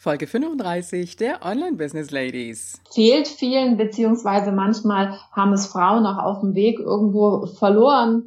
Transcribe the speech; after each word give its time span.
Folge 0.00 0.28
35 0.28 1.16
der 1.16 1.44
Online 1.44 1.76
Business 1.76 2.12
Ladies. 2.12 2.80
Fehlt 2.94 3.26
vielen, 3.26 3.76
beziehungsweise 3.76 4.52
manchmal 4.52 5.18
haben 5.32 5.52
es 5.52 5.66
Frauen 5.66 6.06
auch 6.06 6.22
auf 6.22 6.40
dem 6.40 6.54
Weg 6.54 6.78
irgendwo 6.78 7.46
verloren. 7.46 8.22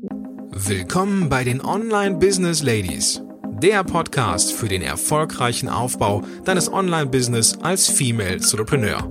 Willkommen 0.49 1.29
bei 1.29 1.45
den 1.45 1.63
Online 1.63 2.17
Business 2.17 2.61
Ladies. 2.61 3.21
Der 3.61 3.85
Podcast 3.85 4.51
für 4.51 4.67
den 4.67 4.81
erfolgreichen 4.81 5.69
Aufbau 5.69 6.23
deines 6.43 6.69
Online-Business 6.69 7.59
als 7.61 7.87
Female 7.87 8.33
Entrepreneur. 8.33 9.09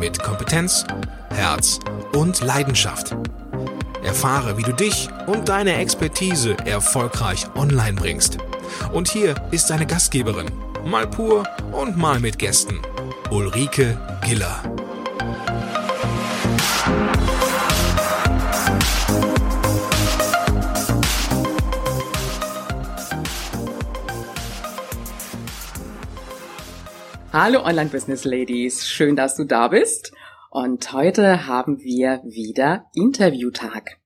Mit 0.00 0.18
Kompetenz, 0.18 0.86
Herz 1.28 1.78
und 2.16 2.40
Leidenschaft. 2.40 3.14
Erfahre, 4.02 4.56
wie 4.56 4.62
du 4.62 4.72
dich 4.72 5.10
und 5.26 5.50
deine 5.50 5.74
Expertise 5.74 6.56
erfolgreich 6.64 7.44
online 7.54 8.00
bringst. 8.00 8.38
Und 8.94 9.10
hier 9.10 9.34
ist 9.50 9.68
deine 9.68 9.86
Gastgeberin, 9.86 10.46
mal 10.84 11.06
pur 11.06 11.44
und 11.72 11.96
mal 11.96 12.20
mit 12.20 12.38
Gästen. 12.38 12.80
Ulrike 13.30 13.98
Giller. 14.24 14.62
Hallo 27.32 27.64
Online 27.64 27.90
Business 27.90 28.24
Ladies, 28.24 28.88
schön, 28.88 29.14
dass 29.14 29.36
du 29.36 29.44
da 29.44 29.68
bist. 29.68 30.12
Und 30.50 30.92
heute 30.92 31.46
haben 31.46 31.80
wir 31.80 32.20
wieder 32.24 32.86
Interviewtag. 32.94 33.98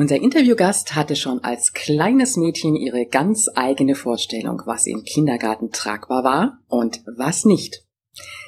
Unser 0.00 0.16
Interviewgast 0.16 0.94
hatte 0.94 1.14
schon 1.14 1.44
als 1.44 1.74
kleines 1.74 2.38
Mädchen 2.38 2.74
ihre 2.74 3.04
ganz 3.04 3.50
eigene 3.54 3.94
Vorstellung, 3.94 4.62
was 4.64 4.86
im 4.86 5.04
Kindergarten 5.04 5.72
tragbar 5.72 6.24
war 6.24 6.58
und 6.68 7.02
was 7.18 7.44
nicht. 7.44 7.84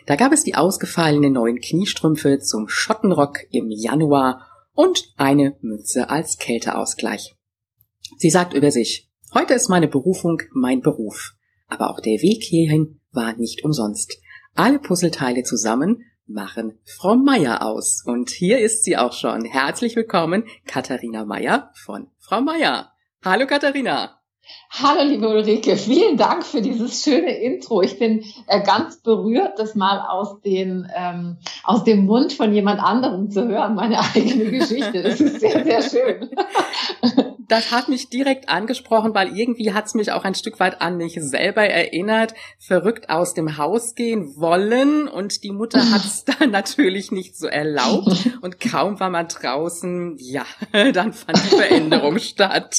Da 0.06 0.16
gab 0.16 0.32
es 0.32 0.44
die 0.44 0.54
ausgefallenen 0.54 1.34
neuen 1.34 1.60
Kniestrümpfe 1.60 2.38
zum 2.38 2.70
Schottenrock 2.70 3.40
im 3.50 3.70
Januar 3.70 4.48
und 4.72 5.12
eine 5.18 5.58
Mütze 5.60 6.08
als 6.08 6.38
Kälteausgleich. 6.38 7.34
Sie 8.16 8.30
sagt 8.30 8.54
über 8.54 8.70
sich, 8.70 9.10
heute 9.34 9.52
ist 9.52 9.68
meine 9.68 9.88
Berufung 9.88 10.40
mein 10.54 10.80
Beruf. 10.80 11.34
Aber 11.66 11.90
auch 11.90 12.00
der 12.00 12.22
Weg 12.22 12.44
hierhin 12.44 13.02
war 13.10 13.36
nicht 13.36 13.62
umsonst. 13.62 14.21
Alle 14.54 14.78
Puzzleteile 14.78 15.44
zusammen 15.44 16.04
machen 16.26 16.78
Frau 16.84 17.16
Meier 17.16 17.62
aus. 17.62 18.02
Und 18.04 18.28
hier 18.28 18.58
ist 18.58 18.84
sie 18.84 18.98
auch 18.98 19.14
schon. 19.14 19.46
Herzlich 19.46 19.96
willkommen, 19.96 20.44
Katharina 20.66 21.24
Meier 21.24 21.70
von 21.74 22.08
Frau 22.18 22.42
Meier. 22.42 22.92
Hallo 23.24 23.46
Katharina. 23.46 24.20
Hallo 24.70 25.08
liebe 25.08 25.26
Ulrike, 25.26 25.76
vielen 25.76 26.18
Dank 26.18 26.44
für 26.44 26.60
dieses 26.60 27.02
schöne 27.02 27.38
Intro. 27.40 27.80
Ich 27.80 27.98
bin 27.98 28.24
äh, 28.46 28.62
ganz 28.62 29.00
berührt, 29.00 29.58
das 29.58 29.74
mal 29.74 30.00
aus, 30.00 30.40
den, 30.42 30.86
ähm, 30.94 31.38
aus 31.64 31.84
dem 31.84 32.04
Mund 32.04 32.34
von 32.34 32.52
jemand 32.52 32.82
anderem 32.82 33.30
zu 33.30 33.48
hören, 33.48 33.74
meine 33.74 34.00
eigene 34.00 34.50
Geschichte. 34.50 35.02
Das 35.02 35.18
ist 35.18 35.40
sehr, 35.40 35.64
sehr 35.64 35.82
schön. 35.82 36.30
das 37.52 37.70
hat 37.70 37.90
mich 37.90 38.08
direkt 38.08 38.48
angesprochen, 38.48 39.14
weil 39.14 39.36
irgendwie 39.36 39.74
hat 39.74 39.84
es 39.84 39.92
mich 39.92 40.10
auch 40.10 40.24
ein 40.24 40.34
Stück 40.34 40.58
weit 40.58 40.80
an 40.80 40.96
mich 40.96 41.18
selber 41.20 41.62
erinnert. 41.62 42.32
Verrückt 42.58 43.10
aus 43.10 43.34
dem 43.34 43.58
Haus 43.58 43.94
gehen 43.94 44.36
wollen 44.38 45.06
und 45.06 45.44
die 45.44 45.52
Mutter 45.52 45.90
hat 45.90 46.02
es 46.02 46.24
dann 46.38 46.50
natürlich 46.50 47.12
nicht 47.12 47.36
so 47.36 47.46
erlaubt 47.46 48.30
und 48.40 48.58
kaum 48.58 48.98
war 49.00 49.10
man 49.10 49.28
draußen, 49.28 50.16
ja, 50.18 50.46
dann 50.94 51.12
fand 51.12 51.44
die 51.44 51.56
Veränderung 51.56 52.18
statt. 52.18 52.78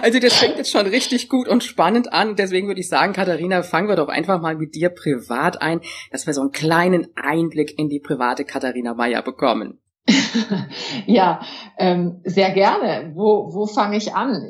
Also 0.00 0.20
das 0.20 0.34
fängt 0.34 0.56
jetzt 0.56 0.70
schon 0.70 0.86
richtig 0.86 1.28
gut 1.28 1.48
und 1.48 1.64
spannend 1.64 2.12
an. 2.12 2.36
Deswegen 2.36 2.68
würde 2.68 2.80
ich 2.80 2.88
sagen, 2.88 3.12
Katharina, 3.14 3.64
fangen 3.64 3.88
wir 3.88 3.96
doch 3.96 4.08
einfach 4.08 4.40
mal 4.40 4.54
mit 4.54 4.76
dir 4.76 4.90
privat 4.90 5.60
ein, 5.60 5.80
dass 6.12 6.28
wir 6.28 6.34
so 6.34 6.40
einen 6.42 6.52
kleinen 6.52 7.08
Einblick 7.16 7.76
in 7.76 7.88
die 7.88 7.98
private 7.98 8.44
Katharina 8.44 8.94
Meyer 8.94 9.22
bekommen. 9.22 9.80
ja, 11.06 11.40
ähm, 11.78 12.20
sehr 12.24 12.50
gerne. 12.50 13.12
Wo, 13.14 13.52
wo 13.52 13.66
fange 13.66 13.96
ich 13.96 14.14
an? 14.14 14.42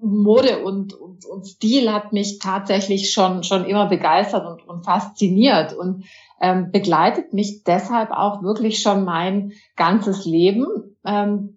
Mode 0.00 0.62
und, 0.64 0.92
und, 0.92 1.24
und 1.24 1.46
Stil 1.46 1.90
hat 1.92 2.12
mich 2.12 2.38
tatsächlich 2.38 3.10
schon, 3.10 3.42
schon 3.42 3.64
immer 3.64 3.86
begeistert 3.86 4.46
und, 4.46 4.68
und 4.68 4.84
fasziniert 4.84 5.72
und 5.72 6.04
ähm, 6.40 6.70
begleitet 6.70 7.32
mich 7.32 7.64
deshalb 7.64 8.10
auch 8.10 8.42
wirklich 8.42 8.82
schon 8.82 9.04
mein 9.04 9.52
ganzes 9.76 10.24
Leben. 10.26 10.66
Ähm, 11.06 11.56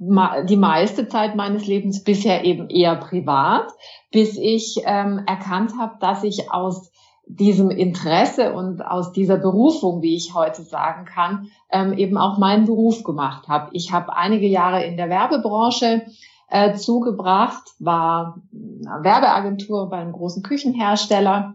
die 0.00 0.56
meiste 0.56 1.08
Zeit 1.08 1.34
meines 1.34 1.66
Lebens 1.66 2.04
bisher 2.04 2.44
eben 2.44 2.70
eher 2.70 2.94
privat, 2.96 3.66
bis 4.12 4.38
ich 4.38 4.80
ähm, 4.84 5.22
erkannt 5.26 5.72
habe, 5.78 5.96
dass 6.00 6.22
ich 6.22 6.52
aus 6.52 6.87
diesem 7.28 7.70
Interesse 7.70 8.52
und 8.52 8.80
aus 8.80 9.12
dieser 9.12 9.36
Berufung, 9.36 10.02
wie 10.02 10.16
ich 10.16 10.34
heute 10.34 10.62
sagen 10.62 11.04
kann, 11.04 11.48
ähm, 11.70 11.92
eben 11.92 12.16
auch 12.16 12.38
meinen 12.38 12.64
Beruf 12.64 13.04
gemacht 13.04 13.48
habe. 13.48 13.68
Ich 13.72 13.92
habe 13.92 14.16
einige 14.16 14.46
Jahre 14.46 14.84
in 14.84 14.96
der 14.96 15.10
Werbebranche 15.10 16.06
äh, 16.50 16.74
zugebracht, 16.74 17.74
war 17.78 18.40
Werbeagentur 18.50 19.90
bei 19.90 19.98
einem 19.98 20.12
großen 20.12 20.42
Küchenhersteller 20.42 21.54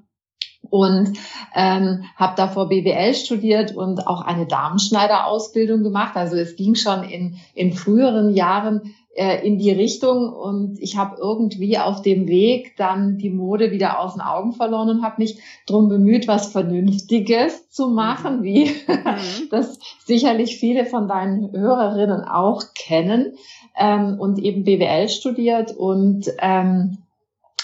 und 0.70 1.18
ähm, 1.56 2.04
habe 2.16 2.36
davor 2.38 2.70
BWL 2.70 3.14
studiert 3.16 3.76
und 3.76 4.08
auch 4.08 4.22
eine 4.22 4.46
Damenschneiderausbildung 4.46 5.84
gemacht. 5.84 6.16
Also 6.16 6.36
es 6.36 6.56
ging 6.56 6.76
schon 6.76 7.04
in, 7.04 7.38
in 7.54 7.74
früheren 7.74 8.34
Jahren 8.34 8.94
äh, 9.16 9.46
in 9.46 9.60
die 9.60 9.72
Richtung 9.72 10.34
und 10.34 10.80
ich 10.80 10.98
habe 10.98 11.18
irgendwie 11.20 11.78
auf 11.78 12.02
dem 12.02 12.28
Weg 12.28 12.76
dann 12.78 13.18
die 13.18 13.30
Mode 13.30 13.72
wieder 13.72 14.00
aus 14.00 14.14
den 14.14 14.22
Augen 14.22 14.54
verloren 14.54 14.90
und 14.90 15.04
habe 15.04 15.22
mich 15.22 15.40
drum 15.68 15.88
bemüht, 15.88 16.28
was 16.28 16.52
Vernünftiges 16.52 17.70
zu 17.70 17.90
machen, 17.90 18.40
mhm. 18.40 18.44
wie 18.44 18.66
mhm. 18.66 19.50
das 19.52 19.78
sicherlich 20.06 20.58
viele 20.58 20.86
von 20.86 21.08
deinen 21.08 21.52
Hörerinnen 21.52 22.24
auch 22.24 22.64
kennen 22.74 23.34
ähm, 23.78 24.20
und 24.20 24.40
eben 24.40 24.64
BWL 24.64 25.10
studiert 25.10 25.72
und 25.72 26.32
ähm, 26.40 26.98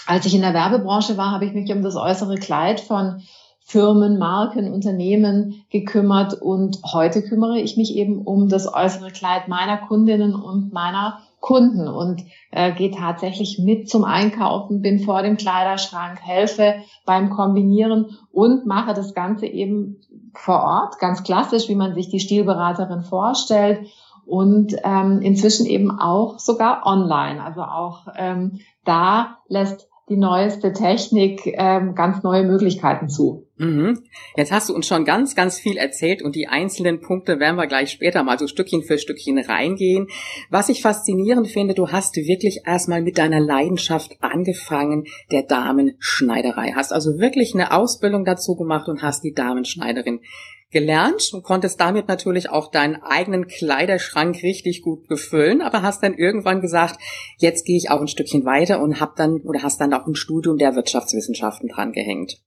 als 0.06 0.26
ich 0.26 0.34
in 0.34 0.42
der 0.42 0.54
Werbebranche 0.54 1.16
war, 1.16 1.32
habe 1.32 1.46
ich 1.46 1.52
mich 1.52 1.72
um 1.72 1.82
das 1.82 1.96
äußere 1.96 2.36
Kleid 2.36 2.80
von 2.80 3.22
Firmen, 3.60 4.18
Marken, 4.18 4.72
Unternehmen 4.72 5.64
gekümmert 5.70 6.34
und 6.34 6.80
heute 6.92 7.22
kümmere 7.22 7.60
ich 7.60 7.76
mich 7.76 7.94
eben 7.94 8.22
um 8.22 8.48
das 8.48 8.72
äußere 8.72 9.12
Kleid 9.12 9.46
meiner 9.46 9.76
Kundinnen 9.76 10.34
und 10.34 10.72
meiner 10.72 11.20
Kunden 11.40 11.88
und 11.88 12.22
äh, 12.50 12.72
gehe 12.72 12.90
tatsächlich 12.90 13.58
mit 13.58 13.88
zum 13.88 14.04
Einkaufen, 14.04 14.82
bin 14.82 15.00
vor 15.00 15.22
dem 15.22 15.36
Kleiderschrank, 15.36 16.20
helfe 16.22 16.76
beim 17.06 17.30
Kombinieren 17.30 18.16
und 18.30 18.66
mache 18.66 18.94
das 18.94 19.14
Ganze 19.14 19.46
eben 19.46 19.96
vor 20.34 20.62
Ort, 20.62 20.98
ganz 20.98 21.22
klassisch, 21.22 21.68
wie 21.68 21.74
man 21.74 21.94
sich 21.94 22.08
die 22.08 22.20
Stilberaterin 22.20 23.02
vorstellt 23.02 23.86
und 24.26 24.76
ähm, 24.84 25.20
inzwischen 25.22 25.66
eben 25.66 25.90
auch 25.90 26.38
sogar 26.38 26.86
online. 26.86 27.42
Also 27.42 27.62
auch 27.62 28.06
ähm, 28.16 28.60
da 28.84 29.38
lässt 29.48 29.89
die 30.10 30.16
neueste 30.16 30.72
Technik 30.72 31.46
ähm, 31.46 31.94
ganz 31.94 32.24
neue 32.24 32.42
Möglichkeiten 32.42 33.08
zu. 33.08 33.46
Mhm. 33.58 34.02
Jetzt 34.36 34.50
hast 34.50 34.68
du 34.68 34.74
uns 34.74 34.88
schon 34.88 35.04
ganz, 35.04 35.36
ganz 35.36 35.60
viel 35.60 35.76
erzählt 35.76 36.20
und 36.20 36.34
die 36.34 36.48
einzelnen 36.48 37.00
Punkte 37.00 37.38
werden 37.38 37.56
wir 37.56 37.68
gleich 37.68 37.92
später 37.92 38.24
mal 38.24 38.38
so 38.38 38.48
Stückchen 38.48 38.82
für 38.82 38.98
Stückchen 38.98 39.38
reingehen. 39.38 40.08
Was 40.50 40.68
ich 40.68 40.82
faszinierend 40.82 41.46
finde, 41.46 41.74
du 41.74 41.88
hast 41.88 42.16
wirklich 42.16 42.62
erstmal 42.66 43.02
mit 43.02 43.18
deiner 43.18 43.38
Leidenschaft 43.38 44.16
angefangen, 44.20 45.04
der 45.30 45.44
Damenschneiderei. 45.44 46.72
Hast 46.74 46.92
also 46.92 47.18
wirklich 47.20 47.54
eine 47.54 47.72
Ausbildung 47.72 48.24
dazu 48.24 48.56
gemacht 48.56 48.88
und 48.88 49.02
hast 49.02 49.22
die 49.22 49.32
Damenschneiderin 49.32 50.20
gelernt 50.70 51.30
und 51.32 51.42
konntest 51.42 51.80
damit 51.80 52.08
natürlich 52.08 52.48
auch 52.48 52.70
deinen 52.70 53.02
eigenen 53.02 53.48
Kleiderschrank 53.48 54.42
richtig 54.42 54.82
gut 54.82 55.08
befüllen, 55.08 55.62
aber 55.62 55.82
hast 55.82 56.02
dann 56.02 56.14
irgendwann 56.14 56.60
gesagt, 56.60 57.00
jetzt 57.38 57.66
gehe 57.66 57.76
ich 57.76 57.90
auch 57.90 58.00
ein 58.00 58.08
Stückchen 58.08 58.44
weiter 58.44 58.80
und 58.80 59.00
hab 59.00 59.16
dann 59.16 59.40
oder 59.40 59.62
hast 59.62 59.80
dann 59.80 59.92
auch 59.92 60.06
ein 60.06 60.14
Studium 60.14 60.58
der 60.58 60.76
Wirtschaftswissenschaften 60.76 61.68
dran 61.68 61.92
gehängt. 61.92 62.40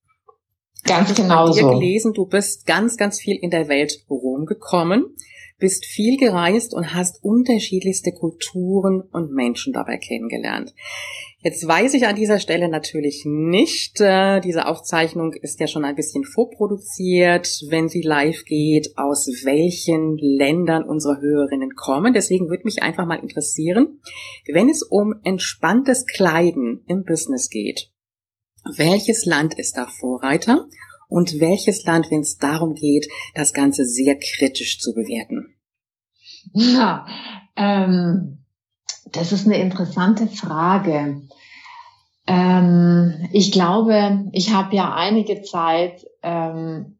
Ganz 0.85 1.13
genau 1.16 1.47
so. 1.47 1.57
Ich 1.57 1.63
habe 1.63 1.75
gelesen, 1.75 2.13
du 2.13 2.25
bist 2.25 2.65
ganz, 2.65 2.97
ganz 2.97 3.19
viel 3.19 3.38
in 3.38 3.50
der 3.50 3.68
Welt 3.68 4.06
rumgekommen, 4.09 5.15
bist 5.63 5.86
viel 5.86 6.18
gereist 6.18 6.74
und 6.74 6.94
hast 6.94 7.24
unterschiedlichste 7.24 8.12
Kulturen 8.12 9.00
und 9.00 9.31
Menschen 9.31 9.71
dabei 9.71 9.95
kennengelernt. 9.95 10.74
Jetzt 11.42 11.65
weiß 11.65 11.94
ich 11.94 12.06
an 12.06 12.18
dieser 12.18 12.42
Stelle 12.42 12.68
natürlich 12.68 13.24
nicht, 13.25 14.01
äh, 14.01 14.42
diese 14.42 14.68
Aufzeichnung 14.68 15.31
ist 15.31 15.62
ja 15.62 15.68
schon 15.68 15.86
ein 15.86 15.95
bisschen 15.95 16.25
vorproduziert, 16.25 17.48
wenn 17.69 17.88
sie 17.88 18.01
live 18.01 18.44
geht, 18.44 18.98
aus 18.98 19.27
welchen 19.45 20.18
Ländern 20.18 20.83
unsere 20.83 21.21
Hörerinnen 21.21 21.75
kommen. 21.75 22.13
Deswegen 22.13 22.50
würde 22.50 22.66
mich 22.66 22.83
einfach 22.83 23.06
mal 23.06 23.19
interessieren, 23.19 24.01
wenn 24.51 24.68
es 24.68 24.83
um 24.83 25.13
entspanntes 25.24 26.06
Kleiden 26.06 26.83
im 26.88 27.06
Business 27.06 27.50
geht, 27.50 27.89
welches 28.75 29.24
Land 29.24 29.57
ist 29.57 29.77
da 29.77 29.88
Vorreiter 29.88 30.68
und 31.07 31.39
welches 31.39 31.86
Land, 31.86 32.12
wenn 32.12 32.19
es 32.19 32.38
darum 32.38 32.74
geht, 32.74 33.07
das 33.33 33.54
Ganze 33.54 33.86
sehr 33.86 34.18
kritisch 34.18 34.80
zu 34.80 34.94
bewerten? 34.94 35.52
Ja, 36.54 37.06
ähm, 37.56 38.40
das 39.12 39.31
ist 39.31 39.45
eine 39.45 39.57
interessante 39.57 40.28
Frage. 40.28 41.22
Ähm, 42.28 43.30
ich 43.31 43.51
glaube, 43.51 44.25
ich 44.31 44.54
habe 44.54 44.75
ja 44.75 44.94
einige 44.94 45.42
Zeit 45.42 46.06
ähm, 46.22 46.98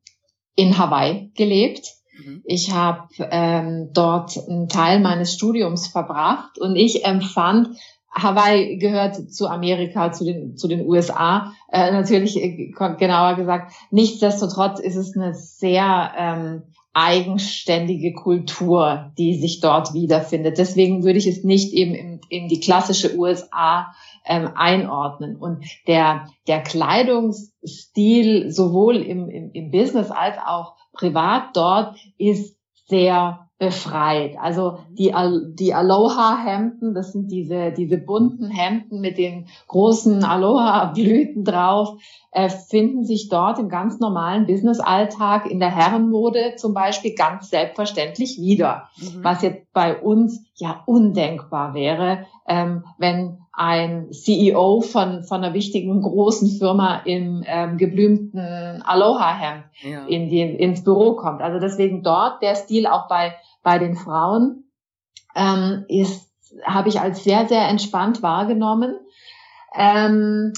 in 0.56 0.78
Hawaii 0.78 1.32
gelebt. 1.36 1.88
Mhm. 2.18 2.42
Ich 2.46 2.72
habe 2.72 3.08
ähm, 3.20 3.90
dort 3.94 4.38
einen 4.48 4.70
Teil 4.70 5.00
meines 5.00 5.34
Studiums 5.34 5.88
verbracht 5.88 6.60
und 6.60 6.76
ich 6.76 7.06
empfand, 7.06 7.70
Hawaii 8.14 8.78
gehört 8.78 9.32
zu 9.32 9.48
Amerika, 9.48 10.12
zu 10.12 10.24
den, 10.24 10.56
zu 10.56 10.68
den 10.68 10.86
USA, 10.86 11.54
äh, 11.72 11.92
natürlich 11.92 12.38
äh, 12.38 12.72
genauer 13.00 13.36
gesagt. 13.36 13.74
Nichtsdestotrotz 13.90 14.80
ist 14.80 14.96
es 14.96 15.16
eine 15.16 15.34
sehr 15.34 16.12
ähm, 16.16 16.64
eigenständige 16.94 18.14
Kultur, 18.14 19.12
die 19.18 19.36
sich 19.36 19.60
dort 19.60 19.94
wiederfindet. 19.94 20.58
Deswegen 20.60 21.04
würde 21.04 21.18
ich 21.18 21.28
es 21.28 21.44
nicht 21.44 21.74
eben 21.74 21.96
in, 21.96 22.22
in 22.30 22.48
die 22.48 22.60
klassische 22.60 23.18
USA 23.18 23.94
ähm, 24.26 24.50
einordnen. 24.56 25.36
Und 25.36 25.66
der, 25.88 26.28
der 26.48 26.62
Kleidungsstil 26.62 28.52
sowohl 28.52 28.98
im, 28.98 29.28
im, 29.30 29.52
im 29.52 29.72
Business 29.72 30.12
als 30.12 30.38
auch 30.38 30.76
privat 30.94 31.56
dort 31.56 31.98
ist 32.18 32.58
sehr 32.86 33.50
befreit. 33.64 34.38
Also 34.40 34.80
die, 34.90 35.14
die 35.54 35.74
Aloha-Hemden, 35.74 36.94
das 36.94 37.14
sind 37.14 37.32
diese, 37.32 37.72
diese 37.72 37.98
bunten 37.98 38.50
Hemden 38.50 39.00
mit 39.00 39.18
den 39.18 39.48
großen 39.68 40.24
Aloha-Blüten 40.26 41.46
drauf, 41.46 41.98
äh, 42.32 42.50
finden 42.50 43.06
sich 43.06 43.30
dort 43.30 43.60
im 43.60 43.70
ganz 43.70 44.00
normalen 44.00 44.46
Business-Alltag 44.48 45.50
in 45.50 45.60
der 45.60 45.74
Herrenmode 45.74 46.56
zum 46.58 46.74
Beispiel 46.74 47.16
ganz 47.16 47.50
selbstverständlich 47.50 48.38
wieder. 48.42 48.90
Mhm. 48.98 49.24
Was 49.24 49.42
jetzt 49.42 49.72
bei 49.72 49.98
uns 49.98 50.44
ja 50.56 50.84
undenkbar 50.86 51.74
wäre, 51.74 52.26
ähm, 52.48 52.84
wenn 52.98 53.43
ein 53.54 54.12
CEO 54.12 54.82
von, 54.82 55.24
von 55.24 55.44
einer 55.44 55.54
wichtigen 55.54 56.02
großen 56.02 56.58
Firma 56.58 57.02
im 57.06 57.44
ähm, 57.46 57.78
geblümten 57.78 58.82
Aloha-Hemd 58.84 59.66
ja. 59.84 60.06
in 60.08 60.30
die, 60.30 60.42
ins 60.42 60.84
Büro 60.84 61.16
kommt. 61.16 61.42
Also 61.42 61.60
deswegen 61.60 62.02
dort 62.02 62.42
der 62.42 62.56
Stil 62.56 62.88
auch 62.88 63.08
bei, 63.08 63.36
bei 63.62 63.78
den 63.78 63.96
Frauen 63.96 64.64
ähm, 65.36 65.86
ist, 65.88 66.32
habe 66.66 66.90
ich 66.90 67.00
als 67.00 67.24
sehr, 67.24 67.48
sehr 67.48 67.68
entspannt 67.68 68.24
wahrgenommen. 68.24 68.98
Ähm, 69.76 70.54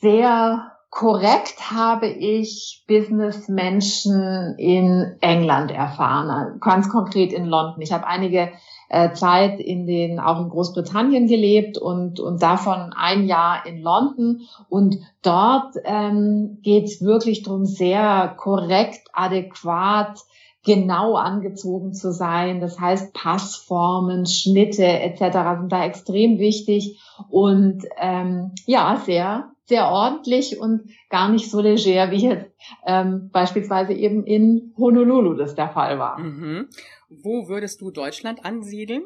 sehr 0.00 0.72
korrekt 0.90 1.70
habe 1.70 2.08
ich 2.08 2.84
Businessmenschen 2.88 4.56
in 4.58 5.16
England 5.20 5.70
erfahren, 5.70 6.58
ganz 6.60 6.88
konkret 6.88 7.32
in 7.32 7.44
London. 7.44 7.80
Ich 7.80 7.92
habe 7.92 8.06
einige 8.06 8.50
äh, 8.88 9.12
Zeit 9.12 9.60
in 9.60 9.86
den 9.86 10.20
auch 10.20 10.40
in 10.40 10.48
Großbritannien 10.48 11.26
gelebt 11.26 11.78
und 11.78 12.20
und 12.20 12.42
davon 12.42 12.92
ein 12.96 13.26
Jahr 13.26 13.66
in 13.66 13.82
London 13.82 14.42
und 14.68 14.96
dort 15.22 15.74
ähm, 15.84 16.58
geht 16.62 17.00
wirklich 17.00 17.42
darum, 17.42 17.64
sehr 17.64 18.34
korrekt, 18.36 19.08
adäquat 19.12 20.20
genau 20.66 21.14
angezogen 21.14 21.94
zu 21.94 22.12
sein. 22.12 22.60
Das 22.60 22.78
heißt, 22.78 23.14
Passformen, 23.14 24.26
Schnitte 24.26 24.84
etc. 24.84 25.60
sind 25.60 25.72
da 25.72 25.84
extrem 25.84 26.38
wichtig 26.38 27.00
und 27.30 27.84
ähm, 27.98 28.50
ja, 28.66 29.00
sehr, 29.06 29.52
sehr 29.64 29.88
ordentlich 29.88 30.60
und 30.60 30.90
gar 31.08 31.30
nicht 31.30 31.50
so 31.50 31.60
leger, 31.60 32.10
wie 32.10 32.28
jetzt 32.28 32.50
ähm, 32.84 33.30
beispielsweise 33.32 33.92
eben 33.92 34.24
in 34.24 34.74
Honolulu 34.76 35.34
das 35.34 35.54
der 35.54 35.68
Fall 35.68 35.98
war. 35.98 36.18
Mhm. 36.18 36.68
Wo 37.08 37.48
würdest 37.48 37.80
du 37.80 37.90
Deutschland 37.90 38.44
ansiedeln? 38.44 39.04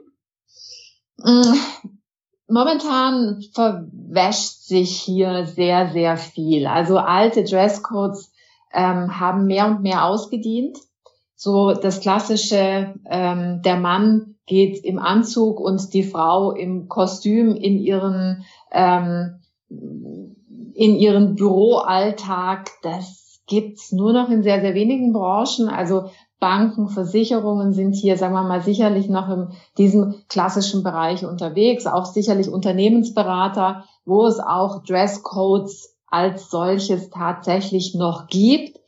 Mm, 1.19 1.55
momentan 2.49 3.43
verwäscht 3.53 4.63
sich 4.63 5.01
hier 5.01 5.47
sehr, 5.47 5.91
sehr 5.93 6.17
viel. 6.17 6.67
Also 6.67 6.99
alte 6.99 7.45
Dresscodes 7.45 8.33
ähm, 8.73 9.21
haben 9.21 9.47
mehr 9.47 9.67
und 9.67 9.83
mehr 9.83 10.05
ausgedient. 10.05 10.79
So 11.35 11.73
das 11.73 12.01
klassische, 12.01 12.95
ähm, 13.07 13.63
der 13.63 13.77
Mann 13.77 14.37
geht 14.47 14.85
im 14.85 14.99
Anzug 14.99 15.61
und 15.61 15.95
die 15.95 16.03
Frau 16.03 16.53
im 16.53 16.89
Kostüm 16.89 17.55
in 17.55 17.79
ihren 17.79 18.45
ähm, 18.73 19.41
in 19.69 20.97
ihren 20.97 21.37
Büroalltag. 21.37 22.71
Das 22.83 23.41
gibt's 23.47 23.93
nur 23.93 24.13
noch 24.13 24.31
in 24.31 24.43
sehr, 24.43 24.61
sehr 24.61 24.75
wenigen 24.75 25.13
Branchen. 25.13 25.69
Also 25.69 26.11
Banken, 26.41 26.89
Versicherungen 26.89 27.75
sind 27.75 27.95
hier, 27.95 28.17
sagen 28.17 28.33
wir 28.33 28.43
mal, 28.43 28.63
sicherlich 28.63 29.09
noch 29.09 29.29
in 29.29 29.49
diesem 29.77 30.15
klassischen 30.29 30.83
Bereich 30.83 31.25
unterwegs, 31.25 31.87
auch 31.87 32.07
sicherlich 32.07 32.49
Unternehmensberater, 32.49 33.85
wo 34.07 34.27
es 34.27 34.41
auch 34.41 34.83
Dresscodes 34.83 35.95
als 36.09 36.51
solches 36.51 37.11
tatsächlich 37.11 37.95
noch 37.95 38.27
gibt. 38.27 38.81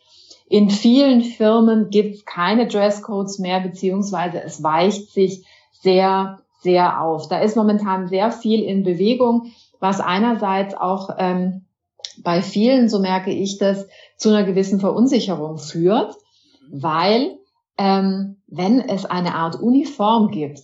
In 0.49 0.71
vielen 0.71 1.23
Firmen 1.23 1.91
gibt 1.91 2.17
es 2.17 2.25
keine 2.25 2.67
Dresscodes 2.67 3.39
mehr, 3.39 3.61
beziehungsweise 3.61 4.43
es 4.43 4.63
weicht 4.63 5.13
sich 5.13 5.47
sehr, 5.73 6.41
sehr 6.61 7.03
auf. 7.03 7.29
Da 7.29 7.39
ist 7.41 7.57
momentan 7.57 8.09
sehr 8.09 8.33
viel 8.33 8.63
in 8.63 8.83
Bewegung, 8.83 9.53
was 9.79 10.01
einerseits 10.01 10.75
auch 10.75 11.11
ähm, 11.19 11.67
bei 12.23 12.41
vielen, 12.43 12.89
so 12.89 12.99
merke 12.99 13.31
ich 13.31 13.59
das, 13.59 13.87
zu 14.17 14.31
einer 14.31 14.45
gewissen 14.45 14.81
Verunsicherung 14.81 15.59
führt, 15.59 16.15
weil 16.71 17.39
ähm, 17.83 18.37
wenn 18.47 18.79
es 18.79 19.05
eine 19.05 19.35
Art 19.35 19.61
Uniform 19.61 20.31
gibt, 20.31 20.61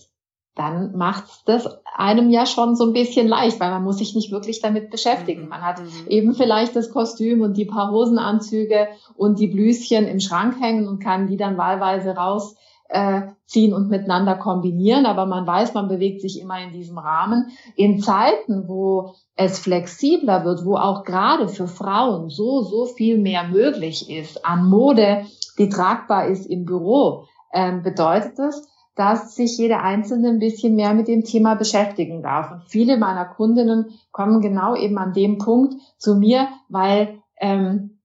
dann 0.55 0.95
macht 0.95 1.25
das 1.45 1.67
einem 1.93 2.29
ja 2.29 2.45
schon 2.45 2.77
so 2.77 2.85
ein 2.85 2.93
bisschen 2.93 3.27
leicht, 3.27 3.59
weil 3.59 3.71
man 3.71 3.83
muss 3.83 3.97
sich 3.97 4.15
nicht 4.15 4.31
wirklich 4.31 4.61
damit 4.61 4.89
beschäftigen. 4.89 5.43
Mhm. 5.43 5.49
Man 5.49 5.61
hat 5.61 5.81
mhm. 5.81 6.07
eben 6.07 6.33
vielleicht 6.33 6.77
das 6.77 6.91
Kostüm 6.91 7.41
und 7.41 7.57
die 7.57 7.65
paar 7.65 7.91
Hosenanzüge 7.91 8.87
und 9.17 9.37
die 9.37 9.47
Blüschen 9.47 10.07
im 10.07 10.21
Schrank 10.21 10.61
hängen 10.61 10.87
und 10.87 10.99
kann 10.99 11.27
die 11.27 11.35
dann 11.35 11.57
wahlweise 11.57 12.15
rausziehen 12.15 13.71
äh, 13.71 13.75
und 13.75 13.89
miteinander 13.89 14.35
kombinieren, 14.35 15.05
aber 15.05 15.25
man 15.25 15.45
weiß, 15.45 15.73
man 15.73 15.89
bewegt 15.89 16.21
sich 16.21 16.39
immer 16.39 16.61
in 16.61 16.71
diesem 16.71 16.97
Rahmen. 16.97 17.51
In 17.75 17.99
Zeiten, 17.99 18.69
wo 18.69 19.13
es 19.35 19.59
flexibler 19.59 20.45
wird, 20.45 20.63
wo 20.63 20.77
auch 20.77 21.03
gerade 21.03 21.49
für 21.49 21.67
Frauen 21.67 22.29
so, 22.29 22.61
so 22.61 22.85
viel 22.85 23.17
mehr 23.17 23.43
möglich 23.43 24.09
ist 24.09 24.45
an 24.45 24.69
Mode, 24.69 25.25
die 25.59 25.69
tragbar 25.69 26.27
ist 26.27 26.45
im 26.45 26.65
Büro, 26.65 27.25
ähm, 27.53 27.83
bedeutet 27.83 28.39
es, 28.39 28.67
dass 28.95 29.35
sich 29.35 29.57
jede 29.57 29.79
Einzelne 29.79 30.29
ein 30.29 30.39
bisschen 30.39 30.75
mehr 30.75 30.93
mit 30.93 31.07
dem 31.07 31.23
Thema 31.23 31.55
beschäftigen 31.55 32.21
darf. 32.21 32.51
Und 32.51 32.63
viele 32.67 32.97
meiner 32.97 33.25
Kundinnen 33.25 33.91
kommen 34.11 34.41
genau 34.41 34.75
eben 34.75 34.97
an 34.97 35.13
dem 35.13 35.37
Punkt 35.37 35.75
zu 35.97 36.15
mir, 36.15 36.49
weil 36.67 37.19
ähm, 37.39 37.99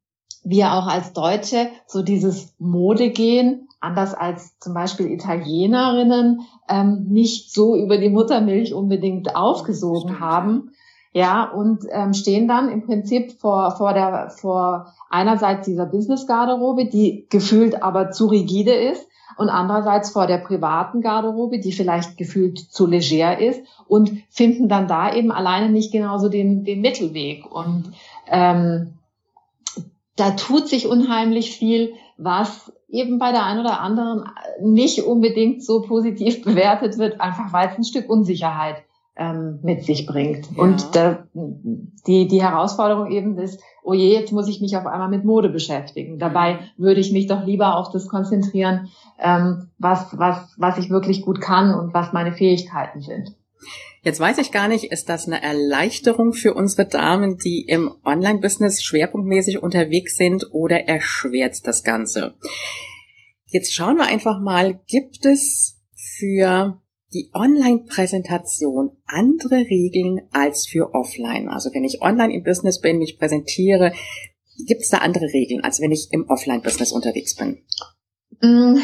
wir 0.45 0.75
auch 0.75 0.87
als 0.87 1.13
Deutsche 1.13 1.69
so 1.87 2.03
dieses 2.03 2.55
Mode 2.59 3.11
gehen, 3.11 3.69
anders 3.81 4.15
als 4.15 4.59
zum 4.59 4.75
Beispiel 4.75 5.11
Italienerinnen, 5.11 6.43
ähm, 6.69 7.07
nicht 7.09 7.53
so 7.53 7.77
über 7.77 7.99
die 7.99 8.11
Muttermilch 8.11 8.73
unbedingt 8.73 9.35
aufgesogen 9.35 10.21
haben. 10.21 10.71
Ja, 11.17 11.45
und 11.45 11.85
ähm, 11.91 12.13
stehen 12.13 12.49
dann 12.49 12.69
im 12.69 12.85
Prinzip 12.85 13.41
vor, 13.41 13.71
vor 13.77 13.95
der, 13.95 14.31
vor 14.31 14.93
einerseits 15.09 15.65
dieser 15.65 15.87
Business-Garderobe, 15.87 16.87
die 16.87 17.27
gefühlt 17.31 17.83
aber 17.83 18.11
zu 18.11 18.27
rigide 18.27 18.75
ist, 18.75 19.07
und 19.37 19.49
andererseits 19.49 20.11
vor 20.11 20.27
der 20.27 20.39
privaten 20.39 21.01
Garderobe, 21.01 21.59
die 21.59 21.73
vielleicht 21.73 22.17
gefühlt 22.17 22.59
zu 22.59 22.87
leger 22.87 23.39
ist 23.39 23.63
und 23.87 24.13
finden 24.31 24.69
dann 24.69 24.87
da 24.87 25.13
eben 25.15 25.33
alleine 25.33 25.71
nicht 25.71 25.93
genauso 25.93 26.29
den, 26.29 26.65
den 26.65 26.81
Mittelweg. 26.81 27.51
Und 27.51 27.93
ähm, 28.29 28.95
da 30.17 30.31
tut 30.33 30.69
sich 30.69 30.87
unheimlich 30.87 31.57
viel, 31.57 31.95
was 32.17 32.73
eben 32.89 33.19
bei 33.19 33.33
der 33.33 33.45
einen 33.45 33.61
oder 33.61 33.81
anderen 33.81 34.25
nicht 34.61 35.03
unbedingt 35.03 35.65
so 35.65 35.83
positiv 35.83 36.43
bewertet 36.45 36.99
wird, 36.99 37.21
einfach 37.21 37.53
weil 37.53 37.69
es 37.69 37.79
ein 37.79 37.85
Stück 37.85 38.09
Unsicherheit 38.09 38.77
ähm, 39.17 39.61
mit 39.63 39.85
sich 39.85 40.07
bringt. 40.07 40.49
Ja. 40.57 40.63
Und 40.63 40.97
da, 40.97 41.27
die, 42.07 42.27
die 42.27 42.43
Herausforderung 42.43 43.11
eben 43.11 43.39
ist, 43.39 43.61
oh 43.83 43.95
je, 43.95 44.13
jetzt 44.13 44.33
muss 44.33 44.49
ich 44.49 44.61
mich 44.61 44.77
auf 44.77 44.87
einmal 44.87 45.09
mit 45.09 45.25
Mode 45.25 45.49
beschäftigen. 45.49 46.19
Dabei 46.19 46.59
würde 46.77 47.01
ich 47.01 47.13
mich 47.13 47.27
doch 47.27 47.45
lieber 47.45 47.77
auf 47.77 47.91
das 47.91 48.09
konzentrieren, 48.09 48.89
ähm, 49.19 49.71
was, 49.79 50.19
was, 50.19 50.55
was 50.59 50.79
ich 50.79 50.91
wirklich 50.91 51.23
gut 51.23 51.41
kann 51.41 51.75
und 51.75 51.95
was 51.95 52.13
meine 52.13 52.33
Fähigkeiten 52.33 53.01
sind. 53.01 53.35
Jetzt 54.03 54.21
weiß 54.21 54.37
ich 54.39 54.53
gar 54.53 54.69
nicht, 54.69 54.93
ist 54.93 55.09
das 55.09 55.27
eine 55.27 55.43
Erleichterung 55.43 56.35
für 56.35 56.53
unsere 56.53 56.87
Damen, 56.87 57.39
die 57.39 57.63
im 57.63 57.91
Online-Business 58.05 58.83
schwerpunktmäßig 58.83 59.63
unterwegs 59.63 60.17
sind 60.17 60.53
oder 60.53 60.87
erschwert 60.87 61.67
das 61.67 61.85
Ganze? 61.85 62.35
Jetzt 63.47 63.73
schauen 63.73 63.97
wir 63.97 64.07
einfach 64.07 64.41
mal, 64.41 64.81
gibt 64.87 65.25
es 65.25 65.81
für 65.95 66.79
die 67.15 67.31
Online-Präsentation 67.33 68.91
andere 69.07 69.57
Regeln 69.57 70.23
als 70.33 70.67
für 70.67 70.93
Offline? 70.95 71.49
Also 71.49 71.71
wenn 71.73 71.85
ich 71.85 72.03
online 72.03 72.35
im 72.35 72.43
Business 72.43 72.81
bin, 72.81 72.99
mich 72.99 73.19
präsentiere, 73.19 73.93
gibt 74.67 74.83
es 74.83 74.91
da 74.91 74.99
andere 74.99 75.27
Regeln, 75.33 75.63
als 75.63 75.81
wenn 75.81 75.93
ich 75.93 76.09
im 76.11 76.29
Offline-Business 76.29 76.93
unterwegs 76.93 77.37
bin? 77.37 77.63
Mm, 78.41 78.79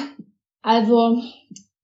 also 0.62 1.20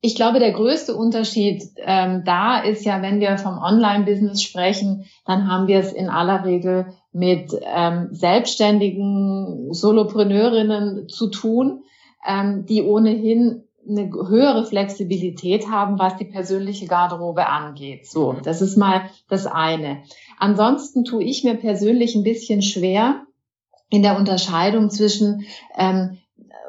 ich 0.01 0.15
glaube, 0.15 0.39
der 0.39 0.53
größte 0.53 0.95
Unterschied 0.95 1.65
ähm, 1.79 2.23
da 2.25 2.63
ist 2.63 2.85
ja, 2.85 3.03
wenn 3.03 3.19
wir 3.19 3.39
vom 3.39 3.59
Online-Business 3.59 4.43
sprechen, 4.43 5.05
dann 5.25 5.49
haben 5.49 5.67
wir 5.67 5.81
es 5.81 5.93
in 5.93 6.09
aller 6.09 6.45
Regel 6.45 6.87
mit 7.13 7.51
ähm, 7.63 8.11
selbstständigen 8.13 9.73
Solopreneurinnen 9.73 11.09
zu 11.09 11.29
tun, 11.31 11.83
ähm, 12.27 12.67
die 12.69 12.83
ohnehin 12.83 13.66
eine 13.89 14.11
höhere 14.11 14.65
Flexibilität 14.67 15.69
haben, 15.69 15.99
was 15.99 16.17
die 16.17 16.25
persönliche 16.25 16.87
Garderobe 16.87 17.47
angeht. 17.47 18.07
So, 18.07 18.33
mhm. 18.33 18.43
das 18.43 18.63
ist 18.63 18.77
mal 18.77 19.03
das 19.29 19.47
eine. 19.47 20.03
Ansonsten 20.39 21.05
tue 21.05 21.25
ich 21.25 21.45
mir 21.45 21.55
persönlich 21.55 22.15
ein 22.15 22.25
bisschen 22.25 22.63
schwer 22.63 23.23
in 23.91 24.03
der 24.03 24.17
Unterscheidung 24.17 24.91
zwischen 24.91 25.45
ähm, 25.77 26.19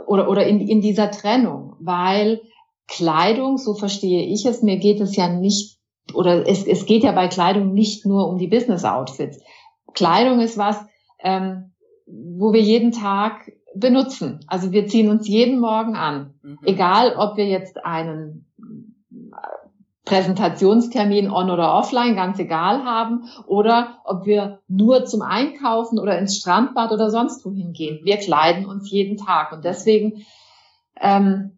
oder 0.05 0.29
oder 0.29 0.45
in, 0.45 0.59
in 0.59 0.81
dieser 0.81 1.12
Trennung, 1.12 1.75
weil 1.79 2.41
Kleidung, 2.88 3.57
so 3.57 3.74
verstehe 3.74 4.24
ich 4.24 4.45
es, 4.45 4.62
mir 4.62 4.77
geht 4.77 5.01
es 5.01 5.15
ja 5.15 5.27
nicht 5.27 5.77
oder 6.13 6.47
es, 6.47 6.65
es 6.65 6.86
geht 6.86 7.03
ja 7.03 7.12
bei 7.12 7.27
Kleidung 7.27 7.74
nicht 7.74 8.05
nur 8.05 8.27
um 8.27 8.38
die 8.38 8.47
Business 8.47 8.86
Outfits. 8.86 9.39
Kleidung 9.93 10.39
ist 10.39 10.57
was, 10.57 10.77
ähm, 11.19 11.74
wo 12.05 12.53
wir 12.53 12.62
jeden 12.62 12.91
Tag 12.91 13.51
benutzen. 13.79 14.39
Also 14.48 14.72
wir 14.72 14.88
ziehen 14.88 15.10
uns 15.10 15.27
jeden 15.27 15.60
Morgen 15.60 15.96
an. 15.96 16.34
Mhm. 16.41 16.60
Egal, 16.63 17.15
ob 17.17 17.38
wir 17.38 17.46
jetzt 17.46 17.84
einen 17.86 18.46
äh, 18.60 19.36
Präsentationstermin 20.05 21.29
on 21.29 21.50
oder 21.50 21.74
offline, 21.74 22.15
ganz 22.15 22.39
egal 22.39 22.84
haben, 22.86 23.25
oder 23.46 24.00
ob 24.05 24.25
wir 24.25 24.60
nur 24.67 25.05
zum 25.05 25.22
Einkaufen 25.22 26.00
oder 26.00 26.17
ins 26.17 26.38
Strandbad 26.38 26.91
oder 26.91 27.10
sonst 27.10 27.46
wohin 27.46 27.74
gehen. 27.74 28.00
Wir 28.03 28.17
kleiden 28.17 28.65
uns 28.65 28.89
jeden 28.89 29.17
Tag. 29.17 29.51
Und 29.51 29.65
deswegen 29.65 30.25
ähm, 31.00 31.57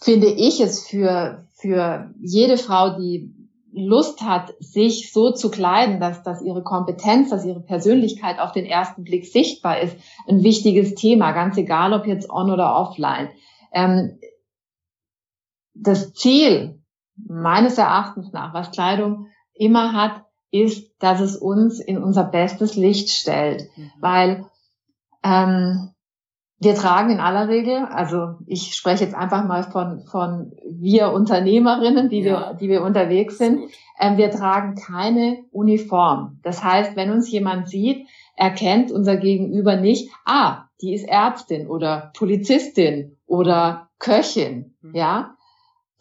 finde 0.00 0.28
ich 0.28 0.60
es 0.60 0.86
für, 0.86 1.46
für 1.54 2.12
jede 2.20 2.58
Frau, 2.58 2.98
die 2.98 3.34
Lust 3.72 4.22
hat, 4.22 4.54
sich 4.58 5.12
so 5.12 5.30
zu 5.30 5.50
kleiden, 5.50 6.00
dass, 6.00 6.22
dass 6.22 6.42
ihre 6.42 6.62
Kompetenz, 6.62 7.30
dass 7.30 7.44
ihre 7.44 7.60
Persönlichkeit 7.60 8.38
auf 8.40 8.52
den 8.52 8.66
ersten 8.66 9.04
Blick 9.04 9.26
sichtbar 9.26 9.80
ist, 9.80 9.96
ein 10.28 10.42
wichtiges 10.42 10.94
Thema, 10.94 11.32
ganz 11.32 11.56
egal 11.56 11.92
ob 11.92 12.06
jetzt 12.06 12.28
on 12.28 12.50
oder 12.50 12.74
offline. 12.74 13.28
Ähm, 13.72 14.18
das 15.74 16.12
Ziel 16.14 16.82
meines 17.16 17.78
Erachtens 17.78 18.32
nach, 18.32 18.54
was 18.54 18.72
Kleidung 18.72 19.28
immer 19.54 19.92
hat, 19.92 20.24
ist, 20.50 20.90
dass 20.98 21.20
es 21.20 21.36
uns 21.36 21.78
in 21.80 22.02
unser 22.02 22.24
bestes 22.24 22.74
Licht 22.74 23.10
stellt, 23.10 23.68
mhm. 23.76 23.92
weil 24.00 24.46
ähm, 25.22 25.90
wir 26.62 26.74
tragen 26.74 27.10
in 27.10 27.20
aller 27.20 27.48
Regel, 27.48 27.86
also 27.86 28.34
ich 28.46 28.74
spreche 28.74 29.04
jetzt 29.04 29.14
einfach 29.14 29.46
mal 29.46 29.62
von, 29.62 30.04
von 30.04 30.52
wir 30.68 31.10
Unternehmerinnen, 31.10 32.10
die, 32.10 32.20
ja. 32.20 32.50
wir, 32.50 32.54
die 32.54 32.68
wir 32.68 32.82
unterwegs 32.82 33.38
sind, 33.38 33.70
äh, 33.98 34.18
wir 34.18 34.30
tragen 34.30 34.74
keine 34.74 35.38
Uniform. 35.52 36.38
Das 36.42 36.62
heißt, 36.62 36.96
wenn 36.96 37.10
uns 37.10 37.30
jemand 37.30 37.70
sieht, 37.70 38.06
erkennt 38.36 38.92
unser 38.92 39.16
Gegenüber 39.16 39.76
nicht, 39.76 40.10
ah, 40.26 40.66
die 40.82 40.92
ist 40.92 41.08
Ärztin 41.08 41.66
oder 41.66 42.12
Polizistin 42.14 43.16
oder 43.26 43.88
Köchin, 43.98 44.74
mhm. 44.82 44.94
ja. 44.94 45.34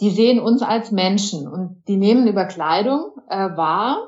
Die 0.01 0.11
sehen 0.11 0.39
uns 0.39 0.61
als 0.61 0.91
Menschen 0.91 1.47
und 1.47 1.83
die 1.89 1.97
nehmen 1.97 2.27
über 2.27 2.45
Kleidung 2.45 3.11
äh, 3.29 3.49
wahr, 3.57 4.07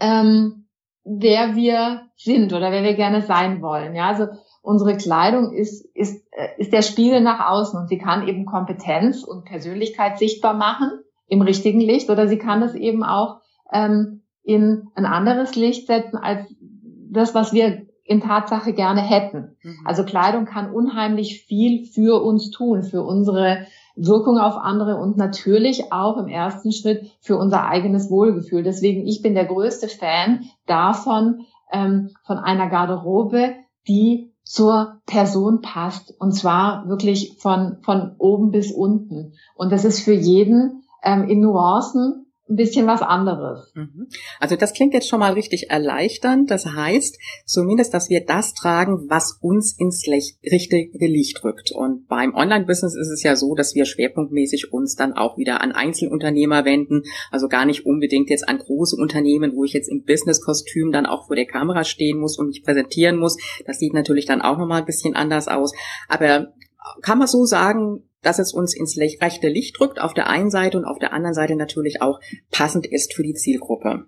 ähm, 0.00 0.66
wer 1.04 1.56
wir 1.56 2.02
sind 2.16 2.52
oder 2.52 2.70
wer 2.70 2.82
wir 2.82 2.94
gerne 2.94 3.22
sein 3.22 3.60
wollen. 3.62 3.94
Ja, 3.94 4.08
also 4.08 4.28
unsere 4.68 4.98
Kleidung 4.98 5.54
ist, 5.54 5.82
ist, 5.96 6.26
äh, 6.30 6.48
ist 6.58 6.74
der 6.74 6.82
Spiegel 6.82 7.22
nach 7.22 7.48
außen 7.48 7.80
und 7.80 7.88
sie 7.88 7.96
kann 7.96 8.28
eben 8.28 8.44
Kompetenz 8.44 9.24
und 9.24 9.46
Persönlichkeit 9.46 10.18
sichtbar 10.18 10.52
machen 10.52 10.90
im 11.26 11.40
richtigen 11.40 11.80
Licht 11.80 12.10
oder 12.10 12.28
sie 12.28 12.36
kann 12.36 12.62
es 12.62 12.74
eben 12.74 13.02
auch 13.02 13.40
ähm, 13.72 14.20
in 14.42 14.88
ein 14.94 15.06
anderes 15.06 15.56
Licht 15.56 15.86
setzen 15.86 16.18
als 16.18 16.54
das, 17.10 17.34
was 17.34 17.54
wir 17.54 17.86
in 18.04 18.20
Tatsache 18.20 18.74
gerne 18.74 19.00
hätten. 19.00 19.56
Mhm. 19.62 19.78
Also 19.86 20.04
Kleidung 20.04 20.44
kann 20.44 20.70
unheimlich 20.70 21.44
viel 21.44 21.86
für 21.86 22.22
uns 22.22 22.50
tun, 22.50 22.82
für 22.82 23.02
unsere 23.02 23.66
Wirkung 23.96 24.36
auf 24.36 24.58
andere 24.58 24.96
und 24.96 25.16
natürlich 25.16 25.94
auch 25.94 26.18
im 26.18 26.28
ersten 26.28 26.72
Schritt 26.72 27.10
für 27.20 27.38
unser 27.38 27.66
eigenes 27.66 28.10
Wohlgefühl. 28.10 28.62
Deswegen, 28.62 29.06
ich 29.06 29.22
bin 29.22 29.34
der 29.34 29.46
größte 29.46 29.88
Fan 29.88 30.44
davon, 30.66 31.46
ähm, 31.72 32.10
von 32.24 32.36
einer 32.36 32.68
Garderobe, 32.68 33.54
die 33.88 34.32
zur 34.48 35.02
Person 35.04 35.60
passt. 35.60 36.14
Und 36.18 36.32
zwar 36.32 36.88
wirklich 36.88 37.36
von, 37.38 37.76
von 37.82 38.14
oben 38.16 38.50
bis 38.50 38.72
unten. 38.72 39.34
Und 39.54 39.70
das 39.70 39.84
ist 39.84 40.00
für 40.00 40.14
jeden 40.14 40.84
ähm, 41.02 41.28
in 41.28 41.40
Nuancen 41.40 42.24
ein 42.48 42.56
bisschen 42.56 42.86
was 42.86 43.02
anderes. 43.02 43.72
Mhm. 43.74 44.08
Also 44.40 44.56
das 44.56 44.72
klingt 44.72 44.94
jetzt 44.94 45.08
schon 45.08 45.20
mal 45.20 45.32
richtig 45.32 45.70
erleichternd. 45.70 46.50
Das 46.50 46.66
heißt 46.66 47.18
zumindest, 47.44 47.92
dass 47.94 48.08
wir 48.08 48.24
das 48.24 48.54
tragen, 48.54 49.06
was 49.08 49.38
uns 49.40 49.72
ins 49.78 50.06
richtige 50.06 51.06
Licht 51.06 51.44
rückt. 51.44 51.70
Und 51.72 52.08
beim 52.08 52.34
Online-Business 52.34 52.94
ist 52.94 53.10
es 53.10 53.22
ja 53.22 53.36
so, 53.36 53.54
dass 53.54 53.74
wir 53.74 53.84
schwerpunktmäßig 53.84 54.72
uns 54.72 54.94
dann 54.96 55.12
auch 55.12 55.36
wieder 55.36 55.60
an 55.60 55.72
Einzelunternehmer 55.72 56.64
wenden. 56.64 57.02
Also 57.30 57.48
gar 57.48 57.66
nicht 57.66 57.86
unbedingt 57.86 58.30
jetzt 58.30 58.48
an 58.48 58.58
große 58.58 58.96
Unternehmen, 58.96 59.54
wo 59.54 59.64
ich 59.64 59.72
jetzt 59.72 59.88
im 59.88 60.04
Business-Kostüm 60.04 60.92
dann 60.92 61.06
auch 61.06 61.26
vor 61.26 61.36
der 61.36 61.46
Kamera 61.46 61.84
stehen 61.84 62.18
muss 62.18 62.38
und 62.38 62.48
mich 62.48 62.62
präsentieren 62.62 63.16
muss. 63.16 63.36
Das 63.66 63.78
sieht 63.78 63.94
natürlich 63.94 64.26
dann 64.26 64.42
auch 64.42 64.58
nochmal 64.58 64.80
ein 64.80 64.86
bisschen 64.86 65.14
anders 65.14 65.48
aus. 65.48 65.74
Aber 66.08 66.52
kann 67.02 67.18
man 67.18 67.28
so 67.28 67.44
sagen, 67.44 68.07
dass 68.22 68.38
es 68.38 68.52
uns 68.52 68.74
ins 68.74 68.96
rechte 68.98 69.48
Licht 69.48 69.78
drückt 69.78 70.00
auf 70.00 70.14
der 70.14 70.28
einen 70.28 70.50
Seite 70.50 70.78
und 70.78 70.84
auf 70.84 70.98
der 70.98 71.12
anderen 71.12 71.34
Seite 71.34 71.56
natürlich 71.56 72.02
auch 72.02 72.20
passend 72.50 72.86
ist 72.86 73.14
für 73.14 73.22
die 73.22 73.34
Zielgruppe. 73.34 74.06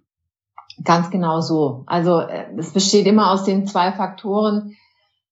Ganz 0.84 1.10
genau 1.10 1.40
so. 1.40 1.84
Also 1.86 2.20
äh, 2.20 2.46
es 2.56 2.72
besteht 2.72 3.06
immer 3.06 3.32
aus 3.32 3.44
den 3.44 3.66
zwei 3.66 3.92
Faktoren. 3.92 4.76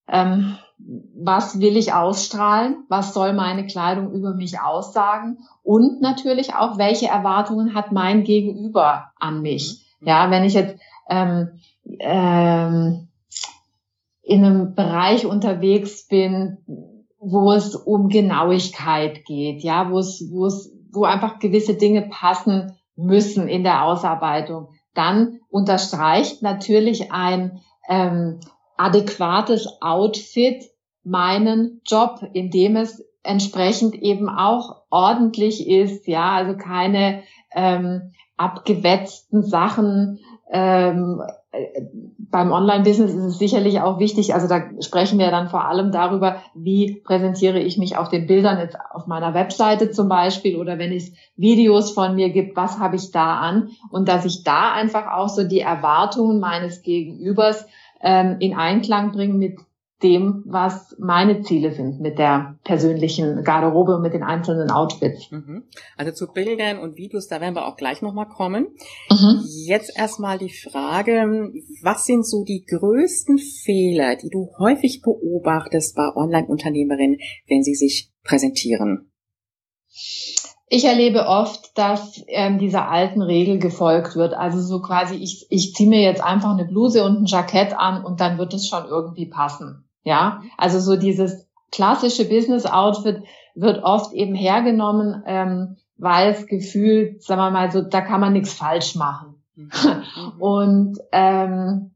Ähm, 0.07 0.57
was 0.79 1.61
will 1.61 1.77
ich 1.77 1.93
ausstrahlen? 1.93 2.85
Was 2.89 3.13
soll 3.13 3.33
meine 3.33 3.67
Kleidung 3.67 4.13
über 4.13 4.35
mich 4.35 4.61
aussagen? 4.61 5.39
Und 5.63 6.01
natürlich 6.01 6.55
auch, 6.55 6.79
welche 6.79 7.09
Erwartungen 7.09 7.75
hat 7.75 7.93
mein 7.93 8.25
Gegenüber 8.25 9.11
an 9.19 9.43
mich? 9.43 9.85
Ja, 10.01 10.31
wenn 10.31 10.45
ich 10.45 10.55
jetzt 10.55 10.79
ähm, 11.09 11.61
ähm, 11.99 13.09
in 14.23 14.45
einem 14.45 14.75
Bereich 14.75 15.27
unterwegs 15.27 16.07
bin, 16.07 16.59
wo 17.21 17.53
es 17.53 17.75
um 17.75 18.09
Genauigkeit 18.09 19.25
geht, 19.25 19.63
ja, 19.63 19.91
wo 19.91 19.99
es, 19.99 20.25
wo 20.31 20.47
es, 20.47 20.73
wo 20.93 21.05
einfach 21.05 21.39
gewisse 21.39 21.75
Dinge 21.75 22.03
passen 22.03 22.77
müssen 22.97 23.49
in 23.49 23.65
der 23.65 23.85
Ausarbeitung. 23.85 24.69
Dann 24.95 25.41
unterstreicht 25.49 26.43
natürlich 26.43 27.13
ein 27.13 27.61
ähm, 27.89 28.41
adäquates 28.77 29.81
Outfit 29.81 30.65
meinen 31.05 31.81
Job, 31.85 32.21
indem 32.33 32.77
es 32.77 33.05
entsprechend 33.23 33.95
eben 33.95 34.29
auch 34.29 34.83
ordentlich 34.91 35.69
ist, 35.69 36.07
ja, 36.07 36.33
also 36.33 36.57
keine 36.57 37.23
ähm, 37.55 38.13
abgewetzten 38.37 39.43
Sachen, 39.43 40.21
ähm, 40.51 41.23
beim 42.31 42.53
Online-Business 42.53 43.15
ist 43.15 43.25
es 43.25 43.39
sicherlich 43.39 43.81
auch 43.81 43.99
wichtig, 43.99 44.35
also 44.35 44.49
da 44.49 44.63
sprechen 44.81 45.19
wir 45.19 45.31
dann 45.31 45.49
vor 45.49 45.65
allem 45.65 45.93
darüber, 45.93 46.43
wie 46.55 47.01
präsentiere 47.01 47.59
ich 47.59 47.79
mich 47.79 47.97
auf 47.97 48.09
den 48.09 48.27
Bildern 48.27 48.59
jetzt 48.59 48.77
auf 48.91 49.07
meiner 49.07 49.35
Webseite 49.35 49.91
zum 49.91 50.09
Beispiel 50.09 50.57
oder 50.57 50.79
wenn 50.79 50.93
es 50.93 51.13
Videos 51.37 51.91
von 51.91 52.15
mir 52.15 52.31
gibt, 52.31 52.57
was 52.57 52.79
habe 52.79 52.97
ich 52.97 53.11
da 53.13 53.39
an? 53.39 53.71
Und 53.91 54.09
dass 54.09 54.25
ich 54.25 54.45
da 54.45 54.73
einfach 54.73 55.07
auch 55.13 55.29
so 55.29 55.45
die 55.45 55.61
Erwartungen 55.61 56.41
meines 56.41 56.83
Gegenübers 56.83 57.67
ähm, 58.01 58.37
in 58.41 58.55
Einklang 58.55 59.13
bringe 59.13 59.35
mit 59.35 59.57
dem, 60.03 60.45
was 60.47 60.95
meine 60.99 61.43
Ziele 61.43 61.73
sind 61.73 62.01
mit 62.01 62.19
der 62.19 62.57
persönlichen 62.63 63.43
Garderobe 63.43 63.97
und 63.97 64.03
mit 64.03 64.15
den 64.15 64.23
einzelnen 64.23 64.71
Outfits. 64.71 65.31
Mhm. 65.31 65.65
Also 65.97 66.13
zu 66.13 66.33
Bildern 66.33 66.79
und 66.79 66.97
Videos, 66.97 67.27
da 67.27 67.41
werden 67.41 67.57
wir 67.57 67.67
auch 67.67 67.77
gleich 67.77 68.01
nochmal 68.01 68.29
kommen. 68.29 68.69
Mhm. 69.11 69.43
Jetzt 69.67 69.97
erstmal 69.97 70.39
die 70.39 70.53
Frage, 70.53 71.53
was 71.83 72.07
sind 72.07 72.25
so 72.27 72.45
die 72.45 72.65
größten 72.65 73.39
Fehler, 73.39 74.17
die 74.17 74.31
du 74.31 74.51
häufig 74.59 75.03
beobachtest 75.03 75.97
bei 75.97 76.15
Online-Unternehmerinnen, 76.15 77.19
wenn 77.49 77.63
sie 77.63 77.75
sich 77.75 78.13
präsentieren? 78.23 79.11
Ich 80.71 80.85
erlebe 80.85 81.27
oft, 81.27 81.77
dass 81.79 82.23
ähm, 82.29 82.59
dieser 82.59 82.91
alten 82.91 83.23
Regel 83.23 83.59
gefolgt 83.59 84.17
wird. 84.17 84.35
Also 84.35 84.61
so 84.61 84.81
quasi, 84.83 85.17
ich, 85.17 85.47
ich 85.49 85.75
ziehe 85.75 85.89
mir 85.89 86.03
jetzt 86.03 86.23
einfach 86.23 86.53
eine 86.53 86.67
Bluse 86.67 87.05
und 87.05 87.23
ein 87.23 87.25
Jackett 87.25 87.73
an 87.77 88.05
und 88.05 88.21
dann 88.21 88.37
wird 88.37 88.53
es 88.53 88.69
schon 88.69 88.85
irgendwie 88.85 89.27
passen. 89.27 89.88
Ja, 90.09 90.41
also 90.57 90.81
so 90.81 90.97
dieses 90.97 91.47
klassische 91.71 92.27
Business-Outfit 92.27 93.25
wird 93.55 93.85
oft 93.85 94.15
eben 94.15 94.35
hergenommen, 94.35 95.23
ähm, 95.27 95.77
weil 95.99 96.31
es 96.31 96.47
gefühlt, 96.47 97.23
sagen 97.23 97.43
wir 97.43 97.51
mal 97.51 97.71
so, 97.71 97.83
da 97.83 98.01
kann 98.01 98.23
man 98.23 98.33
nichts 98.33 98.55
falsch 98.55 98.95
machen. 98.95 99.43
Mhm. 99.55 99.71
Und 100.39 100.99
ähm, 101.13 101.91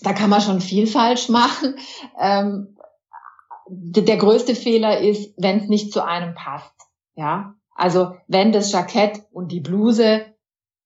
da 0.00 0.14
kann 0.14 0.30
man 0.30 0.40
schon 0.40 0.62
viel 0.62 0.86
falsch 0.86 1.28
machen. 1.28 1.74
Ähm, 2.18 2.78
der 3.68 4.16
größte 4.16 4.54
Fehler 4.54 5.00
ist, 5.00 5.34
wenn 5.36 5.58
es 5.58 5.68
nicht 5.68 5.92
zu 5.92 6.02
einem 6.02 6.34
passt. 6.34 6.72
Ja, 7.14 7.56
also 7.74 8.14
wenn 8.26 8.52
das 8.52 8.72
Jackett 8.72 9.20
und 9.32 9.52
die 9.52 9.60
Bluse 9.60 10.22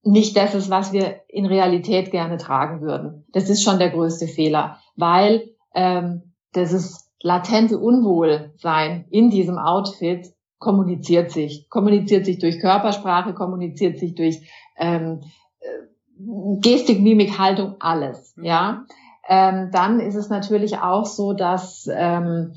nicht 0.02 0.36
das 0.36 0.56
ist, 0.56 0.70
was 0.70 0.92
wir 0.92 1.20
in 1.28 1.46
Realität 1.46 2.10
gerne 2.10 2.36
tragen 2.36 2.80
würden. 2.80 3.26
Das 3.32 3.48
ist 3.48 3.62
schon 3.62 3.78
der 3.78 3.90
größte 3.90 4.26
Fehler, 4.26 4.80
weil 4.96 5.54
ähm, 5.72 6.27
das 6.52 6.72
ist 6.72 7.10
latente 7.22 7.78
Unwohlsein 7.78 9.04
in 9.10 9.30
diesem 9.30 9.58
Outfit 9.58 10.32
kommuniziert 10.58 11.30
sich, 11.30 11.68
kommuniziert 11.68 12.26
sich 12.26 12.38
durch 12.38 12.60
Körpersprache, 12.60 13.34
kommuniziert 13.34 13.98
sich 13.98 14.14
durch 14.14 14.50
ähm, 14.76 15.20
äh, 15.60 16.58
Gestik, 16.60 17.00
Mimik, 17.00 17.38
Haltung, 17.38 17.76
alles. 17.78 18.34
Ja, 18.42 18.84
ähm, 19.28 19.70
dann 19.72 20.00
ist 20.00 20.16
es 20.16 20.30
natürlich 20.30 20.78
auch 20.78 21.06
so, 21.06 21.32
dass 21.32 21.88
ähm, 21.92 22.54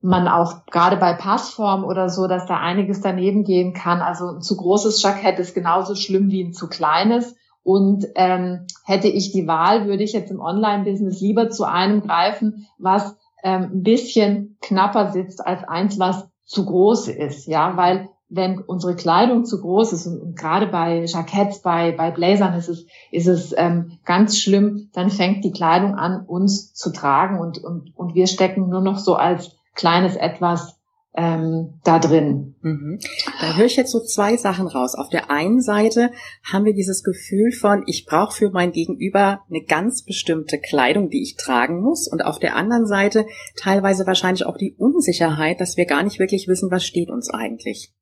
man 0.00 0.28
auch 0.28 0.66
gerade 0.66 0.96
bei 0.96 1.12
Passform 1.12 1.84
oder 1.84 2.08
so, 2.08 2.26
dass 2.26 2.46
da 2.46 2.58
einiges 2.58 3.00
daneben 3.00 3.44
gehen 3.44 3.74
kann. 3.74 4.00
Also 4.00 4.28
ein 4.28 4.40
zu 4.40 4.56
großes 4.56 5.02
Jackett 5.02 5.38
ist 5.38 5.54
genauso 5.54 5.94
schlimm 5.94 6.30
wie 6.30 6.42
ein 6.42 6.52
zu 6.52 6.68
kleines. 6.68 7.36
Und 7.62 8.06
ähm, 8.14 8.66
hätte 8.84 9.08
ich 9.08 9.32
die 9.32 9.46
Wahl, 9.46 9.86
würde 9.86 10.02
ich 10.02 10.12
jetzt 10.12 10.30
im 10.30 10.40
Online-Business 10.40 11.20
lieber 11.20 11.50
zu 11.50 11.64
einem 11.64 12.00
greifen, 12.00 12.66
was 12.78 13.16
ähm, 13.42 13.70
ein 13.72 13.82
bisschen 13.82 14.56
knapper 14.60 15.12
sitzt 15.12 15.46
als 15.46 15.64
eins, 15.64 15.98
was 15.98 16.28
zu 16.44 16.64
groß 16.64 17.08
ist. 17.08 17.46
Ja, 17.46 17.76
weil 17.76 18.08
wenn 18.30 18.60
unsere 18.60 18.94
Kleidung 18.94 19.44
zu 19.44 19.60
groß 19.60 19.92
ist 19.92 20.06
und, 20.06 20.20
und 20.20 20.36
gerade 20.36 20.68
bei 20.68 21.04
Jacketts, 21.04 21.62
bei, 21.62 21.92
bei 21.92 22.10
Blazern 22.10 22.54
ist 22.54 22.68
es, 22.68 22.86
ist 23.10 23.26
es 23.26 23.54
ähm, 23.56 23.98
ganz 24.04 24.38
schlimm, 24.38 24.88
dann 24.92 25.10
fängt 25.10 25.44
die 25.44 25.50
Kleidung 25.52 25.96
an, 25.96 26.24
uns 26.26 26.72
zu 26.72 26.92
tragen 26.92 27.38
und, 27.38 27.62
und, 27.62 27.92
und 27.96 28.14
wir 28.14 28.28
stecken 28.28 28.68
nur 28.68 28.80
noch 28.80 28.98
so 28.98 29.16
als 29.16 29.56
kleines 29.74 30.16
Etwas 30.16 30.79
ähm, 31.14 31.80
da 31.82 31.98
drin. 31.98 32.54
Mhm. 32.62 33.00
Da 33.40 33.56
höre 33.56 33.66
ich 33.66 33.76
jetzt 33.76 33.90
so 33.90 34.00
zwei 34.00 34.36
Sachen 34.36 34.68
raus. 34.68 34.94
Auf 34.94 35.08
der 35.08 35.30
einen 35.30 35.60
Seite 35.60 36.12
haben 36.50 36.64
wir 36.64 36.74
dieses 36.74 37.02
Gefühl 37.02 37.52
von, 37.52 37.82
ich 37.86 38.06
brauche 38.06 38.34
für 38.34 38.50
mein 38.50 38.72
Gegenüber 38.72 39.42
eine 39.48 39.64
ganz 39.64 40.04
bestimmte 40.04 40.60
Kleidung, 40.60 41.10
die 41.10 41.22
ich 41.22 41.36
tragen 41.36 41.80
muss. 41.80 42.06
Und 42.06 42.24
auf 42.24 42.38
der 42.38 42.54
anderen 42.54 42.86
Seite 42.86 43.26
teilweise 43.56 44.06
wahrscheinlich 44.06 44.46
auch 44.46 44.56
die 44.56 44.76
Unsicherheit, 44.78 45.60
dass 45.60 45.76
wir 45.76 45.86
gar 45.86 46.02
nicht 46.02 46.18
wirklich 46.20 46.46
wissen, 46.46 46.70
was 46.70 46.84
steht 46.84 47.10
uns 47.10 47.28
eigentlich. 47.30 47.92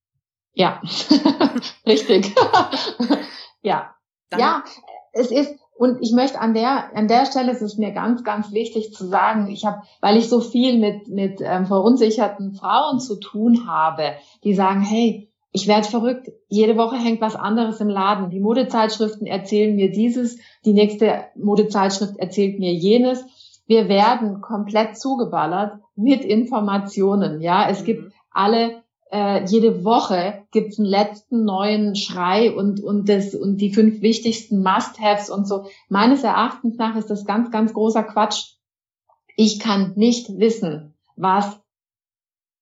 Ja, 0.53 0.83
richtig. 1.87 2.35
ja. 3.63 3.95
Dann 4.31 4.41
ja, 4.41 4.65
es 5.13 5.31
ist, 5.31 5.55
und 5.79 6.03
ich 6.03 6.13
möchte 6.13 6.41
an 6.41 6.55
der, 6.55 6.97
an 6.97 7.07
der 7.07 7.25
Stelle 7.25 7.53
ist 7.53 7.63
es 7.63 7.79
mir 7.79 7.93
ganz, 7.93 8.25
ganz 8.25 8.51
wichtig 8.53 8.93
zu 8.93 9.07
sagen, 9.07 9.49
ich 9.49 9.65
habe, 9.65 9.83
weil 10.01 10.17
ich 10.17 10.29
so 10.29 10.41
viel 10.41 10.77
mit, 10.77 11.07
mit 11.07 11.41
ähm, 11.41 11.67
verunsicherten 11.67 12.53
Frauen 12.55 12.99
zu 12.99 13.15
tun 13.15 13.69
habe, 13.69 14.15
die 14.43 14.55
sagen, 14.55 14.81
hey, 14.81 15.31
ich 15.53 15.69
werde 15.69 15.87
verrückt, 15.87 16.33
jede 16.49 16.77
Woche 16.77 16.97
hängt 16.97 17.21
was 17.21 17.37
anderes 17.37 17.81
im 17.81 17.89
Laden. 17.89 18.31
Die 18.31 18.41
Modezeitschriften 18.41 19.29
erzählen 19.29 19.77
mir 19.77 19.93
dieses, 19.93 20.39
die 20.65 20.73
nächste 20.73 21.27
Modezeitschrift 21.37 22.19
erzählt 22.19 22.59
mir 22.59 22.73
jenes. 22.75 23.25
Wir 23.69 23.89
werden 23.89 24.41
komplett 24.41 24.99
zugeballert 24.99 25.79
mit 25.95 26.25
Informationen. 26.25 27.41
Ja, 27.41 27.69
es 27.71 27.85
gibt 27.85 28.03
mhm. 28.03 28.13
alle 28.33 28.83
äh, 29.11 29.45
jede 29.45 29.85
Woche 29.85 30.45
gibt's 30.51 30.79
einen 30.79 30.89
letzten 30.89 31.45
neuen 31.45 31.97
Schrei 31.97 32.55
und, 32.55 32.83
und, 32.83 33.09
das, 33.09 33.35
und 33.35 33.59
die 33.59 33.73
fünf 33.73 34.01
wichtigsten 34.03 34.63
Must-Haves 34.63 35.31
und 35.31 35.47
so. 35.47 35.67
Meines 35.89 36.25
Erachtens 36.25 36.77
nach 36.77 36.97
ist 36.97 37.11
das 37.11 37.25
ganz, 37.25 37.51
ganz 37.51 37.73
großer 37.73 38.03
Quatsch. 38.03 38.55
Ich 39.37 39.61
kann 39.61 39.93
nicht 39.97 40.39
wissen, 40.39 40.95
was 41.17 41.61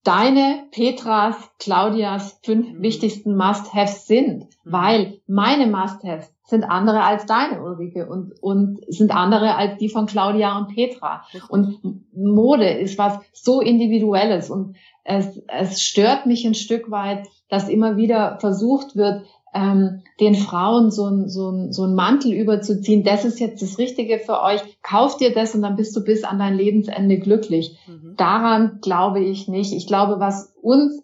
deine, 0.06 0.64
Petras, 0.70 1.36
Claudias 1.58 2.38
fünf 2.42 2.72
mhm. 2.72 2.82
wichtigsten 2.82 3.36
Must-Haves 3.36 4.06
sind, 4.06 4.44
mhm. 4.44 4.46
weil 4.64 5.20
meine 5.26 5.66
Must-Haves 5.66 6.32
sind 6.44 6.62
andere 6.62 7.02
als 7.02 7.26
deine, 7.26 7.60
Ulrike, 7.60 8.06
und, 8.06 8.40
und 8.40 8.78
sind 8.86 9.10
andere 9.14 9.56
als 9.56 9.78
die 9.78 9.88
von 9.88 10.06
Claudia 10.06 10.56
und 10.56 10.68
Petra. 10.68 11.24
Und 11.48 11.80
Mode 12.14 12.70
ist 12.70 12.98
was 12.98 13.18
so 13.32 13.60
Individuelles 13.60 14.48
und 14.48 14.76
es, 15.02 15.42
es 15.48 15.82
stört 15.82 16.26
mich 16.26 16.44
ein 16.44 16.54
Stück 16.54 16.90
weit, 16.90 17.26
dass 17.48 17.68
immer 17.68 17.96
wieder 17.96 18.38
versucht 18.40 18.96
wird, 18.96 19.24
ähm, 19.56 20.02
den 20.20 20.34
Frauen 20.34 20.90
so 20.90 21.06
ein, 21.06 21.28
so, 21.28 21.50
ein, 21.50 21.72
so 21.72 21.84
ein 21.84 21.94
Mantel 21.94 22.32
überzuziehen. 22.32 23.04
Das 23.04 23.24
ist 23.24 23.40
jetzt 23.40 23.62
das 23.62 23.78
Richtige 23.78 24.18
für 24.18 24.42
euch. 24.42 24.60
Kauf 24.82 25.16
dir 25.16 25.32
das 25.32 25.54
und 25.54 25.62
dann 25.62 25.76
bist 25.76 25.96
du 25.96 26.04
bis 26.04 26.24
an 26.24 26.38
dein 26.38 26.56
Lebensende 26.56 27.18
glücklich. 27.18 27.78
Mhm. 27.86 28.14
Daran 28.16 28.78
glaube 28.82 29.20
ich 29.20 29.48
nicht. 29.48 29.72
Ich 29.72 29.86
glaube, 29.86 30.20
was 30.20 30.54
uns 30.60 31.02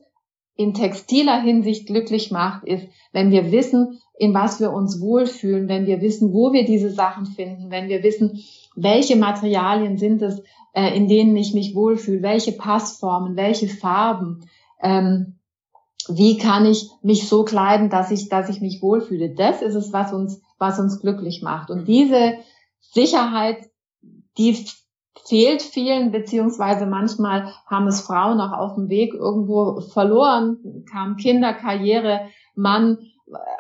in 0.54 0.74
textiler 0.74 1.40
Hinsicht 1.40 1.86
glücklich 1.86 2.30
macht, 2.30 2.64
ist, 2.64 2.86
wenn 3.12 3.30
wir 3.30 3.50
wissen, 3.52 4.00
in 4.18 4.34
was 4.34 4.60
wir 4.60 4.72
uns 4.72 5.00
wohlfühlen, 5.00 5.68
wenn 5.68 5.86
wir 5.86 6.02
wissen, 6.02 6.32
wo 6.32 6.52
wir 6.52 6.64
diese 6.64 6.90
Sachen 6.90 7.26
finden, 7.26 7.70
wenn 7.70 7.88
wir 7.88 8.02
wissen, 8.02 8.42
welche 8.76 9.16
Materialien 9.16 9.96
sind 9.96 10.20
es, 10.20 10.42
äh, 10.74 10.94
in 10.96 11.08
denen 11.08 11.36
ich 11.36 11.54
mich 11.54 11.74
wohlfühle, 11.74 12.22
welche 12.22 12.52
Passformen, 12.52 13.36
welche 13.36 13.68
Farben, 13.68 14.40
ähm, 14.82 15.38
wie 16.08 16.38
kann 16.38 16.66
ich 16.66 16.90
mich 17.02 17.28
so 17.28 17.44
kleiden, 17.44 17.90
dass 17.90 18.10
ich, 18.10 18.28
dass 18.28 18.48
ich 18.48 18.60
mich 18.60 18.82
wohlfühle. 18.82 19.34
Das 19.34 19.62
ist 19.62 19.74
es, 19.74 19.92
was 19.92 20.12
uns, 20.12 20.40
was 20.58 20.78
uns 20.78 21.00
glücklich 21.00 21.42
macht. 21.42 21.70
Und 21.70 21.86
diese 21.86 22.34
Sicherheit, 22.80 23.58
die 24.38 24.66
fehlt 25.26 25.62
vielen, 25.62 26.10
beziehungsweise 26.10 26.86
manchmal 26.86 27.52
haben 27.66 27.86
es 27.86 28.00
Frauen 28.00 28.40
auch 28.40 28.52
auf 28.52 28.74
dem 28.74 28.88
Weg 28.88 29.14
irgendwo 29.14 29.80
verloren, 29.80 30.84
kamen 30.90 31.16
Kinder, 31.16 31.52
Karriere, 31.52 32.28
Mann, 32.54 32.98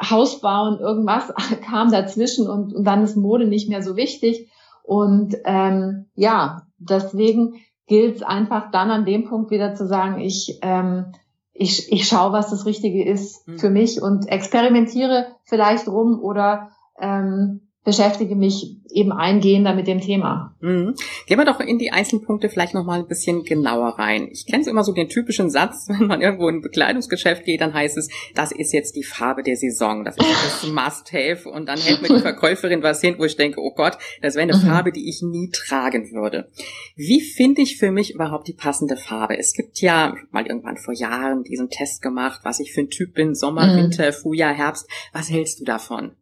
Haus 0.02 0.40
bauen, 0.40 0.78
irgendwas 0.80 1.32
kam 1.64 1.90
dazwischen 1.90 2.48
und, 2.48 2.74
und 2.74 2.84
dann 2.84 3.02
ist 3.02 3.16
Mode 3.16 3.46
nicht 3.46 3.68
mehr 3.68 3.82
so 3.82 3.96
wichtig. 3.96 4.48
Und 4.82 5.36
ähm, 5.44 6.06
ja, 6.14 6.62
deswegen 6.78 7.54
gilt 7.86 8.16
es 8.16 8.22
einfach 8.22 8.70
dann 8.70 8.90
an 8.90 9.04
dem 9.04 9.24
Punkt 9.24 9.50
wieder 9.50 9.74
zu 9.74 9.86
sagen, 9.86 10.20
ich, 10.20 10.58
ähm, 10.62 11.12
ich, 11.54 11.92
ich 11.92 12.08
schaue, 12.08 12.32
was 12.32 12.50
das 12.50 12.66
Richtige 12.66 13.04
ist 13.04 13.46
mhm. 13.46 13.58
für 13.58 13.70
mich 13.70 14.00
und 14.00 14.28
experimentiere 14.28 15.36
vielleicht 15.44 15.88
rum 15.88 16.20
oder 16.20 16.70
ähm, 16.98 17.68
beschäftige 17.84 18.36
mich 18.36 18.76
eben 18.92 19.12
eingehender 19.12 19.74
mit 19.74 19.88
dem 19.88 20.00
Thema. 20.00 20.54
Mhm. 20.60 20.94
Gehen 21.26 21.38
wir 21.38 21.44
doch 21.44 21.58
in 21.58 21.78
die 21.78 21.90
Einzelpunkte 21.90 22.48
vielleicht 22.48 22.74
noch 22.74 22.84
mal 22.84 23.00
ein 23.00 23.08
bisschen 23.08 23.42
genauer 23.42 23.98
rein. 23.98 24.28
Ich 24.30 24.46
kenne 24.46 24.68
immer 24.68 24.84
so 24.84 24.92
den 24.92 25.08
typischen 25.08 25.50
Satz, 25.50 25.86
wenn 25.88 26.06
man 26.06 26.20
irgendwo 26.20 26.48
in 26.48 26.56
ein 26.56 26.62
Bekleidungsgeschäft 26.62 27.44
geht, 27.44 27.60
dann 27.60 27.74
heißt 27.74 27.96
es, 27.96 28.08
das 28.34 28.52
ist 28.52 28.72
jetzt 28.72 28.94
die 28.94 29.02
Farbe 29.02 29.42
der 29.42 29.56
Saison, 29.56 30.04
das 30.04 30.16
ist 30.16 30.26
das 30.28 30.66
Must-Have 30.68 31.48
und 31.48 31.66
dann 31.66 31.78
hält 31.78 32.02
mir 32.02 32.08
die 32.08 32.20
Verkäuferin 32.20 32.82
was 32.82 33.00
hin, 33.00 33.16
wo 33.18 33.24
ich 33.24 33.36
denke, 33.36 33.60
oh 33.60 33.74
Gott, 33.74 33.98
das 34.20 34.34
wäre 34.36 34.42
eine 34.42 34.56
mhm. 34.56 34.66
Farbe, 34.66 34.92
die 34.92 35.08
ich 35.08 35.22
nie 35.22 35.50
tragen 35.50 36.12
würde. 36.12 36.50
Wie 36.94 37.20
finde 37.20 37.62
ich 37.62 37.78
für 37.78 37.90
mich 37.90 38.14
überhaupt 38.14 38.46
die 38.46 38.52
passende 38.52 38.96
Farbe? 38.96 39.38
Es 39.38 39.54
gibt 39.54 39.80
ja 39.80 40.14
mal 40.30 40.46
irgendwann 40.46 40.76
vor 40.76 40.94
Jahren 40.94 41.42
diesen 41.42 41.68
Test 41.68 42.02
gemacht, 42.02 42.42
was 42.44 42.60
ich 42.60 42.72
für 42.72 42.82
ein 42.82 42.90
Typ 42.90 43.14
bin, 43.14 43.34
Sommer, 43.34 43.66
mhm. 43.66 43.76
Winter, 43.76 44.12
Frühjahr, 44.12 44.54
Herbst. 44.54 44.88
Was 45.12 45.30
hältst 45.30 45.60
du 45.60 45.64
davon? 45.64 46.12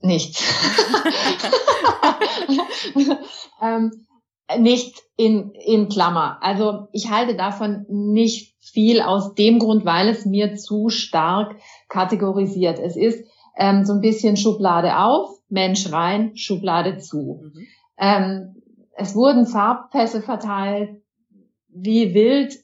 Nichts. 0.00 0.42
ähm, 3.62 4.06
nicht 4.58 5.02
in, 5.16 5.50
in 5.52 5.88
Klammer. 5.88 6.38
Also 6.40 6.88
ich 6.92 7.10
halte 7.10 7.34
davon 7.34 7.84
nicht 7.88 8.54
viel 8.60 9.00
aus 9.00 9.34
dem 9.34 9.58
Grund, 9.58 9.84
weil 9.84 10.08
es 10.08 10.24
mir 10.24 10.56
zu 10.56 10.88
stark 10.88 11.56
kategorisiert. 11.88 12.78
Es 12.78 12.96
ist 12.96 13.24
ähm, 13.56 13.84
so 13.84 13.92
ein 13.94 14.00
bisschen 14.00 14.36
Schublade 14.36 14.98
auf, 14.98 15.30
Mensch 15.48 15.90
rein, 15.92 16.36
Schublade 16.36 16.98
zu. 16.98 17.42
Mhm. 17.42 17.66
Ähm, 17.98 18.62
es 18.94 19.14
wurden 19.14 19.46
Farbpässe 19.46 20.22
verteilt, 20.22 21.02
wie 21.68 22.14
wild. 22.14 22.56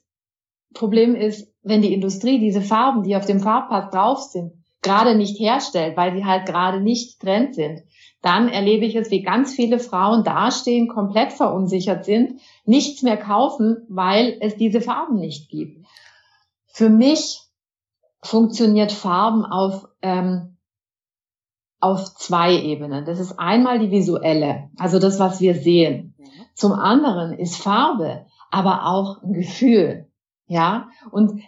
Problem 0.72 1.14
ist, 1.14 1.52
wenn 1.62 1.82
die 1.82 1.94
Industrie 1.94 2.40
diese 2.40 2.60
Farben, 2.60 3.04
die 3.04 3.14
auf 3.14 3.26
dem 3.26 3.38
Farbpass 3.40 3.90
drauf 3.90 4.22
sind, 4.22 4.52
gerade 4.84 5.16
nicht 5.16 5.40
herstellt, 5.40 5.96
weil 5.96 6.14
sie 6.14 6.24
halt 6.24 6.46
gerade 6.46 6.80
nicht 6.80 7.20
Trend 7.20 7.54
sind, 7.54 7.82
dann 8.22 8.48
erlebe 8.48 8.86
ich 8.86 8.94
es, 8.94 9.10
wie 9.10 9.22
ganz 9.22 9.54
viele 9.54 9.78
Frauen 9.78 10.24
dastehen, 10.24 10.88
komplett 10.88 11.32
verunsichert 11.32 12.04
sind, 12.04 12.40
nichts 12.64 13.02
mehr 13.02 13.16
kaufen, 13.16 13.84
weil 13.88 14.38
es 14.40 14.56
diese 14.56 14.80
Farben 14.80 15.16
nicht 15.16 15.50
gibt. 15.50 15.84
Für 16.66 16.88
mich 16.88 17.40
funktioniert 18.22 18.92
Farben 18.92 19.44
auf, 19.44 19.86
ähm, 20.00 20.56
auf 21.80 22.14
zwei 22.14 22.58
Ebenen. 22.58 23.04
Das 23.04 23.20
ist 23.20 23.38
einmal 23.38 23.78
die 23.78 23.90
visuelle, 23.90 24.70
also 24.78 24.98
das, 24.98 25.18
was 25.18 25.40
wir 25.40 25.54
sehen. 25.54 26.14
Mhm. 26.16 26.26
Zum 26.54 26.72
anderen 26.72 27.32
ist 27.38 27.56
Farbe, 27.56 28.26
aber 28.50 28.86
auch 28.86 29.22
ein 29.22 29.34
Gefühl. 29.34 30.08
Ja, 30.46 30.88
und 31.10 31.42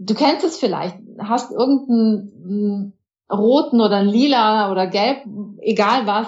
du 0.00 0.14
kennst 0.14 0.44
es 0.44 0.56
vielleicht, 0.56 0.96
hast 1.18 1.52
irgendeinen 1.52 2.94
roten 3.30 3.80
oder 3.80 4.02
lila 4.02 4.72
oder 4.72 4.86
gelb, 4.86 5.24
egal 5.60 6.06
was, 6.06 6.26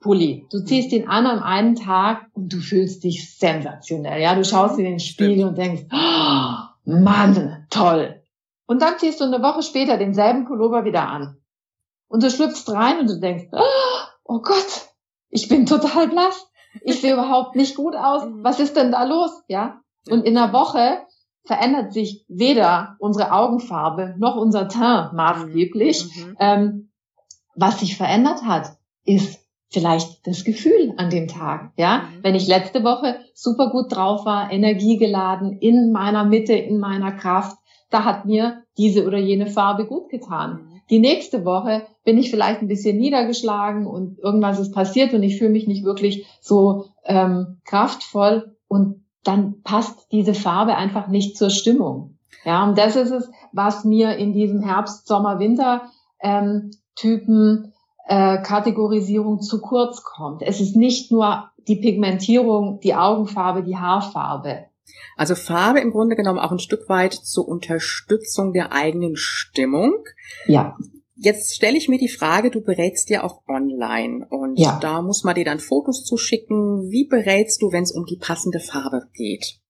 Pulli. 0.00 0.46
Du 0.50 0.60
ziehst 0.60 0.92
ihn 0.92 1.08
an 1.08 1.26
am 1.26 1.42
einen 1.42 1.76
Tag 1.76 2.26
und 2.34 2.52
du 2.52 2.58
fühlst 2.58 3.04
dich 3.04 3.38
sensationell. 3.38 4.20
Ja, 4.20 4.34
du 4.34 4.44
schaust 4.44 4.78
in 4.78 4.84
den 4.84 5.00
Spiegel 5.00 5.36
Stimmt. 5.36 5.48
und 5.50 5.58
denkst, 5.58 5.82
oh, 5.92 6.52
Mann, 6.84 7.66
toll. 7.70 8.22
Und 8.66 8.82
dann 8.82 8.98
ziehst 8.98 9.20
du 9.20 9.24
eine 9.24 9.42
Woche 9.42 9.62
später 9.62 9.96
denselben 9.96 10.44
Pullover 10.44 10.84
wieder 10.84 11.08
an. 11.08 11.38
Und 12.08 12.22
du 12.22 12.30
schlüpfst 12.30 12.68
rein 12.68 13.00
und 13.00 13.08
du 13.08 13.18
denkst, 13.18 13.46
oh 14.24 14.40
Gott, 14.40 14.88
ich 15.30 15.48
bin 15.48 15.64
total 15.66 16.08
blass. 16.08 16.48
Ich 16.82 17.00
sehe 17.00 17.14
überhaupt 17.14 17.56
nicht 17.56 17.76
gut 17.76 17.94
aus. 17.94 18.24
Mhm. 18.28 18.44
Was 18.44 18.60
ist 18.60 18.76
denn 18.76 18.92
da 18.92 19.04
los? 19.04 19.30
Ja. 19.48 19.80
Und 20.10 20.26
in 20.26 20.36
einer 20.36 20.52
Woche 20.52 20.98
verändert 21.44 21.92
sich 21.92 22.24
weder 22.28 22.96
unsere 22.98 23.32
Augenfarbe 23.32 24.14
noch 24.18 24.36
unser 24.36 24.68
Teint 24.68 25.12
maßgeblich. 25.12 26.04
Mhm. 26.04 26.22
mhm. 26.22 26.36
Ähm, 26.40 26.90
was 27.56 27.78
sich 27.78 27.96
verändert 27.96 28.42
hat, 28.42 28.72
ist 29.04 29.38
vielleicht 29.70 30.26
das 30.26 30.44
Gefühl 30.44 30.94
an 30.96 31.10
dem 31.10 31.28
Tag. 31.28 31.72
Ja, 31.76 31.98
mhm. 31.98 32.22
wenn 32.22 32.34
ich 32.34 32.46
letzte 32.46 32.82
Woche 32.84 33.20
super 33.34 33.70
gut 33.70 33.94
drauf 33.94 34.24
war, 34.24 34.50
energiegeladen, 34.50 35.58
in 35.58 35.92
meiner 35.92 36.24
Mitte, 36.24 36.54
in 36.54 36.78
meiner 36.78 37.12
Kraft, 37.12 37.56
da 37.90 38.04
hat 38.04 38.24
mir 38.24 38.62
diese 38.76 39.06
oder 39.06 39.18
jene 39.18 39.46
Farbe 39.46 39.86
gut 39.86 40.08
getan. 40.08 40.52
Mhm. 40.52 40.80
Die 40.90 40.98
nächste 40.98 41.44
Woche 41.44 41.86
bin 42.04 42.18
ich 42.18 42.30
vielleicht 42.30 42.60
ein 42.60 42.68
bisschen 42.68 42.98
niedergeschlagen 42.98 43.86
und 43.86 44.18
irgendwas 44.18 44.58
ist 44.58 44.72
passiert 44.72 45.14
und 45.14 45.22
ich 45.22 45.38
fühle 45.38 45.50
mich 45.50 45.66
nicht 45.66 45.84
wirklich 45.84 46.26
so 46.40 46.86
ähm, 47.04 47.58
kraftvoll 47.64 48.56
und 48.68 49.03
dann 49.24 49.62
passt 49.62 50.12
diese 50.12 50.34
Farbe 50.34 50.76
einfach 50.76 51.08
nicht 51.08 51.36
zur 51.36 51.50
Stimmung. 51.50 52.18
Ja, 52.44 52.64
und 52.64 52.76
das 52.76 52.94
ist 52.94 53.10
es, 53.10 53.30
was 53.52 53.84
mir 53.84 54.16
in 54.16 54.32
diesem 54.32 54.62
Herbst, 54.62 55.06
Sommer, 55.06 55.38
Winter 55.38 55.90
ähm, 56.20 56.70
Typen 56.94 57.72
äh, 58.06 58.42
Kategorisierung 58.42 59.40
zu 59.40 59.60
kurz 59.60 60.02
kommt. 60.02 60.42
Es 60.42 60.60
ist 60.60 60.76
nicht 60.76 61.10
nur 61.10 61.50
die 61.66 61.76
Pigmentierung, 61.76 62.80
die 62.80 62.94
Augenfarbe, 62.94 63.62
die 63.62 63.76
Haarfarbe. 63.76 64.66
Also 65.16 65.34
Farbe 65.34 65.80
im 65.80 65.90
Grunde 65.90 66.16
genommen 66.16 66.38
auch 66.38 66.52
ein 66.52 66.58
Stück 66.58 66.88
weit 66.88 67.14
zur 67.14 67.48
Unterstützung 67.48 68.52
der 68.52 68.72
eigenen 68.72 69.16
Stimmung. 69.16 69.94
Ja. 70.46 70.76
Jetzt 71.16 71.54
stelle 71.54 71.76
ich 71.76 71.88
mir 71.88 71.98
die 71.98 72.08
Frage, 72.08 72.50
du 72.50 72.60
berätst 72.60 73.08
ja 73.08 73.22
auch 73.22 73.42
online 73.46 74.26
und 74.30 74.58
ja. 74.58 74.78
da 74.80 75.00
muss 75.00 75.22
man 75.22 75.36
dir 75.36 75.44
dann 75.44 75.60
Fotos 75.60 76.04
zuschicken. 76.04 76.90
Wie 76.90 77.06
berätst 77.06 77.62
du, 77.62 77.70
wenn 77.70 77.84
es 77.84 77.92
um 77.92 78.04
die 78.04 78.18
passende 78.18 78.58
Farbe 78.58 79.06
geht? 79.12 79.60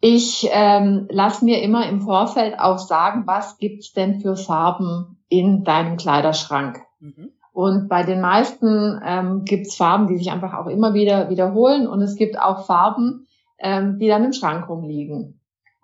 Ich 0.00 0.48
ähm, 0.52 1.08
lass 1.10 1.42
mir 1.42 1.62
immer 1.62 1.88
im 1.88 2.00
Vorfeld 2.00 2.58
auch 2.58 2.78
sagen, 2.78 3.24
was 3.26 3.58
gibt's 3.58 3.92
denn 3.92 4.20
für 4.20 4.36
Farben 4.36 5.18
in 5.28 5.64
deinem 5.64 5.96
Kleiderschrank? 5.96 6.80
Mhm. 7.00 7.32
Und 7.52 7.88
bei 7.88 8.04
den 8.04 8.20
meisten 8.20 9.00
ähm, 9.04 9.44
gibt's 9.44 9.74
Farben, 9.74 10.06
die 10.06 10.16
sich 10.16 10.30
einfach 10.30 10.54
auch 10.54 10.68
immer 10.68 10.94
wieder 10.94 11.28
wiederholen 11.28 11.88
und 11.88 12.00
es 12.00 12.14
gibt 12.14 12.38
auch 12.38 12.66
Farben, 12.66 13.26
ähm, 13.58 13.98
die 13.98 14.06
dann 14.06 14.24
im 14.24 14.32
Schrank 14.32 14.68
rumliegen. 14.68 15.39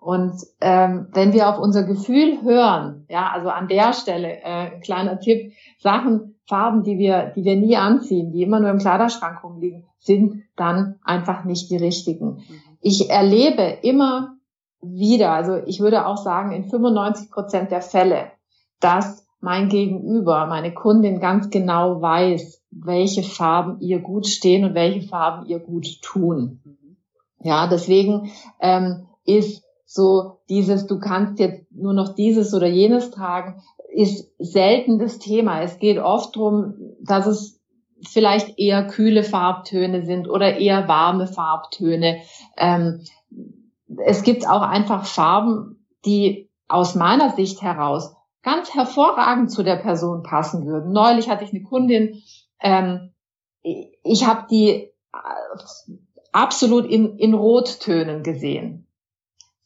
Und 0.07 0.41
ähm, 0.61 1.09
wenn 1.11 1.33
wir 1.33 1.49
auf 1.49 1.59
unser 1.59 1.83
Gefühl 1.83 2.41
hören, 2.41 3.05
ja, 3.09 3.29
also 3.29 3.49
an 3.49 3.67
der 3.67 3.91
Stelle 3.91 4.37
äh, 4.41 4.71
ein 4.71 4.79
kleiner 4.79 5.19
Tipp, 5.19 5.51
Sachen, 5.79 6.35
Farben, 6.45 6.83
die 6.83 6.97
wir, 6.97 7.33
die 7.35 7.43
wir 7.43 7.57
nie 7.57 7.75
anziehen, 7.75 8.31
die 8.31 8.41
immer 8.41 8.61
nur 8.61 8.69
im 8.69 8.77
Kleiderschrank 8.77 9.43
rumliegen, 9.43 9.85
sind 9.99 10.43
dann 10.55 10.95
einfach 11.03 11.43
nicht 11.43 11.69
die 11.69 11.75
richtigen. 11.75 12.35
Mhm. 12.35 12.61
Ich 12.79 13.09
erlebe 13.09 13.79
immer 13.81 14.37
wieder, 14.81 15.33
also 15.33 15.57
ich 15.65 15.81
würde 15.81 16.05
auch 16.05 16.15
sagen, 16.15 16.53
in 16.53 16.69
95 16.69 17.29
Prozent 17.29 17.71
der 17.71 17.81
Fälle, 17.81 18.31
dass 18.79 19.27
mein 19.41 19.67
Gegenüber, 19.67 20.45
meine 20.45 20.73
Kundin 20.73 21.19
ganz 21.19 21.49
genau 21.49 22.01
weiß, 22.01 22.63
welche 22.71 23.23
Farben 23.23 23.81
ihr 23.81 23.99
gut 23.99 24.25
stehen 24.25 24.63
und 24.63 24.73
welche 24.73 25.05
Farben 25.05 25.47
ihr 25.47 25.59
gut 25.59 26.01
tun. 26.01 26.61
Mhm. 26.63 26.95
Ja, 27.41 27.67
deswegen 27.67 28.31
ähm, 28.61 29.07
ist 29.25 29.66
so 29.87 30.41
dieses, 30.49 30.85
du 30.85 30.99
kannst 30.99 31.39
jetzt 31.39 31.71
nur 31.71 31.93
noch 31.93 32.13
dieses 32.13 32.53
oder 32.53 32.67
jenes 32.67 33.09
tragen, 33.09 33.61
ist 33.89 34.29
selten 34.37 34.99
das 34.99 35.17
Thema. 35.17 35.61
Es 35.61 35.79
geht 35.79 35.97
oft 35.97 36.35
darum, 36.35 36.75
dass 37.01 37.25
es 37.25 37.59
vielleicht 38.05 38.59
eher 38.59 38.85
kühle 38.85 39.23
Farbtöne 39.23 40.05
sind 40.05 40.29
oder 40.29 40.57
eher 40.57 40.89
warme 40.89 41.25
Farbtöne. 41.25 42.17
Ähm, 42.57 43.01
es 44.05 44.23
gibt 44.23 44.47
auch 44.47 44.61
einfach 44.61 45.05
Farben, 45.05 45.85
die 46.05 46.51
aus 46.67 46.93
meiner 46.93 47.29
Sicht 47.31 47.61
heraus 47.61 48.13
ganz 48.43 48.73
hervorragend 48.73 49.51
zu 49.51 49.63
der 49.63 49.77
Person 49.77 50.21
passen 50.21 50.67
würden. 50.67 50.91
Neulich 50.91 51.29
hatte 51.29 51.45
ich 51.45 51.51
eine 51.51 51.63
Kundin, 51.63 52.21
ähm, 52.59 53.13
ich 53.63 54.27
habe 54.27 54.47
die 54.51 54.71
äh, 54.71 54.91
absolut 56.33 56.85
in, 56.85 57.17
in 57.17 57.33
Rottönen 57.33 58.23
gesehen. 58.23 58.86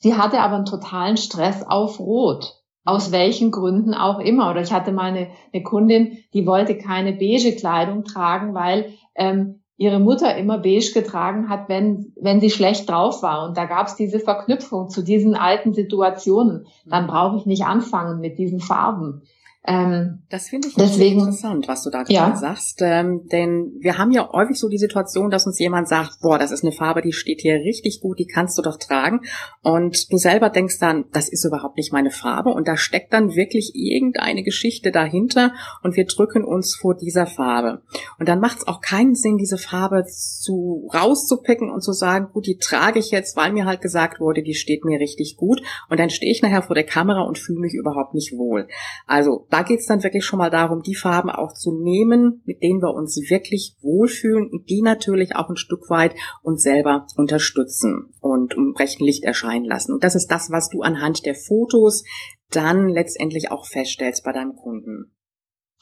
Sie 0.01 0.15
hatte 0.15 0.41
aber 0.41 0.55
einen 0.55 0.65
totalen 0.65 1.15
Stress 1.15 1.63
auf 1.63 1.99
Rot. 1.99 2.57
Aus 2.83 3.11
welchen 3.11 3.51
Gründen 3.51 3.93
auch 3.93 4.19
immer. 4.19 4.49
Oder 4.49 4.61
ich 4.61 4.73
hatte 4.73 4.91
mal 4.91 5.11
eine, 5.11 5.27
eine 5.53 5.63
Kundin, 5.63 6.17
die 6.33 6.47
wollte 6.47 6.77
keine 6.77 7.13
beige 7.13 7.55
Kleidung 7.55 8.03
tragen, 8.03 8.55
weil 8.55 8.93
ähm, 9.13 9.61
ihre 9.77 9.99
Mutter 9.99 10.35
immer 10.35 10.57
beige 10.57 10.91
getragen 10.93 11.47
hat, 11.47 11.69
wenn, 11.69 12.13
wenn 12.19 12.39
sie 12.39 12.49
schlecht 12.49 12.89
drauf 12.89 13.21
war. 13.21 13.47
Und 13.47 13.55
da 13.55 13.65
gab 13.65 13.85
es 13.85 13.95
diese 13.95 14.19
Verknüpfung 14.19 14.89
zu 14.89 15.03
diesen 15.03 15.35
alten 15.35 15.73
Situationen. 15.73 16.65
Dann 16.87 17.05
brauche 17.05 17.37
ich 17.37 17.45
nicht 17.45 17.65
anfangen 17.65 18.19
mit 18.19 18.39
diesen 18.39 18.59
Farben. 18.59 19.21
Ähm, 19.63 20.23
das 20.29 20.49
finde 20.49 20.69
ich 20.69 20.73
deswegen, 20.73 21.19
interessant, 21.19 21.67
was 21.67 21.83
du 21.83 21.91
da 21.91 22.01
gerade 22.01 22.13
ja. 22.13 22.35
sagst, 22.35 22.79
ähm, 22.81 23.27
denn 23.31 23.73
wir 23.79 23.99
haben 23.99 24.09
ja 24.09 24.27
häufig 24.31 24.57
so 24.57 24.69
die 24.69 24.79
Situation, 24.79 25.29
dass 25.29 25.45
uns 25.45 25.59
jemand 25.59 25.87
sagt, 25.87 26.19
boah, 26.19 26.39
das 26.39 26.49
ist 26.49 26.63
eine 26.63 26.71
Farbe, 26.71 27.03
die 27.03 27.13
steht 27.13 27.41
hier 27.41 27.57
richtig 27.57 28.01
gut, 28.01 28.17
die 28.17 28.25
kannst 28.25 28.57
du 28.57 28.63
doch 28.63 28.77
tragen 28.77 29.21
und 29.61 30.11
du 30.11 30.17
selber 30.17 30.49
denkst 30.49 30.79
dann, 30.79 31.05
das 31.13 31.29
ist 31.29 31.45
überhaupt 31.45 31.77
nicht 31.77 31.93
meine 31.93 32.09
Farbe 32.09 32.49
und 32.49 32.67
da 32.67 32.75
steckt 32.75 33.13
dann 33.13 33.35
wirklich 33.35 33.73
irgendeine 33.75 34.41
Geschichte 34.41 34.91
dahinter 34.91 35.53
und 35.83 35.95
wir 35.95 36.05
drücken 36.05 36.43
uns 36.43 36.75
vor 36.75 36.95
dieser 36.95 37.27
Farbe 37.27 37.83
und 38.17 38.27
dann 38.27 38.39
macht 38.39 38.59
es 38.59 38.67
auch 38.67 38.81
keinen 38.81 39.13
Sinn, 39.13 39.37
diese 39.37 39.59
Farbe 39.59 40.05
zu 40.07 40.89
rauszupicken 40.91 41.69
und 41.69 41.83
zu 41.83 41.93
sagen, 41.93 42.29
gut, 42.33 42.47
die 42.47 42.57
trage 42.57 42.97
ich 42.97 43.11
jetzt, 43.11 43.37
weil 43.37 43.53
mir 43.53 43.67
halt 43.67 43.81
gesagt 43.81 44.19
wurde, 44.19 44.41
die 44.41 44.55
steht 44.55 44.85
mir 44.85 44.99
richtig 44.99 45.35
gut 45.37 45.61
und 45.87 45.99
dann 45.99 46.09
stehe 46.09 46.31
ich 46.31 46.41
nachher 46.41 46.63
vor 46.63 46.73
der 46.73 46.83
Kamera 46.83 47.21
und 47.21 47.37
fühle 47.37 47.59
mich 47.59 47.75
überhaupt 47.75 48.15
nicht 48.15 48.35
wohl. 48.35 48.67
Also 49.05 49.45
da 49.51 49.63
geht 49.63 49.79
es 49.81 49.85
dann 49.85 50.01
wirklich 50.01 50.23
schon 50.25 50.39
mal 50.39 50.49
darum, 50.49 50.81
die 50.81 50.95
Farben 50.95 51.29
auch 51.29 51.53
zu 51.53 51.73
nehmen, 51.73 52.41
mit 52.45 52.63
denen 52.63 52.81
wir 52.81 52.93
uns 52.93 53.17
wirklich 53.29 53.75
wohlfühlen 53.81 54.49
und 54.49 54.69
die 54.69 54.81
natürlich 54.81 55.35
auch 55.35 55.49
ein 55.49 55.57
Stück 55.57 55.89
weit 55.89 56.15
uns 56.41 56.63
selber 56.63 57.05
unterstützen 57.17 58.13
und 58.21 58.53
im 58.53 58.73
rechten 58.77 59.03
Licht 59.03 59.25
erscheinen 59.25 59.65
lassen. 59.65 59.93
Und 59.93 60.05
das 60.05 60.15
ist 60.15 60.27
das, 60.27 60.51
was 60.51 60.69
du 60.69 60.81
anhand 60.81 61.25
der 61.25 61.35
Fotos 61.35 62.05
dann 62.49 62.87
letztendlich 62.87 63.51
auch 63.51 63.65
feststellst 63.65 64.23
bei 64.23 64.31
deinem 64.31 64.55
Kunden. 64.55 65.13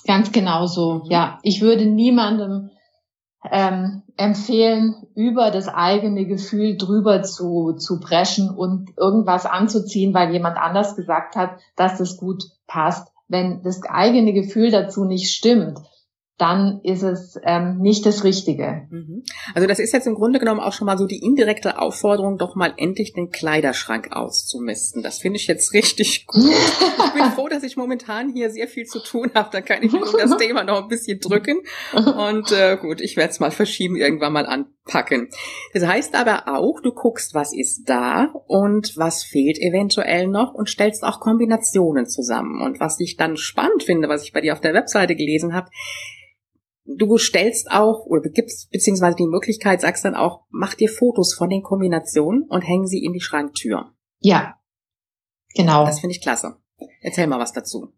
Ganz 0.05 0.31
genau 0.31 0.65
so, 0.65 1.03
ja. 1.05 1.37
Ich 1.43 1.61
würde 1.61 1.85
niemandem 1.85 2.71
ähm, 3.51 4.01
empfehlen, 4.17 4.95
über 5.13 5.51
das 5.51 5.67
eigene 5.67 6.25
Gefühl 6.25 6.75
drüber 6.75 7.21
zu, 7.21 7.73
zu 7.73 7.99
preschen 7.99 8.49
und 8.49 8.89
irgendwas 8.97 9.45
anzuziehen, 9.45 10.13
weil 10.13 10.33
jemand 10.33 10.57
anders 10.57 10.95
gesagt 10.95 11.35
hat, 11.35 11.59
dass 11.75 11.99
das 11.99 12.17
gut 12.17 12.45
passt 12.65 13.09
wenn 13.29 13.61
das 13.63 13.81
eigene 13.83 14.33
Gefühl 14.33 14.71
dazu 14.71 15.05
nicht 15.05 15.33
stimmt, 15.33 15.79
dann 16.39 16.79
ist 16.83 17.03
es 17.03 17.37
ähm, 17.43 17.79
nicht 17.79 18.05
das 18.05 18.23
Richtige. 18.23 18.87
Mhm. 18.89 19.23
Also 19.53 19.67
das 19.67 19.77
ist 19.77 19.91
jetzt 19.91 20.07
im 20.07 20.15
Grunde 20.15 20.39
genommen 20.39 20.61
auch 20.61 20.71
schon 20.71 20.85
mal 20.85 20.97
so 20.97 21.05
die 21.05 21.19
indirekte 21.19 21.79
Aufforderung, 21.79 22.37
doch 22.37 22.55
mal 22.55 22.73
endlich 22.77 23.11
den 23.11 23.29
Kleiderschrank 23.29 24.13
auszumisten. 24.13 25.03
Das 25.03 25.19
finde 25.19 25.37
ich 25.37 25.47
jetzt 25.47 25.73
richtig 25.73 26.27
gut. 26.27 26.49
Ich 26.49 27.13
bin 27.13 27.31
froh, 27.31 27.49
dass 27.49 27.63
ich 27.63 27.75
momentan 27.75 28.31
hier 28.31 28.49
sehr 28.51 28.69
viel 28.69 28.85
zu 28.85 28.99
tun 28.99 29.31
habe. 29.35 29.49
Da 29.51 29.59
kann 29.59 29.83
ich 29.83 29.91
das 29.91 30.37
Thema 30.37 30.63
noch 30.63 30.83
ein 30.83 30.87
bisschen 30.87 31.19
drücken. 31.19 31.59
Und 31.91 32.53
äh, 32.53 32.77
gut, 32.77 33.01
ich 33.01 33.17
werde 33.17 33.31
es 33.31 33.41
mal 33.41 33.51
verschieben, 33.51 33.97
irgendwann 33.97 34.31
mal 34.31 34.45
anpacken. 34.85 35.29
Das 35.73 35.85
heißt 35.85 36.15
aber 36.15 36.47
auch, 36.47 36.81
du 36.81 36.91
guckst, 36.91 37.33
was 37.33 37.53
ist 37.53 37.83
da 37.85 38.33
und 38.47 38.95
was 38.97 39.23
fehlt 39.23 39.57
eventuell 39.59 40.27
noch 40.27 40.53
und 40.53 40.69
stellst 40.69 41.03
auch 41.03 41.19
Kombinationen 41.19 42.07
zusammen. 42.07 42.61
Und 42.61 42.79
was 42.79 42.99
ich 42.99 43.17
dann 43.17 43.37
spannend 43.37 43.83
finde, 43.83 44.09
was 44.09 44.23
ich 44.23 44.33
bei 44.33 44.41
dir 44.41 44.53
auf 44.53 44.61
der 44.61 44.73
Webseite 44.73 45.15
gelesen 45.15 45.53
habe, 45.53 45.69
du 46.85 47.17
stellst 47.17 47.71
auch 47.71 48.05
oder 48.05 48.29
gibst 48.29 48.71
beziehungsweise 48.71 49.15
die 49.15 49.27
Möglichkeit, 49.27 49.81
sagst 49.81 50.05
dann 50.05 50.15
auch, 50.15 50.45
mach 50.49 50.73
dir 50.73 50.89
Fotos 50.89 51.33
von 51.35 51.49
den 51.49 51.61
Kombinationen 51.61 52.43
und 52.49 52.61
häng 52.61 52.85
sie 52.87 53.03
in 53.03 53.13
die 53.13 53.21
Schranktür. 53.21 53.93
Ja, 54.19 54.55
genau. 55.55 55.85
Das 55.85 55.99
finde 55.99 56.15
ich 56.15 56.21
klasse. 56.21 56.57
Erzähl 57.01 57.27
mal 57.27 57.39
was 57.39 57.53
dazu. 57.53 57.93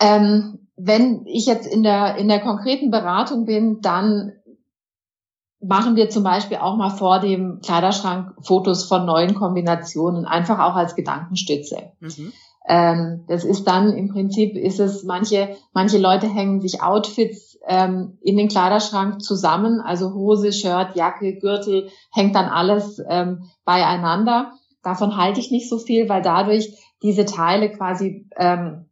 Ähm, 0.00 0.68
wenn 0.76 1.26
ich 1.26 1.46
jetzt 1.46 1.66
in 1.66 1.82
der 1.82 2.16
in 2.16 2.28
der 2.28 2.40
konkreten 2.40 2.90
Beratung 2.90 3.44
bin, 3.44 3.80
dann 3.80 4.32
machen 5.62 5.96
wir 5.96 6.10
zum 6.10 6.24
Beispiel 6.24 6.58
auch 6.58 6.76
mal 6.76 6.90
vor 6.90 7.20
dem 7.20 7.60
Kleiderschrank 7.60 8.34
Fotos 8.42 8.84
von 8.84 9.06
neuen 9.06 9.34
Kombinationen, 9.34 10.24
einfach 10.24 10.58
auch 10.58 10.74
als 10.74 10.94
Gedankenstütze. 10.94 11.92
Mhm. 12.00 12.32
Ähm, 12.68 13.24
das 13.28 13.44
ist 13.44 13.64
dann 13.64 13.92
im 13.92 14.08
Prinzip 14.08 14.56
ist 14.56 14.78
es 14.78 15.02
manche 15.02 15.56
manche 15.72 15.98
Leute 15.98 16.28
hängen 16.28 16.60
sich 16.60 16.80
Outfits 16.80 17.58
ähm, 17.66 18.18
in 18.20 18.36
den 18.36 18.48
Kleiderschrank 18.48 19.20
zusammen, 19.22 19.80
also 19.80 20.14
Hose, 20.14 20.52
Shirt, 20.52 20.94
Jacke, 20.94 21.38
Gürtel, 21.38 21.88
hängt 22.12 22.34
dann 22.34 22.46
alles 22.46 23.02
ähm, 23.08 23.50
beieinander. 23.64 24.52
Davon 24.82 25.16
halte 25.16 25.40
ich 25.40 25.50
nicht 25.50 25.68
so 25.68 25.78
viel, 25.78 26.08
weil 26.08 26.22
dadurch 26.22 26.76
diese 27.02 27.24
Teile 27.24 27.70
quasi 27.70 28.28
ähm, 28.36 28.86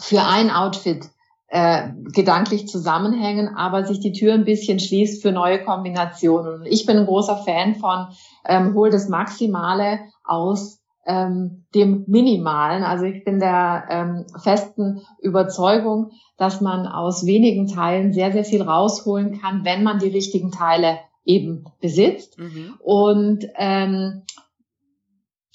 für 0.00 0.22
ein 0.22 0.50
Outfit 0.50 1.08
äh, 1.48 1.90
gedanklich 2.12 2.68
zusammenhängen, 2.68 3.48
aber 3.56 3.84
sich 3.84 4.00
die 4.00 4.12
Tür 4.12 4.34
ein 4.34 4.44
bisschen 4.44 4.80
schließt 4.80 5.22
für 5.22 5.32
neue 5.32 5.62
Kombinationen. 5.62 6.64
Ich 6.64 6.86
bin 6.86 6.96
ein 6.96 7.06
großer 7.06 7.36
Fan 7.38 7.76
von 7.76 8.08
ähm, 8.44 8.74
hol 8.74 8.90
das 8.90 9.08
Maximale 9.08 10.00
aus 10.24 10.80
ähm, 11.06 11.64
dem 11.74 12.04
Minimalen. 12.08 12.82
Also 12.82 13.04
ich 13.04 13.24
bin 13.24 13.38
der 13.38 13.84
ähm, 13.88 14.26
festen 14.42 15.02
Überzeugung, 15.20 16.10
dass 16.36 16.60
man 16.60 16.86
aus 16.86 17.24
wenigen 17.26 17.68
Teilen 17.68 18.12
sehr, 18.12 18.32
sehr 18.32 18.44
viel 18.44 18.62
rausholen 18.62 19.40
kann, 19.40 19.64
wenn 19.64 19.84
man 19.84 20.00
die 20.00 20.08
richtigen 20.08 20.50
Teile 20.50 20.98
eben 21.24 21.64
besitzt. 21.80 22.38
Mhm. 22.38 22.74
Und 22.80 23.46
ähm, 23.56 24.22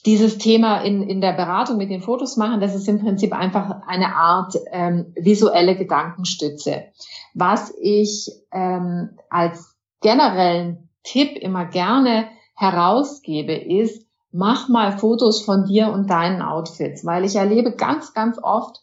dieses 0.06 0.38
Thema 0.38 0.82
in, 0.82 1.04
in 1.04 1.22
der 1.22 1.34
Beratung 1.34 1.78
mit 1.78 1.90
den 1.90 2.02
Fotos 2.02 2.38
machen, 2.38 2.60
das 2.60 2.76
ist 2.76 2.88
im 2.88 3.00
Prinzip 3.00 3.34
einfach 3.34 3.82
eine 3.88 4.16
Art 4.16 4.56
ähm, 4.72 5.14
visuelle 5.16 5.76
Gedankenstütze. 5.76 6.86
Was 7.34 7.74
ich 7.80 8.32
ähm, 8.52 9.18
als 9.30 9.76
generellen 10.02 10.90
Tipp 11.04 11.38
immer 11.38 11.66
gerne 11.66 12.30
herausgebe, 12.56 13.54
ist, 13.54 14.08
mach 14.32 14.70
mal 14.70 14.98
Fotos 14.98 15.44
von 15.44 15.66
dir 15.66 15.92
und 15.92 16.10
deinen 16.10 16.42
Outfits, 16.42 17.06
weil 17.06 17.26
ich 17.26 17.36
erlebe 17.36 17.76
ganz, 17.76 18.14
ganz 18.14 18.40
oft, 18.42 18.82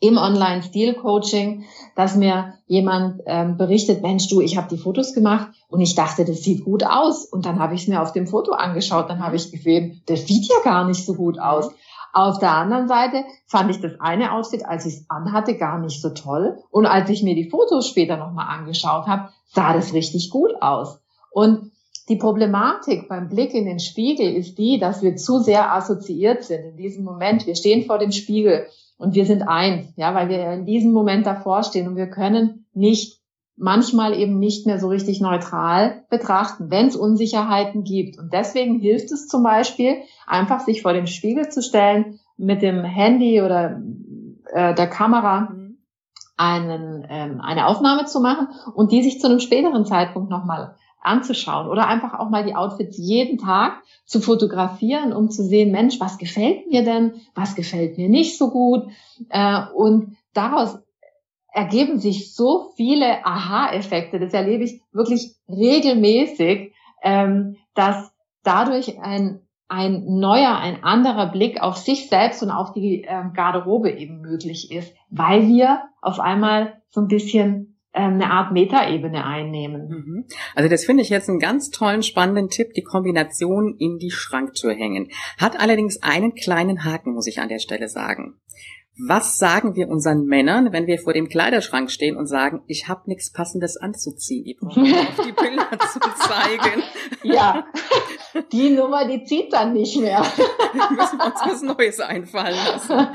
im 0.00 0.16
Online-Stil-Coaching, 0.16 1.64
dass 1.94 2.16
mir 2.16 2.54
jemand 2.66 3.20
ähm, 3.26 3.58
berichtet, 3.58 4.02
Mensch, 4.02 4.28
du, 4.28 4.40
ich 4.40 4.56
habe 4.56 4.68
die 4.68 4.78
Fotos 4.78 5.12
gemacht 5.12 5.48
und 5.68 5.80
ich 5.80 5.94
dachte, 5.94 6.24
das 6.24 6.42
sieht 6.42 6.64
gut 6.64 6.84
aus. 6.84 7.26
Und 7.26 7.44
dann 7.44 7.58
habe 7.58 7.74
ich 7.74 7.82
es 7.82 7.88
mir 7.88 8.00
auf 8.00 8.12
dem 8.12 8.26
Foto 8.26 8.52
angeschaut, 8.52 9.10
dann 9.10 9.22
habe 9.22 9.36
ich 9.36 9.52
gesehen, 9.52 10.02
das 10.06 10.26
sieht 10.26 10.48
ja 10.48 10.56
gar 10.64 10.86
nicht 10.86 11.04
so 11.04 11.14
gut 11.14 11.38
aus. 11.38 11.70
Auf 12.12 12.38
der 12.38 12.52
anderen 12.52 12.88
Seite 12.88 13.24
fand 13.46 13.70
ich 13.70 13.80
das 13.80 14.00
eine 14.00 14.32
Outfit, 14.32 14.64
als 14.66 14.86
ich 14.86 14.94
es 14.94 15.04
anhatte, 15.08 15.56
gar 15.56 15.78
nicht 15.78 16.00
so 16.00 16.10
toll. 16.10 16.58
Und 16.70 16.86
als 16.86 17.08
ich 17.10 17.22
mir 17.22 17.34
die 17.34 17.48
Fotos 17.48 17.86
später 17.86 18.16
nochmal 18.16 18.46
angeschaut 18.48 19.06
habe, 19.06 19.28
sah 19.46 19.74
das 19.74 19.92
richtig 19.92 20.30
gut 20.30 20.60
aus. 20.60 20.98
Und 21.30 21.70
die 22.08 22.16
Problematik 22.16 23.08
beim 23.08 23.28
Blick 23.28 23.54
in 23.54 23.66
den 23.66 23.78
Spiegel 23.78 24.34
ist 24.34 24.58
die, 24.58 24.80
dass 24.80 25.02
wir 25.02 25.14
zu 25.14 25.38
sehr 25.38 25.72
assoziiert 25.72 26.42
sind 26.42 26.64
in 26.64 26.76
diesem 26.76 27.04
Moment. 27.04 27.46
Wir 27.46 27.54
stehen 27.54 27.86
vor 27.86 27.98
dem 27.98 28.10
Spiegel 28.10 28.66
und 29.00 29.14
wir 29.14 29.24
sind 29.24 29.42
eins, 29.42 29.94
ja, 29.96 30.14
weil 30.14 30.28
wir 30.28 30.52
in 30.52 30.66
diesem 30.66 30.92
Moment 30.92 31.24
davor 31.24 31.62
stehen 31.62 31.88
und 31.88 31.96
wir 31.96 32.08
können 32.08 32.66
nicht 32.74 33.18
manchmal 33.56 34.14
eben 34.14 34.38
nicht 34.38 34.66
mehr 34.66 34.78
so 34.78 34.88
richtig 34.88 35.22
neutral 35.22 36.04
betrachten, 36.10 36.70
wenn 36.70 36.88
es 36.88 36.96
Unsicherheiten 36.96 37.82
gibt. 37.82 38.18
Und 38.18 38.32
deswegen 38.34 38.78
hilft 38.78 39.10
es 39.10 39.26
zum 39.26 39.42
Beispiel, 39.42 39.96
einfach 40.26 40.60
sich 40.60 40.82
vor 40.82 40.92
dem 40.92 41.06
Spiegel 41.06 41.48
zu 41.48 41.62
stellen, 41.62 42.20
mit 42.36 42.60
dem 42.60 42.84
Handy 42.84 43.40
oder 43.40 43.80
äh, 44.52 44.74
der 44.74 44.86
Kamera 44.86 45.48
mhm. 45.50 45.78
einen, 46.36 47.06
ähm, 47.08 47.40
eine 47.40 47.68
Aufnahme 47.68 48.04
zu 48.04 48.20
machen 48.20 48.48
und 48.74 48.92
die 48.92 49.02
sich 49.02 49.18
zu 49.18 49.28
einem 49.28 49.40
späteren 49.40 49.86
Zeitpunkt 49.86 50.28
nochmal 50.28 50.74
anzuschauen 51.00 51.68
oder 51.68 51.86
einfach 51.86 52.18
auch 52.18 52.28
mal 52.28 52.44
die 52.44 52.54
Outfits 52.54 52.98
jeden 52.98 53.38
Tag 53.38 53.82
zu 54.04 54.20
fotografieren, 54.20 55.12
um 55.12 55.30
zu 55.30 55.42
sehen, 55.42 55.70
Mensch, 55.70 55.98
was 56.00 56.18
gefällt 56.18 56.68
mir 56.68 56.84
denn, 56.84 57.20
was 57.34 57.54
gefällt 57.54 57.96
mir 57.96 58.08
nicht 58.08 58.36
so 58.36 58.50
gut. 58.50 58.84
Äh, 59.28 59.62
und 59.74 60.16
daraus 60.34 60.78
ergeben 61.52 61.98
sich 61.98 62.34
so 62.34 62.70
viele 62.76 63.24
Aha-Effekte, 63.24 64.20
das 64.20 64.32
erlebe 64.32 64.64
ich 64.64 64.80
wirklich 64.92 65.34
regelmäßig, 65.48 66.72
ähm, 67.02 67.56
dass 67.74 68.12
dadurch 68.42 69.00
ein, 69.00 69.40
ein 69.68 70.04
neuer, 70.18 70.56
ein 70.56 70.84
anderer 70.84 71.26
Blick 71.26 71.60
auf 71.62 71.76
sich 71.76 72.08
selbst 72.08 72.42
und 72.42 72.50
auf 72.50 72.72
die 72.72 73.04
ähm, 73.08 73.32
Garderobe 73.32 73.90
eben 73.90 74.20
möglich 74.20 74.70
ist, 74.70 74.94
weil 75.08 75.48
wir 75.48 75.82
auf 76.02 76.20
einmal 76.20 76.80
so 76.88 77.00
ein 77.00 77.08
bisschen 77.08 77.69
eine 77.92 78.30
Art 78.30 78.52
Metaebene 78.52 79.24
einnehmen. 79.24 79.88
Mhm. 79.88 80.24
Also 80.54 80.68
das 80.68 80.84
finde 80.84 81.02
ich 81.02 81.08
jetzt 81.08 81.28
einen 81.28 81.40
ganz 81.40 81.70
tollen, 81.70 82.02
spannenden 82.02 82.48
Tipp, 82.48 82.72
die 82.74 82.82
Kombination 82.82 83.76
in 83.78 83.98
die 83.98 84.10
Schranktür 84.10 84.74
hängen. 84.74 85.08
Hat 85.38 85.58
allerdings 85.58 86.02
einen 86.02 86.34
kleinen 86.34 86.84
Haken, 86.84 87.14
muss 87.14 87.26
ich 87.26 87.40
an 87.40 87.48
der 87.48 87.58
Stelle 87.58 87.88
sagen. 87.88 88.40
Was 89.06 89.38
sagen 89.38 89.76
wir 89.76 89.88
unseren 89.88 90.26
Männern, 90.26 90.72
wenn 90.72 90.86
wir 90.86 90.98
vor 90.98 91.12
dem 91.12 91.28
Kleiderschrank 91.28 91.90
stehen 91.90 92.16
und 92.16 92.26
sagen, 92.26 92.62
ich 92.66 92.88
habe 92.88 93.02
nichts 93.06 93.32
Passendes 93.32 93.76
anzuziehen? 93.76 94.44
Die 94.44 94.54
brauchen 94.54 94.94
auf 94.94 95.26
die 95.26 95.32
Bilder 95.32 95.68
zu 95.92 96.00
zeigen. 96.00 96.82
Ja, 97.22 97.66
die 98.52 98.70
Nummer, 98.70 99.06
die 99.06 99.24
zieht 99.24 99.52
dann 99.52 99.72
nicht 99.72 99.98
mehr. 99.98 100.22
Wir 100.72 100.90
müssen 100.90 101.20
uns 101.20 101.40
was 101.44 101.62
Neues 101.62 102.00
einfallen 102.00 102.56
lassen. 102.66 103.08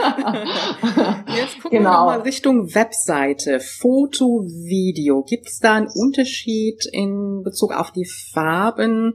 Jetzt 1.35 1.61
gucken 1.61 1.79
genau. 1.79 1.89
wir 1.89 2.05
mal 2.05 2.21
Richtung 2.21 2.73
Webseite. 2.73 3.59
Foto, 3.59 4.43
Video. 4.43 5.23
Gibt 5.23 5.47
es 5.47 5.59
da 5.59 5.75
einen 5.75 5.89
Unterschied 5.93 6.85
in 6.91 7.43
Bezug 7.43 7.73
auf 7.73 7.91
die 7.91 8.05
Farben? 8.05 9.13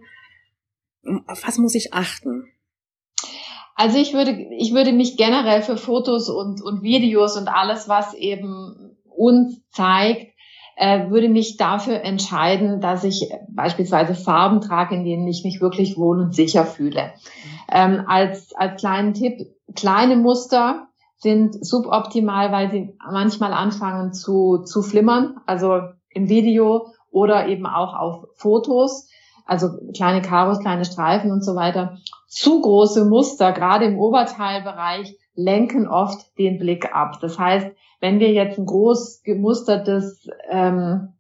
Auf 1.26 1.46
was 1.46 1.58
muss 1.58 1.74
ich 1.74 1.94
achten? 1.94 2.44
Also 3.80 3.96
ich 3.96 4.12
würde, 4.12 4.32
ich 4.32 4.74
würde 4.74 4.92
mich 4.92 5.16
generell 5.16 5.62
für 5.62 5.78
Fotos 5.78 6.28
und, 6.28 6.60
und 6.60 6.82
Videos 6.82 7.38
und 7.38 7.48
alles, 7.48 7.88
was 7.88 8.12
eben 8.12 8.94
uns 9.08 9.62
zeigt, 9.70 10.34
äh, 10.76 11.08
würde 11.08 11.30
mich 11.30 11.56
dafür 11.56 12.02
entscheiden, 12.02 12.82
dass 12.82 13.04
ich 13.04 13.32
beispielsweise 13.48 14.14
Farben 14.14 14.60
trage, 14.60 14.96
in 14.96 15.06
denen 15.06 15.26
ich 15.26 15.44
mich 15.44 15.62
wirklich 15.62 15.96
wohl 15.96 16.20
und 16.20 16.34
sicher 16.34 16.66
fühle. 16.66 17.14
Ähm, 17.72 18.04
als, 18.06 18.54
als 18.54 18.78
kleinen 18.78 19.14
Tipp, 19.14 19.46
kleine 19.74 20.16
Muster 20.16 20.88
sind 21.16 21.64
suboptimal, 21.64 22.52
weil 22.52 22.70
sie 22.70 22.94
manchmal 23.10 23.54
anfangen 23.54 24.12
zu, 24.12 24.58
zu 24.58 24.82
flimmern, 24.82 25.38
also 25.46 25.80
im 26.10 26.28
Video 26.28 26.88
oder 27.10 27.48
eben 27.48 27.64
auch 27.64 27.94
auf 27.94 28.26
Fotos 28.34 29.08
also 29.50 29.68
kleine 29.96 30.22
Karos, 30.22 30.60
kleine 30.60 30.84
Streifen 30.84 31.32
und 31.32 31.44
so 31.44 31.56
weiter. 31.56 31.98
Zu 32.30 32.60
große 32.60 33.06
Muster, 33.06 33.50
gerade 33.50 33.86
im 33.86 33.98
Oberteilbereich, 33.98 35.18
lenken 35.34 35.88
oft 35.88 36.38
den 36.38 36.58
Blick 36.58 36.94
ab. 36.94 37.18
Das 37.20 37.40
heißt, 37.40 37.66
wenn 37.98 38.20
wir 38.20 38.32
jetzt 38.32 38.56
ein 38.56 38.66
groß 38.66 39.22
gemustertes 39.24 40.28
ähm, 40.48 41.14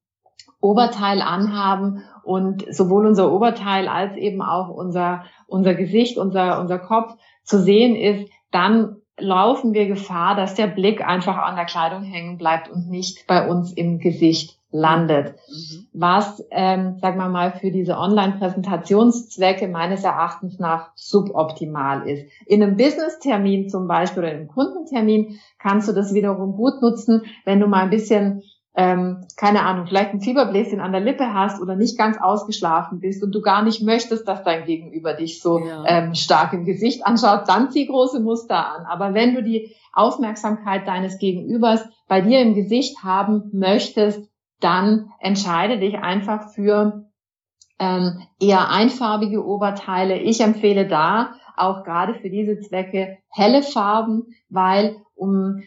Oberteil 0.60 1.20
anhaben 1.20 2.04
und 2.22 2.64
sowohl 2.72 3.06
unser 3.06 3.32
Oberteil 3.32 3.88
als 3.88 4.16
eben 4.16 4.40
auch 4.40 4.68
unser, 4.68 5.24
unser 5.48 5.74
Gesicht, 5.74 6.16
unser, 6.16 6.60
unser 6.60 6.78
Kopf 6.78 7.16
zu 7.42 7.58
sehen 7.60 7.96
ist, 7.96 8.30
dann 8.52 8.99
laufen 9.20 9.72
wir 9.72 9.86
Gefahr, 9.86 10.34
dass 10.34 10.54
der 10.54 10.66
Blick 10.66 11.06
einfach 11.06 11.36
an 11.36 11.56
der 11.56 11.64
Kleidung 11.64 12.02
hängen 12.02 12.38
bleibt 12.38 12.70
und 12.70 12.88
nicht 12.88 13.26
bei 13.26 13.48
uns 13.48 13.72
im 13.72 13.98
Gesicht 13.98 14.58
landet. 14.72 15.34
Mhm. 15.48 15.86
Was, 15.92 16.44
ähm, 16.50 16.98
sagen 17.00 17.18
wir 17.18 17.28
mal, 17.28 17.52
für 17.52 17.70
diese 17.70 17.96
Online-Präsentationszwecke 17.96 19.68
meines 19.68 20.04
Erachtens 20.04 20.58
nach 20.58 20.90
suboptimal 20.94 22.08
ist. 22.08 22.30
In 22.46 22.62
einem 22.62 22.76
Business-Termin 22.76 23.68
zum 23.68 23.88
Beispiel 23.88 24.22
oder 24.22 24.32
in 24.32 24.38
einem 24.38 24.48
Kundentermin 24.48 25.40
kannst 25.58 25.88
du 25.88 25.92
das 25.92 26.14
wiederum 26.14 26.52
gut 26.52 26.80
nutzen, 26.82 27.22
wenn 27.44 27.60
du 27.60 27.66
mal 27.66 27.82
ein 27.82 27.90
bisschen 27.90 28.42
ähm, 28.74 29.26
keine 29.36 29.62
Ahnung, 29.62 29.86
vielleicht 29.86 30.12
ein 30.12 30.20
Fieberbläschen 30.20 30.80
an 30.80 30.92
der 30.92 31.00
Lippe 31.00 31.34
hast 31.34 31.60
oder 31.60 31.74
nicht 31.74 31.98
ganz 31.98 32.18
ausgeschlafen 32.18 33.00
bist 33.00 33.22
und 33.22 33.32
du 33.32 33.40
gar 33.40 33.62
nicht 33.62 33.82
möchtest, 33.82 34.28
dass 34.28 34.44
dein 34.44 34.64
Gegenüber 34.64 35.14
dich 35.14 35.42
so 35.42 35.58
ja. 35.58 35.84
ähm, 35.86 36.14
stark 36.14 36.52
im 36.52 36.64
Gesicht 36.64 37.04
anschaut, 37.04 37.48
dann 37.48 37.70
zieh 37.70 37.86
große 37.86 38.20
Muster 38.20 38.74
an. 38.74 38.86
Aber 38.86 39.12
wenn 39.12 39.34
du 39.34 39.42
die 39.42 39.74
Aufmerksamkeit 39.92 40.86
deines 40.86 41.18
Gegenübers 41.18 41.84
bei 42.06 42.20
dir 42.20 42.40
im 42.40 42.54
Gesicht 42.54 43.02
haben 43.02 43.50
möchtest, 43.52 44.30
dann 44.60 45.10
entscheide 45.18 45.78
dich 45.78 45.98
einfach 45.98 46.50
für 46.50 47.06
ähm, 47.80 48.22
eher 48.40 48.70
einfarbige 48.70 49.44
Oberteile. 49.44 50.18
Ich 50.18 50.40
empfehle 50.40 50.86
da 50.86 51.34
auch 51.56 51.82
gerade 51.82 52.14
für 52.14 52.30
diese 52.30 52.60
Zwecke 52.60 53.18
helle 53.30 53.62
Farben, 53.62 54.34
weil 54.48 54.96
um 55.14 55.62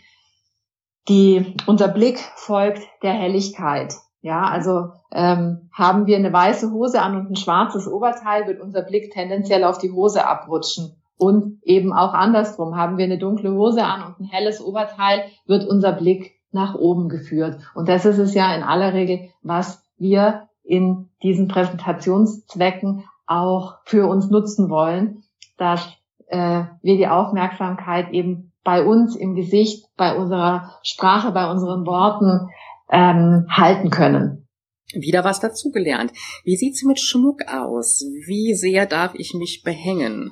die, 1.07 1.55
unser 1.67 1.87
Blick 1.87 2.19
folgt 2.35 2.81
der 3.01 3.13
Helligkeit. 3.13 3.95
Ja, 4.21 4.43
also 4.43 4.91
ähm, 5.11 5.69
haben 5.73 6.05
wir 6.05 6.15
eine 6.15 6.31
weiße 6.31 6.71
Hose 6.71 7.01
an 7.01 7.17
und 7.17 7.29
ein 7.29 7.35
schwarzes 7.35 7.87
Oberteil, 7.87 8.47
wird 8.47 8.61
unser 8.61 8.81
Blick 8.81 9.11
tendenziell 9.11 9.65
auf 9.65 9.77
die 9.79 9.91
Hose 9.91 10.25
abrutschen. 10.25 10.95
Und 11.17 11.61
eben 11.63 11.91
auch 11.93 12.13
andersrum, 12.13 12.77
haben 12.77 12.97
wir 12.97 13.05
eine 13.05 13.17
dunkle 13.17 13.51
Hose 13.51 13.83
an 13.83 14.03
und 14.03 14.19
ein 14.19 14.25
helles 14.25 14.63
Oberteil, 14.63 15.25
wird 15.45 15.67
unser 15.67 15.91
Blick 15.91 16.35
nach 16.51 16.75
oben 16.75 17.09
geführt. 17.09 17.57
Und 17.75 17.89
das 17.89 18.05
ist 18.05 18.17
es 18.17 18.33
ja 18.33 18.55
in 18.55 18.63
aller 18.63 18.93
Regel, 18.93 19.29
was 19.41 19.83
wir 19.97 20.47
in 20.63 21.09
diesen 21.21 21.49
Präsentationszwecken 21.49 23.03
auch 23.27 23.75
für 23.83 24.07
uns 24.07 24.29
nutzen 24.29 24.69
wollen, 24.69 25.23
dass 25.57 25.85
äh, 26.27 26.63
wir 26.81 26.97
die 26.97 27.07
Aufmerksamkeit 27.07 28.11
eben 28.11 28.52
bei 28.63 28.83
uns 28.83 29.15
im 29.15 29.35
Gesicht, 29.35 29.85
bei 29.97 30.15
unserer 30.15 30.79
Sprache, 30.83 31.31
bei 31.31 31.49
unseren 31.49 31.85
Worten 31.85 32.49
ähm, 32.89 33.47
halten 33.49 33.89
können. 33.89 34.47
Wieder 34.93 35.23
was 35.23 35.39
dazugelernt. 35.39 36.11
Wie 36.43 36.55
sieht's 36.55 36.83
mit 36.83 36.99
Schmuck 36.99 37.41
aus? 37.47 38.05
Wie 38.27 38.53
sehr 38.53 38.85
darf 38.85 39.15
ich 39.15 39.33
mich 39.33 39.63
behängen? 39.63 40.31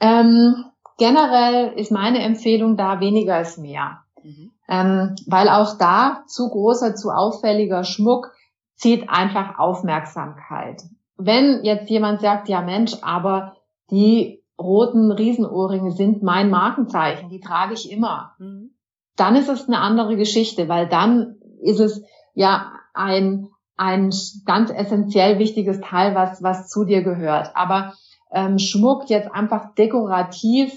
Ähm, 0.00 0.64
generell 0.98 1.72
ist 1.78 1.90
meine 1.90 2.20
Empfehlung 2.20 2.76
da 2.76 3.00
weniger 3.00 3.40
ist 3.40 3.58
mehr. 3.58 4.00
Mhm. 4.22 4.52
Ähm, 4.68 5.14
weil 5.26 5.48
auch 5.48 5.78
da 5.78 6.24
zu 6.26 6.48
großer, 6.48 6.94
zu 6.94 7.10
auffälliger 7.10 7.84
Schmuck 7.84 8.32
zieht 8.74 9.08
einfach 9.08 9.58
Aufmerksamkeit. 9.58 10.82
Wenn 11.16 11.64
jetzt 11.64 11.88
jemand 11.88 12.20
sagt, 12.20 12.48
ja 12.48 12.60
Mensch, 12.60 12.92
aber 13.00 13.56
die 13.90 14.35
roten 14.58 15.12
Riesenohrringe 15.12 15.92
sind 15.92 16.22
mein 16.22 16.50
Markenzeichen, 16.50 17.28
die 17.28 17.40
trage 17.40 17.74
ich 17.74 17.90
immer, 17.90 18.34
mhm. 18.38 18.70
dann 19.16 19.36
ist 19.36 19.48
es 19.48 19.66
eine 19.66 19.80
andere 19.80 20.16
Geschichte, 20.16 20.68
weil 20.68 20.88
dann 20.88 21.36
ist 21.60 21.80
es 21.80 22.02
ja 22.34 22.72
ein, 22.94 23.48
ein 23.76 24.10
ganz 24.44 24.70
essentiell 24.70 25.38
wichtiges 25.38 25.80
Teil, 25.80 26.14
was, 26.14 26.42
was 26.42 26.68
zu 26.68 26.84
dir 26.84 27.02
gehört. 27.02 27.50
Aber 27.54 27.94
ähm, 28.32 28.58
Schmuck 28.58 29.08
jetzt 29.08 29.30
einfach 29.30 29.74
dekorativ 29.74 30.72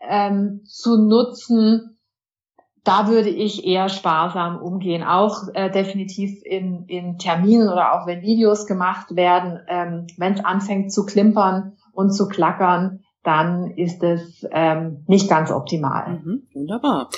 ähm, 0.00 0.62
zu 0.64 0.96
nutzen, 0.96 1.98
da 2.84 3.08
würde 3.08 3.30
ich 3.30 3.66
eher 3.66 3.88
sparsam 3.88 4.62
umgehen. 4.62 5.02
Auch 5.02 5.48
äh, 5.54 5.70
definitiv 5.70 6.40
in, 6.44 6.84
in 6.86 7.18
Terminen 7.18 7.68
oder 7.68 7.94
auch 7.94 8.06
wenn 8.06 8.22
Videos 8.22 8.66
gemacht 8.66 9.16
werden, 9.16 9.60
ähm, 9.66 10.06
wenn 10.16 10.34
es 10.34 10.44
anfängt 10.44 10.92
zu 10.92 11.04
klimpern 11.04 11.76
und 11.92 12.12
zu 12.12 12.28
klackern, 12.28 13.00
dann 13.26 13.72
ist 13.72 14.02
es 14.02 14.46
ähm, 14.52 15.04
nicht 15.06 15.28
ganz 15.28 15.50
optimal. 15.50 16.20
Mhm, 16.24 16.42
wunderbar. 16.54 17.10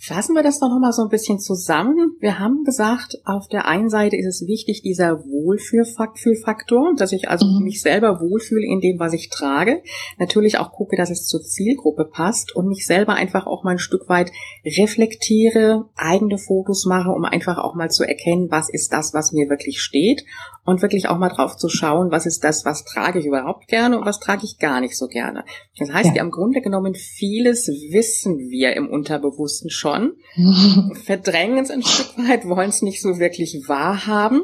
Fassen 0.00 0.36
wir 0.36 0.44
das 0.44 0.60
doch 0.60 0.68
nochmal 0.68 0.92
so 0.92 1.02
ein 1.02 1.08
bisschen 1.08 1.40
zusammen. 1.40 2.16
Wir 2.20 2.38
haben 2.38 2.62
gesagt, 2.62 3.18
auf 3.24 3.48
der 3.48 3.66
einen 3.66 3.90
Seite 3.90 4.16
ist 4.16 4.26
es 4.26 4.46
wichtig, 4.46 4.80
dieser 4.82 5.24
Wohlfühlfaktor, 5.24 6.94
dass 6.96 7.10
ich 7.10 7.28
also 7.28 7.46
mhm. 7.46 7.64
mich 7.64 7.82
selber 7.82 8.20
wohlfühle 8.20 8.64
in 8.64 8.80
dem, 8.80 9.00
was 9.00 9.12
ich 9.12 9.28
trage. 9.28 9.82
Natürlich 10.16 10.58
auch 10.58 10.70
gucke, 10.70 10.96
dass 10.96 11.10
es 11.10 11.26
zur 11.26 11.42
Zielgruppe 11.42 12.04
passt 12.04 12.54
und 12.54 12.68
mich 12.68 12.86
selber 12.86 13.14
einfach 13.14 13.48
auch 13.48 13.64
mal 13.64 13.72
ein 13.72 13.80
Stück 13.80 14.08
weit 14.08 14.30
reflektiere, 14.64 15.86
eigene 15.96 16.38
Fotos 16.38 16.86
mache, 16.86 17.10
um 17.10 17.24
einfach 17.24 17.58
auch 17.58 17.74
mal 17.74 17.90
zu 17.90 18.04
erkennen, 18.04 18.52
was 18.52 18.68
ist 18.70 18.92
das, 18.92 19.14
was 19.14 19.32
mir 19.32 19.50
wirklich 19.50 19.80
steht 19.80 20.24
und 20.64 20.80
wirklich 20.80 21.08
auch 21.08 21.18
mal 21.18 21.28
drauf 21.28 21.56
zu 21.56 21.68
schauen, 21.68 22.12
was 22.12 22.24
ist 22.24 22.44
das, 22.44 22.64
was 22.64 22.84
trage 22.84 23.18
ich 23.18 23.26
überhaupt 23.26 23.66
gerne 23.66 23.98
und 23.98 24.06
was 24.06 24.20
trage 24.20 24.44
ich 24.44 24.58
gar 24.60 24.80
nicht 24.80 24.96
so 24.96 25.08
gerne. 25.08 25.44
Das 25.76 25.90
heißt 25.90 26.14
ja, 26.14 26.22
im 26.22 26.30
Grunde 26.30 26.60
genommen, 26.60 26.94
vieles 26.94 27.66
wissen 27.66 28.38
wir 28.38 28.76
im 28.76 28.88
Unterbewussten 28.88 29.70
schon 29.70 29.87
schon, 29.88 30.16
verdrängen 31.04 31.58
es 31.58 31.70
ein 31.70 31.82
Stück 31.82 32.18
weit, 32.18 32.46
wollen 32.46 32.70
es 32.70 32.82
nicht 32.82 33.00
so 33.00 33.18
wirklich 33.18 33.62
wahrhaben. 33.66 34.42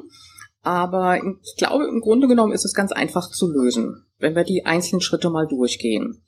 Aber 0.63 1.19
ich 1.19 1.57
glaube, 1.59 1.87
im 1.87 2.01
Grunde 2.01 2.27
genommen 2.27 2.53
ist 2.53 2.65
es 2.65 2.73
ganz 2.73 2.91
einfach 2.91 3.31
zu 3.31 3.51
lösen, 3.51 4.07
wenn 4.19 4.35
wir 4.35 4.45
die 4.45 4.65
einzelnen 4.65 5.03
Schritte 5.03 5.29
mal 5.29 5.47
durchgehen. 5.47 6.23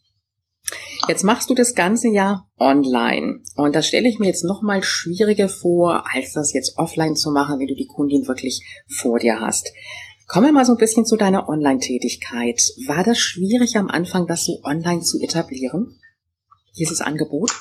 Jetzt 1.08 1.24
machst 1.24 1.48
du 1.48 1.54
das 1.54 1.74
ganze 1.74 2.08
ja 2.08 2.46
online. 2.58 3.40
Und 3.54 3.74
das 3.74 3.86
stelle 3.86 4.08
ich 4.08 4.18
mir 4.18 4.26
jetzt 4.26 4.44
noch 4.44 4.62
mal 4.62 4.82
schwieriger 4.82 5.48
vor, 5.48 6.04
als 6.12 6.32
das 6.32 6.52
jetzt 6.52 6.76
offline 6.76 7.16
zu 7.16 7.30
machen, 7.30 7.58
wenn 7.58 7.68
du 7.68 7.74
die 7.74 7.86
Kundin 7.86 8.26
wirklich 8.26 8.62
vor 8.88 9.18
dir 9.18 9.40
hast. 9.40 9.72
Kommen 10.26 10.46
wir 10.46 10.52
mal 10.52 10.64
so 10.64 10.72
ein 10.72 10.78
bisschen 10.78 11.06
zu 11.06 11.16
deiner 11.16 11.48
Online-Tätigkeit. 11.48 12.60
War 12.88 13.04
das 13.04 13.18
schwierig 13.18 13.76
am 13.76 13.88
Anfang, 13.88 14.26
das 14.26 14.44
so 14.44 14.60
online 14.64 15.02
zu 15.02 15.20
etablieren? 15.20 16.00
Dieses 16.76 17.00
Angebot? 17.00 17.52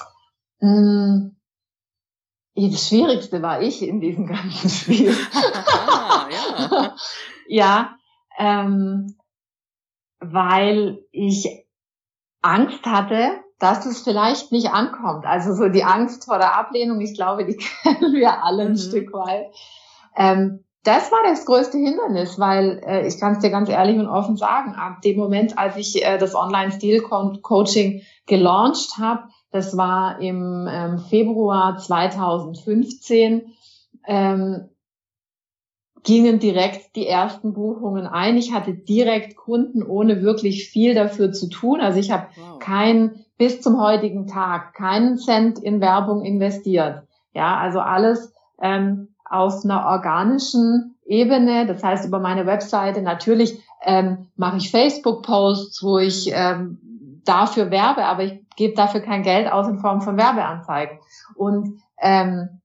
Mm, 0.59 1.35
das 2.55 2.87
Schwierigste 2.87 3.41
war 3.41 3.61
ich 3.61 3.81
in 3.81 3.99
diesem 3.99 4.27
ganzen 4.27 4.69
Spiel. 4.69 5.15
ja, 6.31 6.95
ja 7.47 7.95
ähm, 8.37 9.15
weil 10.19 10.99
ich 11.11 11.65
Angst 12.41 12.85
hatte, 12.85 13.31
dass 13.59 13.85
es 13.85 14.01
vielleicht 14.01 14.51
nicht 14.51 14.71
ankommt. 14.71 15.25
Also 15.25 15.53
so 15.53 15.69
die 15.69 15.83
Angst 15.83 16.25
vor 16.25 16.37
der 16.37 16.57
Ablehnung, 16.57 16.99
ich 17.01 17.15
glaube, 17.15 17.45
die 17.45 17.57
kennen 17.83 18.13
wir 18.13 18.43
alle 18.43 18.63
ein 18.63 18.71
mhm. 18.71 18.77
Stück 18.77 19.13
weit. 19.13 19.47
Ähm, 20.15 20.63
das 20.83 21.11
war 21.11 21.23
das 21.23 21.45
größte 21.45 21.77
Hindernis, 21.77 22.37
weil 22.37 22.79
äh, 22.85 23.07
ich 23.07 23.19
kann 23.19 23.33
es 23.33 23.39
dir 23.39 23.49
ganz 23.49 23.69
ehrlich 23.69 23.97
und 23.97 24.07
offen 24.07 24.37
sagen, 24.37 24.75
ab 24.75 25.01
dem 25.01 25.17
Moment, 25.17 25.57
als 25.57 25.77
ich 25.77 26.05
äh, 26.05 26.19
das 26.19 26.35
Online-Stil-Coaching 26.35 28.03
gelauncht 28.27 28.97
habe, 28.99 29.23
das 29.51 29.77
war 29.77 30.21
im 30.21 30.67
ähm, 30.69 30.99
Februar 30.99 31.77
2015. 31.77 33.53
Ähm, 34.08 34.69
gingen 36.05 36.39
direkt 36.39 36.95
die 36.95 37.08
ersten 37.08 37.53
Buchungen 37.53 38.05
ein. 38.05 38.38
Ich 38.38 38.53
hatte 38.53 38.73
direkt 38.73 39.36
Kunden, 39.36 39.81
ohne 39.84 40.21
wirklich 40.21 40.69
viel 40.69 40.93
dafür 40.93 41.31
zu 41.31 41.49
tun. 41.49 41.81
Also 41.81 41.99
ich 41.99 42.12
habe 42.12 42.27
wow. 42.36 42.60
kein 42.60 43.25
bis 43.38 43.62
zum 43.62 43.81
heutigen 43.81 44.27
Tag 44.27 44.75
keinen 44.75 45.17
Cent 45.17 45.60
in 45.60 45.81
Werbung 45.81 46.23
investiert. 46.23 47.03
Ja, 47.34 47.58
also 47.58 47.79
alles 47.79 48.34
ähm, 48.62 49.10
aus 49.25 49.65
einer 49.65 49.86
organischen 49.88 50.95
Ebene. 51.05 51.65
Das 51.65 51.84
heißt 51.84 52.05
über 52.05 52.19
meine 52.19 52.45
Webseite. 52.45 53.01
Natürlich 53.01 53.60
ähm, 53.84 54.27
mache 54.36 54.58
ich 54.58 54.71
Facebook-Posts, 54.71 55.84
wo 55.84 55.97
ich 55.97 56.31
ähm, 56.31 57.21
dafür 57.25 57.71
werbe, 57.71 58.05
aber 58.05 58.23
ich 58.23 58.44
gebe 58.55 58.75
dafür 58.75 59.01
kein 59.01 59.23
Geld 59.23 59.51
aus 59.51 59.67
in 59.67 59.79
Form 59.79 60.01
von 60.01 60.17
Werbeanzeigen. 60.17 60.99
Und 61.35 61.79
ähm, 61.99 62.61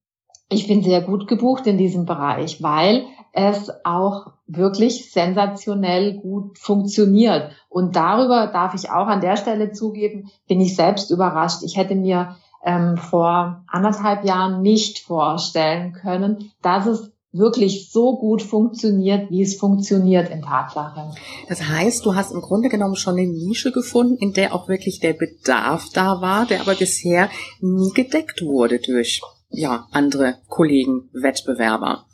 ich 0.49 0.67
bin 0.67 0.83
sehr 0.83 1.01
gut 1.01 1.29
gebucht 1.29 1.67
in 1.67 1.79
diesem 1.79 2.07
Bereich, 2.07 2.63
weil 2.63 3.05
es 3.33 3.71
auch 3.85 4.33
wirklich 4.47 5.13
sensationell 5.13 6.19
gut 6.19 6.59
funktioniert. 6.59 7.53
Und 7.69 7.95
darüber 7.95 8.49
darf 8.49 8.75
ich 8.75 8.91
auch 8.91 9.07
an 9.07 9.21
der 9.21 9.37
Stelle 9.37 9.71
zugeben, 9.71 10.31
bin 10.49 10.61
ich 10.61 10.75
selbst 10.75 11.11
überrascht. 11.11 11.63
Ich 11.63 11.77
hätte 11.77 11.95
mir 11.95 12.37
ähm, 12.65 12.97
vor 12.97 13.65
anderthalb 13.69 14.25
Jahren 14.25 14.63
nicht 14.63 14.99
vorstellen 14.99 15.93
können, 15.93 16.51
dass 16.63 16.87
es 16.87 17.10
wirklich 17.33 17.91
so 17.93 18.19
gut 18.19 18.43
funktioniert, 18.43 19.31
wie 19.31 19.43
es 19.43 19.57
funktioniert 19.57 20.31
in 20.31 20.43
Tatsache. 20.43 21.13
Das 21.49 21.63
heißt, 21.63 22.05
du 22.05 22.15
hast 22.15 22.33
im 22.33 22.41
Grunde 22.41 22.69
genommen 22.69 22.97
schon 22.97 23.17
eine 23.17 23.27
Nische 23.27 23.71
gefunden, 23.71 24.17
in 24.17 24.33
der 24.33 24.55
auch 24.55 24.69
wirklich 24.69 25.01
der 25.01 25.13
Bedarf 25.13 25.89
da 25.93 26.21
war, 26.21 26.47
der 26.47 26.61
aber 26.61 26.75
bisher 26.75 27.31
nie 27.61 27.91
gedeckt 27.95 28.43
wurde 28.43 28.81
durch 28.81 29.21
ja, 29.49 29.87
andere 29.93 30.39
Kollegen, 30.49 31.11
Wettbewerber. 31.13 32.07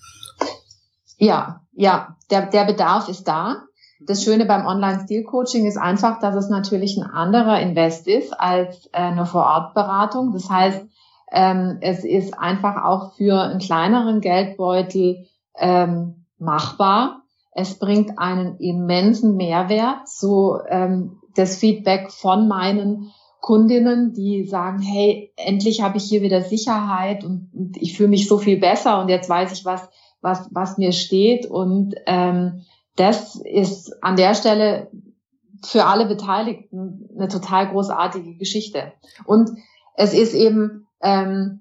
Ja, 1.18 1.62
ja, 1.72 2.16
der, 2.30 2.46
der 2.46 2.64
Bedarf 2.64 3.08
ist 3.08 3.24
da. 3.24 3.62
Das 4.06 4.22
Schöne 4.22 4.44
beim 4.44 4.66
Online-Stil-Coaching 4.66 5.66
ist 5.66 5.78
einfach, 5.78 6.20
dass 6.20 6.34
es 6.34 6.50
natürlich 6.50 6.96
ein 6.98 7.04
anderer 7.10 7.60
Invest 7.60 8.06
ist 8.06 8.38
als 8.38 8.86
äh, 8.92 8.98
eine 8.98 9.24
Vor-Ort-Beratung. 9.24 10.32
Das 10.32 10.50
heißt, 10.50 10.84
ähm, 11.30 11.78
es 11.80 12.04
ist 12.04 12.38
einfach 12.38 12.84
auch 12.84 13.14
für 13.14 13.40
einen 13.40 13.58
kleineren 13.58 14.20
Geldbeutel 14.20 15.26
ähm, 15.58 16.26
machbar. 16.38 17.22
Es 17.52 17.78
bringt 17.78 18.18
einen 18.18 18.58
immensen 18.58 19.36
Mehrwert. 19.36 20.08
So 20.08 20.60
ähm, 20.68 21.18
das 21.34 21.56
Feedback 21.56 22.10
von 22.10 22.48
meinen 22.48 23.12
Kundinnen, 23.40 24.12
die 24.12 24.44
sagen, 24.44 24.80
hey, 24.80 25.32
endlich 25.36 25.82
habe 25.82 25.98
ich 25.98 26.04
hier 26.04 26.22
wieder 26.22 26.42
Sicherheit 26.42 27.24
und, 27.24 27.50
und 27.52 27.76
ich 27.76 27.96
fühle 27.96 28.08
mich 28.08 28.28
so 28.28 28.38
viel 28.38 28.58
besser 28.58 29.00
und 29.00 29.08
jetzt 29.08 29.28
weiß 29.28 29.52
ich, 29.52 29.64
was, 29.64 29.88
was, 30.20 30.48
was 30.50 30.78
mir 30.78 30.92
steht. 30.92 31.46
Und 31.46 31.94
ähm, 32.06 32.64
das 32.96 33.36
ist 33.36 34.02
an 34.02 34.16
der 34.16 34.34
Stelle 34.34 34.90
für 35.64 35.84
alle 35.84 36.06
Beteiligten 36.06 37.08
eine 37.16 37.28
total 37.28 37.68
großartige 37.68 38.36
Geschichte. 38.36 38.92
Und 39.24 39.50
es 39.94 40.12
ist 40.12 40.34
eben 40.34 40.85
ähm, 41.06 41.60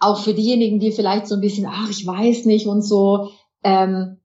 auch 0.00 0.22
für 0.22 0.34
diejenigen, 0.34 0.80
die 0.80 0.92
vielleicht 0.92 1.28
so 1.28 1.36
ein 1.36 1.40
bisschen, 1.40 1.66
ach, 1.70 1.88
ich 1.88 2.06
weiß 2.06 2.44
nicht 2.46 2.66
und 2.66 2.82
so, 2.82 3.30
ähm, 3.62 4.20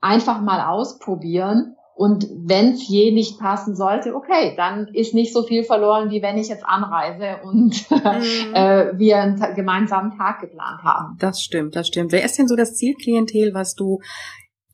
einfach 0.00 0.40
mal 0.40 0.66
ausprobieren. 0.68 1.76
Und 1.94 2.28
wenn 2.30 2.72
es 2.72 2.86
je 2.86 3.10
nicht 3.10 3.38
passen 3.38 3.74
sollte, 3.74 4.14
okay, 4.14 4.54
dann 4.54 4.88
ist 4.88 5.14
nicht 5.14 5.32
so 5.32 5.44
viel 5.44 5.64
verloren, 5.64 6.10
wie 6.10 6.20
wenn 6.20 6.36
ich 6.36 6.48
jetzt 6.48 6.66
anreise 6.66 7.38
und 7.42 7.90
mhm. 7.90 8.54
äh, 8.54 8.98
wir 8.98 9.18
einen 9.18 9.54
gemeinsamen 9.54 10.14
Tag 10.18 10.40
geplant 10.40 10.82
haben. 10.82 11.16
Das 11.18 11.40
stimmt, 11.40 11.74
das 11.74 11.86
stimmt. 11.86 12.12
Wer 12.12 12.24
ist 12.24 12.36
denn 12.36 12.48
so 12.48 12.56
das 12.56 12.74
Zielklientel, 12.74 13.54
was 13.54 13.74
du 13.74 14.00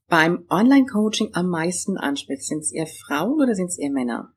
beim 0.08 0.44
Online-Coaching 0.50 1.30
am 1.34 1.46
meisten 1.46 1.96
ansprichst? 1.96 2.48
Sind 2.48 2.60
es 2.60 2.72
eher 2.72 2.86
Frauen 2.86 3.40
oder 3.40 3.54
sind 3.54 3.66
es 3.66 3.78
eher 3.78 3.92
Männer? 3.92 4.31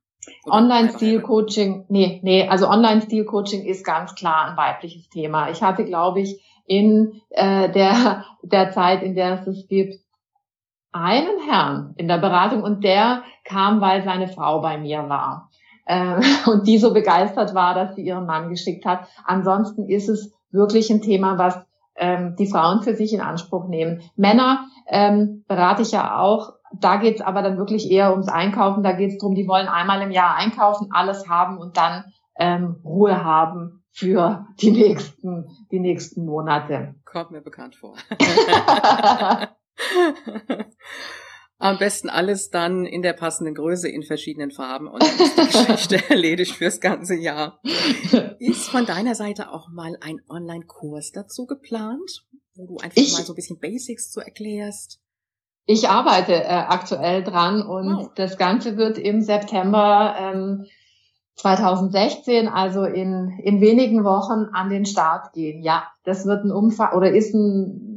Online-Stil-Coaching, 0.45 1.85
nee, 1.89 2.19
nee, 2.23 2.47
also 2.47 2.67
Online-Stil-Coaching 2.67 3.65
ist 3.65 3.85
ganz 3.85 4.15
klar 4.15 4.49
ein 4.49 4.57
weibliches 4.57 5.09
Thema. 5.09 5.49
Ich 5.49 5.61
hatte, 5.61 5.85
glaube 5.85 6.21
ich, 6.21 6.41
in 6.65 7.21
äh, 7.29 7.69
der, 7.71 8.25
der 8.41 8.71
Zeit, 8.71 9.03
in 9.03 9.15
der 9.15 9.41
es 9.41 9.47
es 9.47 9.67
gibt, 9.67 9.95
einen 10.91 11.41
Herrn 11.47 11.93
in 11.97 12.07
der 12.07 12.17
Beratung 12.17 12.63
und 12.63 12.83
der 12.83 13.23
kam, 13.43 13.81
weil 13.81 14.03
seine 14.03 14.27
Frau 14.27 14.61
bei 14.61 14.77
mir 14.77 15.09
war. 15.09 15.51
Äh, 15.85 16.21
und 16.49 16.67
die 16.67 16.77
so 16.77 16.93
begeistert 16.93 17.53
war, 17.53 17.75
dass 17.75 17.95
sie 17.95 18.03
ihren 18.03 18.25
Mann 18.25 18.49
geschickt 18.49 18.85
hat. 18.85 19.07
Ansonsten 19.25 19.89
ist 19.89 20.09
es 20.09 20.33
wirklich 20.51 20.89
ein 20.89 21.01
Thema, 21.01 21.37
was 21.37 21.59
ähm, 21.97 22.35
die 22.37 22.47
Frauen 22.47 22.81
für 22.81 22.95
sich 22.95 23.13
in 23.13 23.21
Anspruch 23.21 23.67
nehmen. 23.67 24.01
Männer 24.15 24.67
ähm, 24.87 25.43
berate 25.47 25.81
ich 25.81 25.91
ja 25.91 26.19
auch. 26.19 26.53
Da 26.73 26.97
geht's 26.97 27.21
aber 27.21 27.41
dann 27.41 27.57
wirklich 27.57 27.89
eher 27.89 28.11
ums 28.11 28.27
Einkaufen. 28.27 28.83
Da 28.83 28.91
geht's 28.91 29.17
drum, 29.17 29.35
die 29.35 29.47
wollen 29.47 29.67
einmal 29.67 30.01
im 30.01 30.11
Jahr 30.11 30.35
einkaufen, 30.35 30.89
alles 30.91 31.29
haben 31.29 31.57
und 31.57 31.77
dann 31.77 32.05
ähm, 32.37 32.81
Ruhe 32.83 33.23
haben 33.23 33.83
für 33.91 34.45
die 34.59 34.71
nächsten, 34.71 35.47
die 35.71 35.79
nächsten 35.79 36.25
Monate. 36.25 36.95
Kommt 37.05 37.31
mir 37.31 37.41
bekannt 37.41 37.75
vor. 37.75 37.93
Am 41.57 41.77
besten 41.77 42.09
alles 42.09 42.49
dann 42.49 42.85
in 42.85 43.01
der 43.01 43.13
passenden 43.13 43.55
Größe 43.55 43.87
in 43.87 44.03
verschiedenen 44.03 44.51
Farben 44.51 44.87
und 44.87 45.01
dann 45.01 45.19
ist 45.19 45.37
die 45.37 45.45
Geschichte 45.67 46.09
erledigt 46.09 46.55
fürs 46.55 46.81
ganze 46.81 47.15
Jahr. 47.15 47.61
Ist 48.39 48.69
von 48.69 48.85
deiner 48.85 49.15
Seite 49.15 49.51
auch 49.51 49.69
mal 49.69 49.97
ein 50.01 50.19
Online-Kurs 50.29 51.13
dazu 51.13 51.45
geplant, 51.45 52.25
wo 52.55 52.67
du 52.67 52.77
einfach 52.77 53.01
ich, 53.01 53.13
mal 53.13 53.23
so 53.23 53.31
ein 53.31 53.35
bisschen 53.37 53.59
Basics 53.59 54.11
zu 54.11 54.19
erklärst? 54.19 54.99
Ich 55.65 55.87
arbeite 55.87 56.33
äh, 56.33 56.47
aktuell 56.47 57.23
dran 57.23 57.61
und 57.61 57.95
wow. 57.95 58.11
das 58.15 58.37
Ganze 58.37 58.75
wird 58.75 58.97
im 58.97 59.21
September 59.21 60.15
ähm, 60.19 60.65
2016, 61.37 62.47
also 62.47 62.83
in, 62.83 63.39
in 63.43 63.61
wenigen 63.61 64.03
Wochen, 64.03 64.53
an 64.53 64.69
den 64.69 64.85
Start 64.85 65.33
gehen. 65.33 65.63
Ja, 65.63 65.87
das 66.03 66.25
wird 66.25 66.43
ein 66.43 66.51
Umfang 66.51 66.95
oder 66.95 67.11
ist 67.11 67.33
ein 67.33 67.94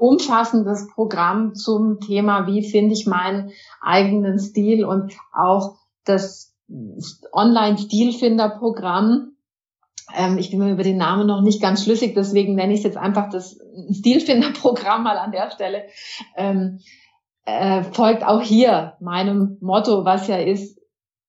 umfassendes 0.00 0.88
Programm 0.88 1.54
zum 1.54 2.00
Thema, 2.00 2.46
wie 2.46 2.68
finde 2.68 2.94
ich 2.94 3.06
meinen 3.06 3.52
eigenen 3.80 4.38
Stil 4.38 4.84
und 4.84 5.12
auch 5.32 5.76
das 6.04 6.54
Online-Stilfinder-Programm. 7.32 9.32
Ähm, 10.16 10.38
ich 10.38 10.50
bin 10.50 10.60
mir 10.60 10.72
über 10.72 10.82
den 10.82 10.96
Namen 10.96 11.26
noch 11.26 11.42
nicht 11.42 11.60
ganz 11.60 11.84
schlüssig, 11.84 12.14
deswegen 12.14 12.54
nenne 12.54 12.72
ich 12.72 12.80
es 12.80 12.84
jetzt 12.84 12.96
einfach 12.96 13.28
das 13.28 13.58
Stilfinder-Programm 13.92 15.02
mal 15.02 15.18
an 15.18 15.32
der 15.32 15.50
Stelle. 15.50 15.84
Ähm, 16.36 16.80
äh, 17.44 17.82
folgt 17.82 18.24
auch 18.24 18.42
hier 18.42 18.94
meinem 19.00 19.58
Motto, 19.60 20.04
was 20.04 20.28
ja 20.28 20.36
ist, 20.36 20.78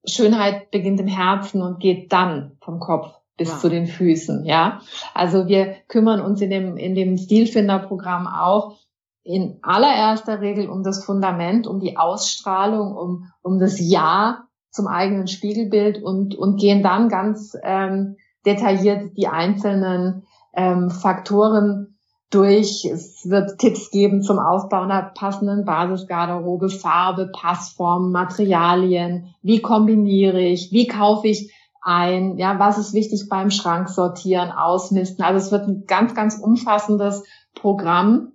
Schönheit 0.06 0.72
beginnt 0.72 1.00
im 1.00 1.08
Herzen 1.08 1.62
und 1.62 1.80
geht 1.80 2.12
dann 2.12 2.58
vom 2.62 2.80
Kopf 2.80 3.21
bis 3.42 3.50
ja. 3.50 3.58
zu 3.58 3.70
den 3.70 3.88
Füßen, 3.88 4.46
ja. 4.46 4.82
Also 5.16 5.48
wir 5.48 5.74
kümmern 5.88 6.22
uns 6.22 6.42
in 6.42 6.52
dem, 6.52 6.78
in 6.78 6.94
dem 6.94 7.18
Stilfinder-Programm 7.18 8.28
auch 8.28 8.78
in 9.24 9.58
allererster 9.64 10.42
Regel 10.42 10.70
um 10.70 10.84
das 10.84 11.04
Fundament, 11.04 11.66
um 11.66 11.80
die 11.80 11.98
Ausstrahlung, 11.98 12.96
um, 12.96 13.32
um 13.42 13.58
das 13.58 13.80
Ja 13.80 14.44
zum 14.70 14.86
eigenen 14.86 15.28
Spiegelbild 15.28 16.04
und, 16.04 16.36
und 16.36 16.60
gehen 16.60 16.84
dann 16.84 17.10
ganz 17.10 17.58
ähm, 17.64 18.18
detailliert 18.46 19.18
die 19.18 19.28
einzelnen 19.28 20.24
ähm, 20.54 20.92
Faktoren 20.92 21.98
durch. 22.30 22.86
Es 22.86 23.28
wird 23.28 23.58
Tipps 23.58 23.90
geben 23.90 24.22
zum 24.22 24.38
Aufbau 24.38 24.84
einer 24.84 25.02
passenden 25.02 25.66
Basisgarderobe, 25.66 26.70
Farbe, 26.70 27.32
Passform, 27.34 28.12
Materialien. 28.12 29.34
Wie 29.42 29.62
kombiniere 29.62 30.42
ich? 30.42 30.72
Wie 30.72 30.88
kaufe 30.88 31.28
ich 31.28 31.52
ein, 31.82 32.38
ja, 32.38 32.60
was 32.60 32.78
ist 32.78 32.94
wichtig 32.94 33.28
beim 33.30 33.50
Schrank 33.50 33.90
sortieren, 33.90 34.52
ausmisten. 34.52 35.24
Also 35.26 35.46
es 35.46 35.52
wird 35.52 35.68
ein 35.68 35.86
ganz, 35.88 36.14
ganz 36.14 36.36
umfassendes 36.36 37.24
Programm 37.56 38.34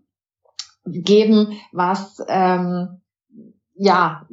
geben, 0.85 1.53
was 1.73 2.23
ähm, 2.29 3.01
ja. 3.75 4.27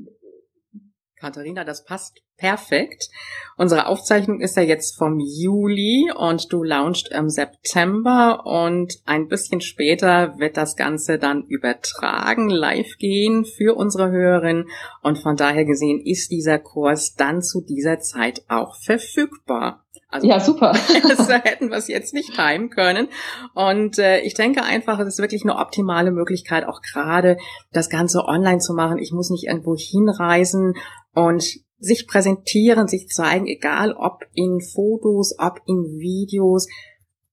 Katharina, 1.24 1.64
das 1.64 1.86
passt 1.86 2.22
perfekt. 2.36 3.08
Unsere 3.56 3.88
Aufzeichnung 3.88 4.42
ist 4.42 4.58
ja 4.58 4.62
jetzt 4.62 4.98
vom 4.98 5.22
Juli 5.22 6.12
und 6.14 6.52
du 6.52 6.64
launchst 6.64 7.14
im 7.14 7.30
September 7.30 8.46
und 8.46 8.96
ein 9.06 9.30
bisschen 9.30 9.62
später 9.62 10.38
wird 10.38 10.58
das 10.58 10.76
Ganze 10.76 11.20
dann 11.20 11.44
übertragen, 11.44 12.50
live 12.50 12.98
gehen 12.98 13.46
für 13.46 13.74
unsere 13.78 14.12
Hörerinnen 14.12 14.68
und 15.02 15.18
von 15.18 15.38
daher 15.38 15.64
gesehen 15.64 16.02
ist 16.06 16.30
dieser 16.30 16.60
Kurs 16.60 17.16
dann 17.16 17.42
zu 17.42 17.62
dieser 17.62 18.00
Zeit 18.00 18.44
auch 18.50 18.76
verfügbar. 18.76 19.83
Also, 20.14 20.28
ja, 20.28 20.40
super. 20.40 20.74
so 21.18 21.34
hätten 21.44 21.70
wir 21.70 21.78
es 21.78 21.88
jetzt 21.88 22.14
nicht 22.14 22.36
timen 22.36 22.70
können. 22.70 23.08
Und 23.56 23.98
äh, 23.98 24.20
ich 24.22 24.36
denke 24.36 24.64
einfach, 24.64 25.00
es 25.00 25.08
ist 25.08 25.20
wirklich 25.20 25.44
eine 25.44 25.58
optimale 25.58 26.12
Möglichkeit, 26.12 26.68
auch 26.68 26.82
gerade 26.82 27.38
das 27.72 27.90
Ganze 27.90 28.24
online 28.26 28.60
zu 28.60 28.74
machen. 28.74 29.00
Ich 29.00 29.12
muss 29.12 29.32
nicht 29.32 29.46
irgendwo 29.46 29.76
hinreisen 29.76 30.76
und 31.16 31.44
sich 31.80 32.08
präsentieren, 32.08 32.88
sich 32.88 33.10
zeigen, 33.10 33.48
egal 33.48 33.94
ob 33.94 34.22
in 34.34 34.62
Fotos, 34.62 35.36
ob 35.40 35.62
in 35.66 36.00
Videos, 36.00 36.68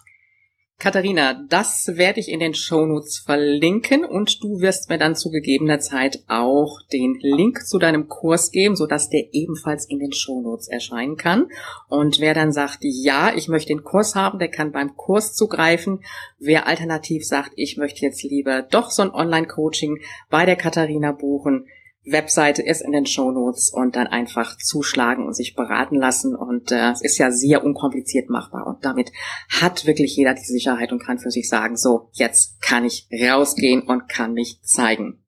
Katharina, 0.81 1.35
das 1.35 1.89
werde 1.97 2.20
ich 2.20 2.31
in 2.31 2.41
den 2.41 2.55
Shownotes 2.55 3.18
verlinken 3.18 4.03
und 4.03 4.43
du 4.43 4.62
wirst 4.62 4.89
mir 4.89 4.97
dann 4.97 5.14
zu 5.14 5.31
gegebener 5.31 5.78
Zeit 5.78 6.24
auch 6.26 6.81
den 6.91 7.18
Link 7.20 7.66
zu 7.66 7.78
deinem 7.78 8.09
Kurs 8.09 8.51
geben, 8.51 8.76
sodass 8.76 9.11
der 9.11 9.35
ebenfalls 9.35 9.85
in 9.85 9.99
den 9.99 10.14
Shownotes 10.14 10.68
erscheinen 10.68 11.18
kann. 11.18 11.49
Und 11.91 12.18
wer 12.18 12.33
dann 12.33 12.51
sagt, 12.53 12.78
ja, 12.81 13.31
ich 13.37 13.49
möchte 13.49 13.68
den 13.68 13.85
Kurs 13.85 14.14
haben, 14.14 14.39
der 14.39 14.49
kann 14.49 14.72
beim 14.72 14.97
Kurs 14.97 15.35
zugreifen. 15.35 16.03
Wer 16.39 16.66
alternativ 16.66 17.26
sagt, 17.26 17.53
ich 17.57 17.76
möchte 17.76 18.01
jetzt 18.01 18.22
lieber 18.22 18.62
doch 18.62 18.91
so 18.91 19.03
ein 19.03 19.11
Online-Coaching 19.11 20.01
bei 20.31 20.47
der 20.47 20.57
Katharina 20.57 21.12
buchen, 21.12 21.66
Webseite 22.12 22.62
ist 22.62 22.80
in 22.80 22.92
den 22.92 23.06
Show 23.06 23.30
Notes 23.30 23.70
und 23.70 23.96
dann 23.96 24.06
einfach 24.06 24.56
zuschlagen 24.58 25.26
und 25.26 25.34
sich 25.34 25.54
beraten 25.54 25.96
lassen. 25.96 26.34
Und 26.34 26.72
äh, 26.72 26.90
es 26.90 27.02
ist 27.02 27.18
ja 27.18 27.30
sehr 27.30 27.64
unkompliziert 27.64 28.30
machbar. 28.30 28.66
Und 28.66 28.84
damit 28.84 29.12
hat 29.48 29.86
wirklich 29.86 30.16
jeder 30.16 30.34
die 30.34 30.44
Sicherheit 30.44 30.92
und 30.92 31.02
kann 31.02 31.18
für 31.18 31.30
sich 31.30 31.48
sagen, 31.48 31.76
so, 31.76 32.11
jetzt 32.12 32.61
kann 32.61 32.84
ich 32.84 33.08
rausgehen 33.12 33.82
und 33.82 34.08
kann 34.08 34.32
mich 34.32 34.61
zeigen. 34.62 35.24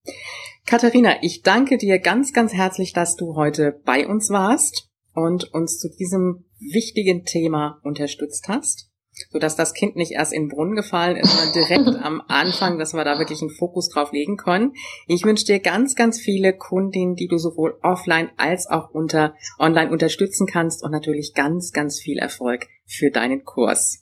Katharina, 0.67 1.17
ich 1.23 1.43
danke 1.43 1.79
dir 1.79 1.99
ganz, 1.99 2.33
ganz 2.33 2.53
herzlich, 2.53 2.93
dass 2.93 3.17
du 3.17 3.35
heute 3.35 3.81
bei 3.85 4.07
uns 4.07 4.31
warst 4.31 4.89
und 5.15 5.53
uns 5.53 5.79
zu 5.79 5.89
diesem 5.89 6.45
wichtigen 6.59 7.25
Thema 7.25 7.81
unterstützt 7.83 8.49
hast 8.49 8.92
so 9.31 9.39
dass 9.39 9.57
das 9.57 9.75
Kind 9.75 9.97
nicht 9.97 10.13
erst 10.13 10.33
in 10.33 10.45
den 10.45 10.49
Brunnen 10.49 10.75
gefallen 10.75 11.17
ist, 11.17 11.31
sondern 11.31 11.53
direkt 11.53 11.89
am 12.05 12.23
Anfang, 12.29 12.79
dass 12.79 12.95
wir 12.95 13.05
da 13.05 13.19
wirklich 13.19 13.41
einen 13.41 13.51
Fokus 13.51 13.89
drauf 13.89 14.13
legen 14.13 14.37
können. 14.37 14.73
Ich 15.07 15.25
wünsche 15.25 15.45
dir 15.45 15.61
ganz, 15.61 15.95
ganz 15.95 16.21
viele 16.21 16.53
Kundinnen, 16.53 17.15
die 17.15 17.29
du 17.29 17.39
sowohl 17.39 17.79
offline 17.83 18.31
als 18.37 18.67
auch 18.67 18.91
unter 18.91 19.35
online 19.59 19.91
unterstützen 19.91 20.47
kannst 20.47 20.83
und 20.83 20.91
natürlich 20.91 21.35
ganz, 21.35 21.73
ganz 21.73 22.01
viel 22.01 22.19
Erfolg 22.19 22.67
für 22.87 23.11
deinen 23.11 23.45
Kurs. 23.45 24.02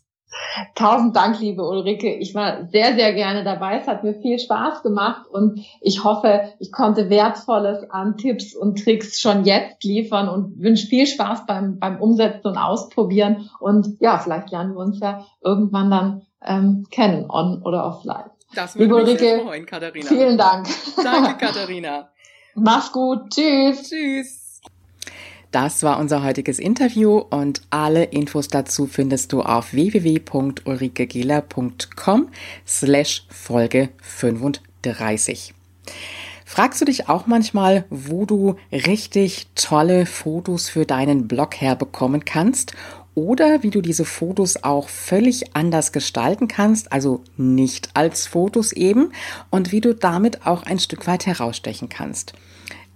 Tausend 0.75 1.17
Dank, 1.17 1.41
liebe 1.41 1.63
Ulrike. 1.63 2.15
Ich 2.15 2.35
war 2.35 2.67
sehr, 2.67 2.95
sehr 2.95 3.13
gerne 3.15 3.43
dabei. 3.43 3.79
Es 3.81 3.89
hat 3.89 4.05
mir 4.05 4.15
viel 4.15 4.39
Spaß 4.39 4.83
gemacht 4.83 5.27
und 5.29 5.61
ich 5.81 6.05
hoffe, 6.05 6.53
ich 6.59 6.71
konnte 6.71 7.11
Wertvolles 7.11 7.91
an 7.91 8.17
Tipps 8.17 8.55
und 8.55 8.83
Tricks 8.83 9.21
schon 9.21 9.45
jetzt 9.45 9.83
liefern 9.83 10.29
und 10.29 10.61
wünsche 10.61 10.87
viel 10.87 11.07
Spaß 11.07 11.47
beim, 11.47 11.79
beim 11.79 12.01
Umsetzen 12.01 12.47
und 12.49 12.59
Ausprobieren. 12.59 13.51
Und 13.59 14.01
ja, 14.01 14.19
vielleicht 14.19 14.51
lernen 14.51 14.75
wir 14.75 14.81
uns 14.81 15.01
ja 15.01 15.27
irgendwann 15.41 15.91
dann 15.91 16.23
ähm, 16.45 16.87
kennen, 16.91 17.27
on 17.29 17.63
oder 17.63 17.85
offline. 17.85 18.31
Das 18.55 18.77
würde 18.77 18.95
liebe 18.95 19.05
mich 19.05 19.21
Ulrike, 19.21 19.45
freuen, 19.45 19.67
Katharina. 19.67 20.07
Vielen 20.07 20.39
Dank. 20.39 20.69
Danke, 21.03 21.35
Katharina. 21.47 22.09
Mach's 22.55 22.93
gut. 22.93 23.31
Tschüss. 23.31 23.89
Tschüss. 23.89 24.40
Das 25.51 25.83
war 25.83 25.99
unser 25.99 26.23
heutiges 26.23 26.61
Interview 26.61 27.19
und 27.19 27.63
alle 27.71 28.05
Infos 28.05 28.47
dazu 28.47 28.87
findest 28.87 29.33
du 29.33 29.43
auf 29.43 29.73
www.ulrikegela.com 29.73 32.29
slash 32.65 33.27
Folge 33.29 33.89
35. 34.01 35.53
Fragst 36.47 36.81
du 36.81 36.85
dich 36.85 37.09
auch 37.09 37.27
manchmal, 37.27 37.85
wo 37.91 38.27
du 38.27 38.55
richtig 38.71 39.49
tolle 39.57 40.07
Fotos 40.07 40.69
für 40.69 40.87
deinen 40.87 41.27
Blog 41.27 41.61
herbekommen 41.61 42.25
kannst 42.25 42.75
oder 43.17 43.65
wie 43.65 43.71
du 43.71 43.81
diese 43.81 44.05
Fotos 44.05 44.63
auch 44.63 44.89
völlig 44.89 45.57
anders 45.57 45.91
gestalten 45.91 46.47
kannst, 46.47 46.93
also 46.93 47.25
nicht 47.37 47.91
als 47.95 48.29
Fotos 48.29 48.73
eben, 48.73 49.11
und 49.51 49.73
wie 49.73 49.81
du 49.81 49.97
damit 49.97 50.47
auch 50.47 50.63
ein 50.63 50.79
Stück 50.79 51.09
weit 51.09 51.27
herausstechen 51.27 51.89
kannst? 51.89 52.35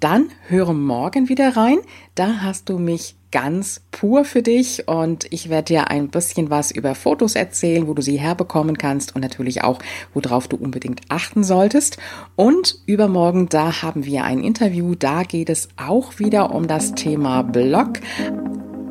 Dann 0.04 0.28
höre 0.48 0.74
morgen 0.74 1.30
wieder 1.30 1.56
rein. 1.56 1.78
Da 2.14 2.42
hast 2.42 2.68
du 2.68 2.78
mich 2.78 3.16
ganz 3.32 3.80
pur 3.90 4.26
für 4.26 4.42
dich 4.42 4.86
und 4.86 5.24
ich 5.32 5.48
werde 5.48 5.64
dir 5.64 5.90
ein 5.90 6.10
bisschen 6.10 6.50
was 6.50 6.70
über 6.70 6.94
Fotos 6.94 7.36
erzählen, 7.36 7.88
wo 7.88 7.94
du 7.94 8.02
sie 8.02 8.18
herbekommen 8.18 8.76
kannst 8.76 9.14
und 9.14 9.22
natürlich 9.22 9.64
auch, 9.64 9.78
worauf 10.12 10.46
du 10.46 10.58
unbedingt 10.58 11.00
achten 11.08 11.42
solltest. 11.42 11.96
Und 12.36 12.80
übermorgen, 12.84 13.48
da 13.48 13.80
haben 13.80 14.04
wir 14.04 14.24
ein 14.24 14.40
Interview, 14.40 14.94
da 14.94 15.22
geht 15.22 15.48
es 15.48 15.70
auch 15.78 16.18
wieder 16.18 16.54
um 16.54 16.68
das 16.68 16.94
Thema 16.94 17.40
Blog 17.40 17.94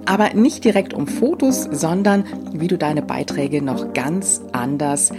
aber 0.06 0.34
nicht 0.34 0.64
direkt 0.64 0.93
um 0.93 1.08
Fotos, 1.08 1.68
sondern 1.72 2.26
wie 2.51 2.68
du 2.68 2.78
deine 2.78 3.01
Beiträge 3.01 3.62
noch 3.62 3.93
ganz 3.93 4.41
anders 4.51 5.12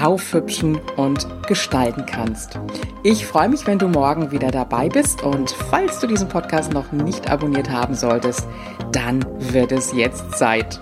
aufhübschen 0.00 0.80
und 0.96 1.26
gestalten 1.46 2.06
kannst. 2.06 2.58
Ich 3.02 3.26
freue 3.26 3.48
mich, 3.48 3.66
wenn 3.66 3.78
du 3.78 3.88
morgen 3.88 4.30
wieder 4.30 4.50
dabei 4.50 4.88
bist 4.88 5.22
und 5.22 5.50
falls 5.50 6.00
du 6.00 6.06
diesen 6.06 6.28
Podcast 6.28 6.72
noch 6.72 6.92
nicht 6.92 7.30
abonniert 7.30 7.70
haben 7.70 7.94
solltest, 7.94 8.46
dann 8.92 9.24
wird 9.38 9.72
es 9.72 9.92
jetzt 9.92 10.32
Zeit. 10.38 10.80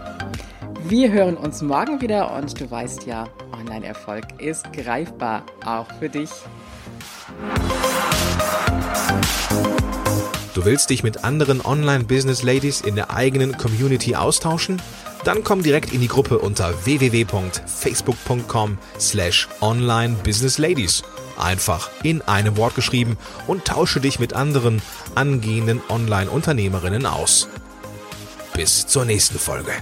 Wir 0.85 1.13
hören 1.13 1.37
uns 1.37 1.63
morgen 1.63 2.01
wieder 2.01 2.35
und 2.37 2.61
du 2.61 2.71
weißt 2.71 3.07
ja, 3.07 3.29
Online-Erfolg 3.53 4.25
ist 4.39 4.73
greifbar, 4.73 5.45
auch 5.65 5.87
für 5.99 6.09
dich. 6.09 6.31
Du 10.55 10.65
willst 10.65 10.91
dich 10.91 11.05
mit 11.05 11.23
anderen 11.23 11.61
Online-Business-Ladies 11.65 12.81
in 12.81 12.97
der 12.97 13.11
eigenen 13.11 13.57
Community 13.57 14.17
austauschen? 14.17 14.83
Dann 15.25 15.45
komm 15.45 15.63
direkt 15.63 15.93
in 15.93 16.01
die 16.01 16.09
Gruppe 16.09 16.39
unter 16.39 16.85
www.facebook.com 16.85 18.79
slash 18.99 19.49
online-business-ladies. 19.61 21.05
Einfach 21.39 21.91
in 22.03 22.23
einem 22.23 22.57
Wort 22.57 22.75
geschrieben 22.75 23.17
und 23.47 23.65
tausche 23.65 24.01
dich 24.01 24.19
mit 24.19 24.33
anderen 24.33 24.83
angehenden 25.15 25.81
Online-Unternehmerinnen 25.89 27.07
aus. 27.07 27.49
Bis 28.53 28.87
zur 28.87 29.05
nächsten 29.05 29.39
Folge. 29.39 29.73